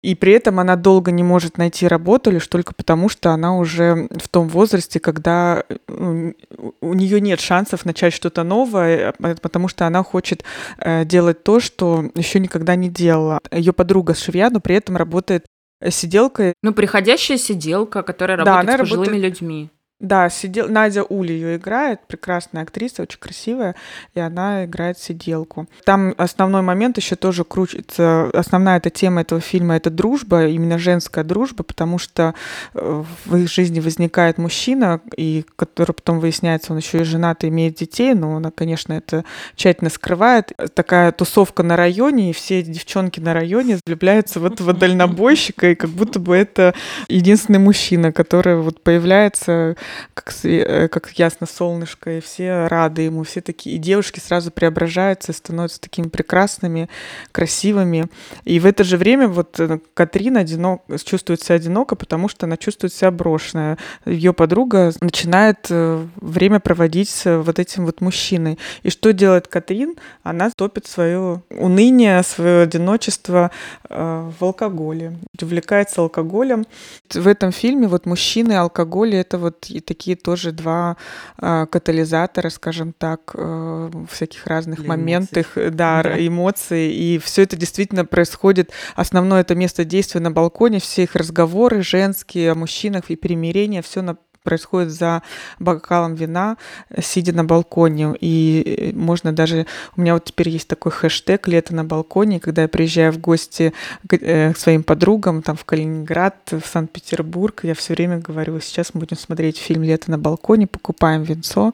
и 0.05 0.15
при 0.15 0.35
этом 0.35 0.61
она 0.61 0.77
долго 0.77 1.11
не 1.11 1.23
может 1.23 1.57
найти 1.57 1.89
работу 1.89 2.31
лишь 2.31 2.47
только 2.47 2.75
потому, 2.75 3.09
что 3.09 3.31
она 3.31 3.57
уже 3.57 4.07
в 4.11 4.29
том 4.29 4.49
возрасте, 4.49 5.01
когда 5.01 5.65
ну, 5.89 6.35
у 6.83 6.93
нее 6.93 7.23
нет 7.23 7.41
шансов 7.41 7.87
начать 7.87 8.13
что-то 8.13 8.43
новое, 8.43 9.15
а, 9.19 9.35
потому 9.37 9.67
что 9.67 9.87
она 9.87 10.05
хочет 10.05 10.45
э, 10.77 11.07
делать 11.07 11.43
то, 11.43 11.59
что 11.59 12.05
еще 12.15 12.39
никогда 12.39 12.75
не 12.77 12.91
делала. 12.91 13.41
Ее 13.51 13.73
подруга 13.73 14.15
швея, 14.15 14.51
но 14.51 14.61
при 14.61 14.75
этом 14.77 14.99
работает 14.99 15.47
сиделкой. 15.89 16.53
Ну, 16.63 16.75
приходящая 16.75 17.39
сиделка, 17.39 18.03
которая 18.03 18.37
работает 18.37 18.67
да, 18.67 18.73
с 18.75 18.81
пожилыми 18.81 19.07
работает... 19.07 19.41
людьми. 19.41 19.71
Да, 20.01 20.29
сидел... 20.29 20.69
Надя 20.69 21.05
Ули 21.05 21.33
ее 21.33 21.57
играет, 21.57 22.01
прекрасная 22.09 22.65
актриса, 22.65 23.03
очень 23.03 23.19
красивая, 23.19 23.77
и 24.15 24.21
она 24.21 24.65
играет 24.65 24.99
сиделку. 24.99 25.69
Там 25.85 26.15
основной 26.19 26.63
момент 26.63 26.97
еще 26.99 27.15
тоже 27.15 27.45
крутится, 27.45 28.29
основная 28.35 28.79
эта 28.79 28.91
тема 28.91 29.21
этого 29.21 29.41
фильма— 29.41 29.77
это 29.77 29.91
дружба, 29.91 30.47
именно 30.47 30.79
женская 30.79 31.23
дружба, 31.23 31.63
потому 31.63 31.99
что 31.99 32.35
э, 32.75 33.05
в 33.25 33.37
их 33.37 33.49
жизни 33.49 33.79
возникает 33.79 34.37
мужчина, 34.37 35.01
и 35.17 35.45
который 35.55 35.93
потом 35.93 36.19
выясняется, 36.19 36.73
он 36.73 36.79
еще 36.79 37.01
и 37.01 37.05
женат 37.05 37.45
и 37.45 37.49
имеет 37.49 37.77
детей, 37.77 38.15
но 38.15 38.37
она, 38.37 38.51
конечно, 38.51 38.93
это 38.93 39.25
тщательно 39.55 39.91
скрывает. 39.91 40.53
Такая 40.75 41.13
тусовка 41.13 41.63
на 41.63 41.77
районе, 41.77 42.31
и 42.31 42.33
все 42.33 42.63
девчонки 42.63 43.21
на 43.21 43.33
районе 43.33 43.79
влюбляются 43.87 44.41
в 44.41 44.45
этого 44.45 44.73
дальнобойщика, 44.75 45.71
и 45.71 45.75
как 45.77 45.91
будто 45.91 46.19
бы 46.19 46.37
это 46.37 46.75
единственный 47.09 47.61
мужчина, 47.61 48.11
который 48.11 48.57
вот 48.57 48.83
появляется 48.83 49.77
как, 50.15 50.35
э, 50.45 50.89
как 50.89 51.11
ясно 51.13 51.47
солнышко, 51.47 52.19
и 52.19 52.21
все 52.21 52.67
рады 52.67 53.03
ему, 53.03 53.25
все 53.25 53.41
такие, 53.41 53.77
и 53.77 53.79
девушки 53.79 54.21
сразу 54.21 54.51
преображаются 54.51 55.33
становятся 55.35 55.81
такими 55.81 56.09
прекрасными, 56.09 56.89
красивыми. 57.33 58.09
И 58.45 58.59
в 58.61 58.67
это 58.67 58.85
же 58.85 58.97
время 58.97 59.29
вот 59.29 59.61
э, 59.61 59.79
Катрин 59.95 60.37
одинок, 60.37 60.83
чувствует 61.05 61.43
себя 61.43 61.57
одиноко, 61.57 61.97
потому 61.97 62.29
что 62.29 62.47
она 62.47 62.57
чувствует 62.57 62.93
себя 62.93 63.11
брошенная. 63.11 63.79
Ее 64.07 64.33
подруга 64.33 64.93
начинает 65.01 65.67
э, 65.71 66.07
время 66.17 66.61
проводить 66.61 67.11
с 67.11 67.39
вот 67.43 67.59
этим 67.59 67.85
вот 67.87 68.01
мужчиной. 68.01 68.59
И 68.83 68.91
что 68.91 69.13
делает 69.13 69.49
Катрин? 69.49 69.97
Она 70.23 70.51
топит 70.57 70.87
свое 70.87 71.43
уныние, 71.51 72.23
свое 72.23 72.63
одиночество 72.63 73.51
в 73.95 74.43
алкоголе, 74.45 75.17
увлекается 75.41 76.01
алкоголем. 76.01 76.67
В 77.13 77.29
этом 77.29 77.53
фильме 77.53 77.87
вот 77.87 78.07
мужчины 78.07 78.53
и 78.53 78.57
алкоголь— 78.57 79.15
это 79.17 79.39
вот 79.39 79.67
и 79.69 79.81
такие 79.81 80.17
тоже 80.17 80.53
два 80.53 80.97
э, 81.41 81.67
катализатора, 81.71 82.51
скажем 82.51 82.93
так, 82.93 83.33
э, 83.35 83.91
всяких 84.11 84.47
разных 84.47 84.81
Для 84.81 84.89
моментах, 84.89 85.57
эмоций. 85.57 85.71
да, 85.71 86.03
да, 86.03 86.27
эмоций. 86.27 86.93
И 86.93 87.19
все 87.19 87.43
это 87.43 87.57
действительно 87.57 88.05
происходит. 88.05 88.73
Основное 88.97 89.43
это 89.43 89.55
место 89.55 89.85
действия 89.85 90.21
на 90.21 90.31
балконе, 90.31 90.81
все 90.81 91.05
их 91.05 91.15
разговоры 91.15 91.83
женские 91.83 92.53
о 92.53 92.55
мужчинах 92.55 93.11
и 93.11 93.17
примирение, 93.17 93.83
все 93.83 94.03
на 94.03 94.17
происходит 94.45 94.93
за 94.93 95.23
бокалом 95.59 96.15
вина, 96.15 96.57
сидя 97.01 97.33
на 97.33 97.45
балконе. 97.45 98.15
И 98.21 98.93
можно 98.95 99.33
даже... 99.33 99.67
У 99.97 100.01
меня 100.01 100.15
вот 100.15 100.25
теперь 100.25 100.51
есть 100.51 100.69
такой 100.69 100.93
хэштег 100.93 101.49
«Лето 101.49 101.75
на 101.75 101.85
балконе», 101.85 102.39
когда 102.39 102.63
я 102.63 102.69
приезжаю 102.69 103.13
в 103.13 103.19
гости 103.19 103.73
к, 104.07 104.15
э, 104.15 104.55
своим 104.55 104.83
подругам 104.83 105.43
там 105.43 105.57
в 105.57 105.65
Калининград, 105.65 106.37
в 106.51 106.63
Санкт-Петербург, 106.67 107.61
я 107.65 107.75
все 107.75 107.95
время 107.95 108.19
говорю, 108.19 108.61
сейчас 108.61 108.95
мы 108.95 109.01
будем 109.01 109.17
смотреть 109.17 109.59
фильм 109.59 109.83
«Лето 109.83 110.11
на 110.11 110.19
балконе», 110.19 110.67
покупаем 110.67 111.23
винцо, 111.23 111.73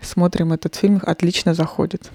смотрим 0.00 0.52
этот 0.52 0.74
фильм, 0.76 1.00
отлично 1.04 1.54
заходит. 1.54 2.10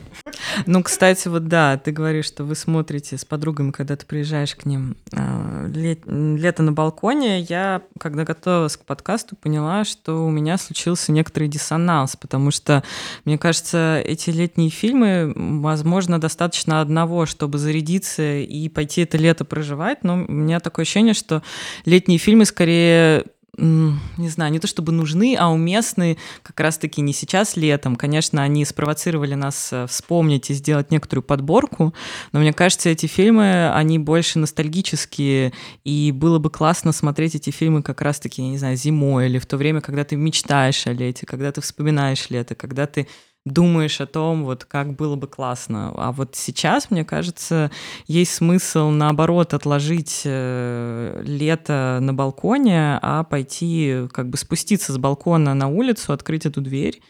Ну, 0.66 0.84
кстати, 0.84 1.28
вот 1.28 1.48
да, 1.48 1.78
ты 1.78 1.92
говоришь, 1.92 2.26
что 2.26 2.44
вы 2.44 2.56
смотрите 2.56 3.18
с 3.18 3.26
подругами, 3.26 3.72
когда 3.72 3.96
ты 3.96 4.06
приезжаешь 4.06 4.56
к 4.56 4.66
ним. 4.66 4.96
А, 5.14 5.66
«Лето 5.68 6.64
на 6.64 6.72
балконе», 6.72 7.42
я, 7.42 7.82
когда 8.00 8.24
готовилась 8.24 8.78
к 8.78 8.86
подкасту, 8.86 9.36
поняла, 9.36 9.84
что 9.84 9.95
что 9.96 10.26
у 10.26 10.30
меня 10.30 10.58
случился 10.58 11.12
некоторый 11.12 11.48
диссонанс, 11.48 12.16
потому 12.16 12.52
что, 12.52 12.84
мне 13.24 13.38
кажется, 13.38 14.02
эти 14.04 14.30
летние 14.30 14.70
фильмы, 14.70 15.34
возможно, 15.36 16.20
достаточно 16.20 16.82
одного, 16.82 17.26
чтобы 17.26 17.58
зарядиться 17.58 18.38
и 18.40 18.70
пойти 18.70 19.02
это 19.02 19.18
лето 19.18 19.46
проживать, 19.46 20.04
но 20.04 20.16
у 20.16 20.32
меня 20.32 20.60
такое 20.60 20.84
ощущение, 20.84 21.14
что 21.14 21.42
летние 21.86 22.20
фильмы 22.20 22.46
скорее 22.46 23.26
не 23.58 24.30
знаю, 24.30 24.52
не 24.52 24.60
то 24.60 24.68
чтобы 24.68 24.92
нужны, 24.92 25.36
а 25.40 25.50
уместны 25.50 26.18
как 26.44 26.60
раз-таки 26.60 27.02
не 27.02 27.14
сейчас 27.14 27.56
летом. 27.56 27.96
Конечно, 27.96 28.44
они 28.44 28.66
спровоцировали 28.66 29.36
нас 29.36 29.70
э, 29.72 29.88
вспомнить 29.88 30.50
и 30.50 30.54
сделать 30.54 30.92
некоторую 30.92 31.24
подборку, 31.24 31.94
но 32.32 32.40
мне 32.40 32.54
кажется, 32.54 32.90
эти 32.90 33.06
фильмы, 33.06 33.72
они 33.72 34.00
больше 34.00 34.40
ностальгические, 34.40 35.54
и 35.84 36.12
было 36.12 36.40
бы 36.40 36.50
классно 36.50 36.92
смотреть 36.92 37.36
эти 37.36 37.50
фильмы 37.50 37.82
как 37.82 38.02
раз-таки, 38.02 38.42
я 38.42 38.50
не 38.50 38.58
знаю, 38.58 38.76
зимой 38.76 39.28
или 39.28 39.40
в 39.40 39.46
то 39.46 39.58
время, 39.58 39.82
когда 39.82 40.04
ты 40.04 40.16
мечтаешь 40.16 40.88
о 40.88 40.94
лете, 40.94 41.26
когда 41.26 41.52
ты 41.52 41.62
вспоминаешь 41.62 42.30
лето, 42.30 42.56
когда 42.56 42.86
ты 42.88 43.08
думаешь 43.46 44.02
о 44.02 44.08
том, 44.08 44.44
вот 44.44 44.66
как 44.66 44.94
было 44.96 45.16
бы 45.16 45.28
классно. 45.28 45.94
А 45.96 46.12
вот 46.12 46.36
сейчас, 46.36 46.90
мне 46.90 47.06
кажется, 47.06 47.72
есть 48.08 48.34
смысл, 48.34 48.90
наоборот, 48.90 49.54
отложить 49.54 50.24
э, 50.26 51.22
лето 51.24 52.00
на 52.02 52.14
балконе, 52.14 53.00
а 53.02 53.24
пойти 53.24 54.08
как 54.12 54.30
бы 54.30 54.38
спуститься 54.38 54.92
с 54.92 54.98
балкона 54.98 55.54
на 55.54 55.68
улицу, 55.68 56.14
открыть 56.14 56.46
эту 56.46 56.62
дверь 56.62 57.02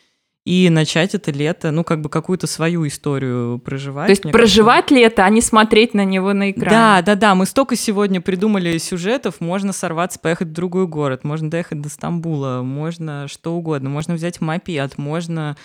и 0.45 0.69
начать 0.69 1.15
это 1.15 1.31
лето, 1.31 1.71
ну, 1.71 1.83
как 1.83 2.01
бы 2.01 2.09
какую-то 2.09 2.45
свою 2.45 2.85
историю 2.85 3.57
проживать. 3.57 4.05
То 4.05 4.11
есть 4.11 4.21
проживать 4.21 4.85
кажется. 4.89 4.95
лето, 4.95 5.25
а 5.25 5.29
не 5.31 5.41
смотреть 5.41 5.95
на 5.95 6.05
него 6.05 6.33
на 6.33 6.51
экране. 6.51 6.69
Да, 6.69 7.01
да, 7.01 7.15
да. 7.15 7.35
Мы 7.35 7.47
столько 7.47 7.75
сегодня 7.75 8.21
придумали 8.21 8.77
сюжетов. 8.77 9.41
Можно 9.41 9.73
сорваться, 9.73 10.19
поехать 10.19 10.49
в 10.49 10.53
другой 10.53 10.85
город, 10.85 11.23
можно 11.23 11.49
доехать 11.49 11.81
до 11.81 11.89
Стамбула, 11.89 12.61
можно 12.61 13.27
что 13.27 13.55
угодно. 13.55 13.89
Можно 13.89 14.13
взять 14.13 14.39
мопед, 14.39 14.99
можно 14.99 15.57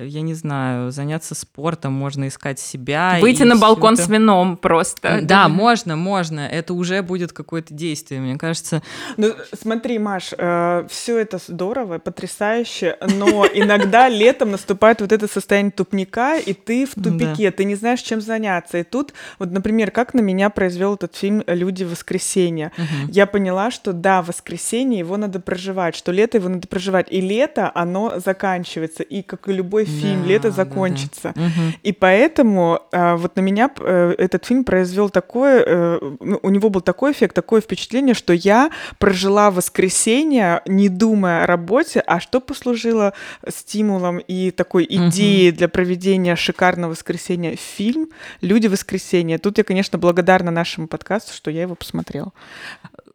я 0.00 0.20
не 0.20 0.34
знаю, 0.34 0.90
заняться 0.90 1.34
спортом, 1.34 1.92
можно 1.92 2.28
искать 2.28 2.58
себя. 2.58 3.18
Выйти 3.20 3.42
на 3.42 3.56
балкон 3.56 3.94
это... 3.94 4.02
с 4.02 4.08
вином 4.08 4.56
просто. 4.56 5.20
Да, 5.22 5.48
можно, 5.48 5.96
можно. 5.96 6.40
Это 6.40 6.74
уже 6.74 7.02
будет 7.02 7.32
какое-то 7.32 7.74
действие, 7.74 8.20
мне 8.20 8.36
кажется. 8.36 8.82
Ну, 9.16 9.32
смотри, 9.60 9.98
Маш, 9.98 10.32
э, 10.36 10.86
все 10.88 11.18
это 11.18 11.38
здорово, 11.38 11.98
потрясающе, 11.98 12.96
но 13.00 13.46
иногда 13.52 14.08
летом 14.08 14.52
наступает 14.52 15.00
вот 15.00 15.12
это 15.12 15.26
состояние 15.28 15.72
тупника, 15.72 16.38
и 16.38 16.52
ты 16.52 16.86
в 16.86 16.94
тупике, 16.94 17.50
ты 17.50 17.64
не 17.64 17.74
знаешь, 17.74 18.00
чем 18.00 18.20
заняться. 18.20 18.78
И 18.78 18.82
тут, 18.82 19.12
вот, 19.38 19.50
например, 19.50 19.90
как 19.90 20.14
на 20.14 20.20
меня 20.20 20.50
произвел 20.50 20.94
этот 20.94 21.16
фильм 21.16 21.42
«Люди 21.46 21.84
в 21.84 21.90
воскресенье». 21.90 22.72
Я 23.08 23.26
поняла, 23.26 23.70
что 23.70 23.92
да, 23.92 24.22
воскресенье 24.22 24.98
его 24.98 25.16
надо 25.16 25.40
проживать, 25.40 25.94
что 25.96 26.12
лето 26.12 26.38
его 26.38 26.48
надо 26.48 26.68
проживать. 26.68 27.06
И 27.10 27.20
лето, 27.20 27.70
оно 27.74 28.20
заканчивается. 28.24 29.02
И 29.02 29.22
как 29.22 29.48
и 29.48 29.52
любой 29.52 29.87
фильм, 29.88 30.22
да, 30.22 30.28
лето 30.28 30.50
закончится. 30.50 31.32
Да, 31.34 31.42
да. 31.42 31.50
И 31.82 31.92
поэтому 31.92 32.80
а, 32.92 33.16
вот 33.16 33.36
на 33.36 33.40
меня 33.40 33.70
а, 33.80 34.12
этот 34.12 34.44
фильм 34.44 34.64
произвел 34.64 35.10
такое, 35.10 35.64
а, 35.66 35.98
у 36.42 36.50
него 36.50 36.70
был 36.70 36.80
такой 36.80 37.12
эффект, 37.12 37.34
такое 37.34 37.60
впечатление, 37.60 38.14
что 38.14 38.32
я 38.32 38.70
прожила 38.98 39.50
воскресенье, 39.50 40.62
не 40.66 40.88
думая 40.88 41.44
о 41.44 41.46
работе, 41.46 42.00
а 42.06 42.20
что 42.20 42.40
послужило 42.40 43.12
стимулом 43.48 44.18
и 44.18 44.50
такой 44.50 44.86
идеей 44.88 45.50
угу. 45.50 45.58
для 45.58 45.68
проведения 45.68 46.36
шикарного 46.36 46.90
воскресенья 46.90 47.56
фильм 47.56 48.08
«Люди 48.40 48.66
воскресенья». 48.66 49.38
Тут 49.38 49.58
я, 49.58 49.64
конечно, 49.64 49.98
благодарна 49.98 50.50
нашему 50.50 50.88
подкасту, 50.88 51.32
что 51.34 51.50
я 51.50 51.62
его 51.62 51.74
посмотрела. 51.74 52.32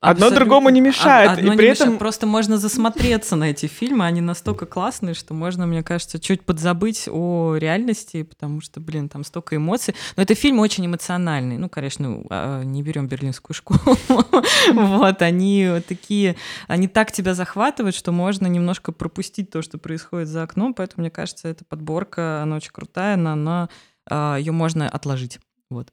Одно 0.04 0.30
другому 0.30 0.70
не 0.70 0.82
мешает. 0.82 1.32
Одно 1.32 1.54
и 1.54 1.58
при 1.58 1.68
этом 1.68 1.88
мешает. 1.88 2.00
просто 2.00 2.28
можно 2.28 2.58
засмотреться 2.58 3.36
на 3.36 3.50
эти 3.52 3.68
фильмы, 3.68 4.06
они 4.06 4.22
настолько 4.22 4.66
классные, 4.66 5.14
что 5.14 5.34
можно, 5.34 5.66
мне 5.66 5.82
кажется, 5.82 6.20
чуть 6.20 6.42
подзабыть 6.44 7.08
о 7.10 7.56
реальности, 7.56 8.24
потому 8.24 8.62
что, 8.62 8.80
блин, 8.80 9.08
там 9.08 9.24
столько 9.24 9.56
эмоций. 9.56 9.96
Но 10.18 10.24
это 10.24 10.36
фильм 10.36 10.60
очень 10.60 10.86
эмоциональный. 10.86 11.58
Ну, 11.58 11.70
конечно, 11.70 12.22
а, 12.30 12.64
не 12.64 12.84
берем 12.84 13.08
берлинскую 13.08 13.56
школу. 13.56 13.98
Вот, 14.74 15.22
они 15.22 15.70
такие, 15.88 16.36
они 16.68 16.88
так 16.88 17.12
тебя 17.12 17.34
захватывают, 17.34 17.96
что 17.96 18.12
можно 18.12 18.48
немножко 18.48 18.92
пропустить 18.92 19.50
то, 19.50 19.62
что 19.62 19.78
происходит 19.78 20.28
за 20.28 20.44
окном. 20.44 20.74
Поэтому, 20.74 21.02
мне 21.02 21.12
кажется, 21.12 21.48
эта 21.48 21.66
подборка, 21.66 22.42
она 22.42 22.58
очень 22.58 22.72
крутая, 22.72 23.16
она, 23.16 23.70
а, 24.10 24.38
ее 24.38 24.52
можно 24.52 24.90
отложить. 24.90 25.40
Вот. 25.70 25.90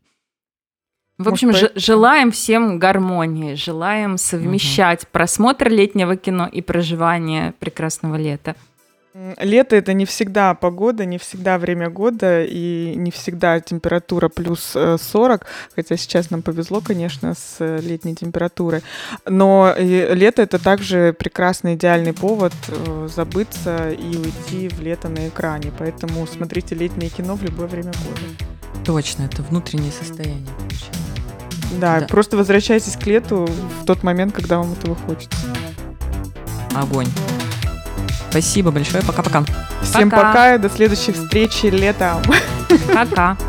В 1.20 1.28
общем, 1.28 1.48
Может, 1.48 1.72
желаем 1.74 2.30
всем 2.30 2.78
гармонии, 2.78 3.54
желаем 3.54 4.16
совмещать 4.16 5.02
угу. 5.02 5.10
просмотр 5.12 5.68
летнего 5.68 6.16
кино 6.16 6.48
и 6.50 6.62
проживание 6.62 7.52
прекрасного 7.58 8.16
лета. 8.16 8.56
Лето 9.38 9.76
это 9.76 9.92
не 9.92 10.06
всегда 10.06 10.54
погода, 10.54 11.04
не 11.04 11.18
всегда 11.18 11.58
время 11.58 11.90
года 11.90 12.42
и 12.42 12.94
не 12.96 13.10
всегда 13.10 13.60
температура 13.60 14.30
плюс 14.30 14.74
40, 14.74 15.42
э, 15.42 15.46
хотя 15.76 15.96
сейчас 15.98 16.30
нам 16.30 16.40
повезло, 16.40 16.80
конечно, 16.80 17.34
с 17.34 17.56
э, 17.58 17.80
летней 17.82 18.14
температурой. 18.14 18.82
Но 19.26 19.74
лето 19.76 20.40
это 20.40 20.58
также 20.58 21.12
прекрасный 21.12 21.74
идеальный 21.74 22.14
повод 22.14 22.54
э, 22.68 23.08
забыться 23.14 23.90
и 23.90 24.16
уйти 24.16 24.68
в 24.68 24.80
лето 24.80 25.10
на 25.10 25.28
экране. 25.28 25.70
Поэтому 25.78 26.26
смотрите 26.26 26.74
летнее 26.74 27.10
кино 27.10 27.34
в 27.34 27.42
любое 27.42 27.66
время 27.66 27.92
года. 27.92 28.84
Точно, 28.86 29.24
это 29.24 29.42
внутреннее 29.42 29.92
состояние. 29.92 30.46
Да, 31.78 32.00
да, 32.00 32.06
просто 32.06 32.36
возвращайтесь 32.36 32.96
к 32.96 33.06
лету 33.06 33.48
в 33.80 33.84
тот 33.84 34.02
момент, 34.02 34.34
когда 34.34 34.58
вам 34.58 34.72
этого 34.72 34.96
хочется. 34.96 35.38
Огонь. 36.74 37.08
Спасибо 38.30 38.70
большое. 38.70 39.02
Пока-пока. 39.02 39.44
Всем 39.82 40.10
пока. 40.10 40.28
пока 40.28 40.58
до 40.58 40.70
следующей 40.70 41.12
встречи 41.12 41.66
летом. 41.66 42.22
Пока. 42.94 43.36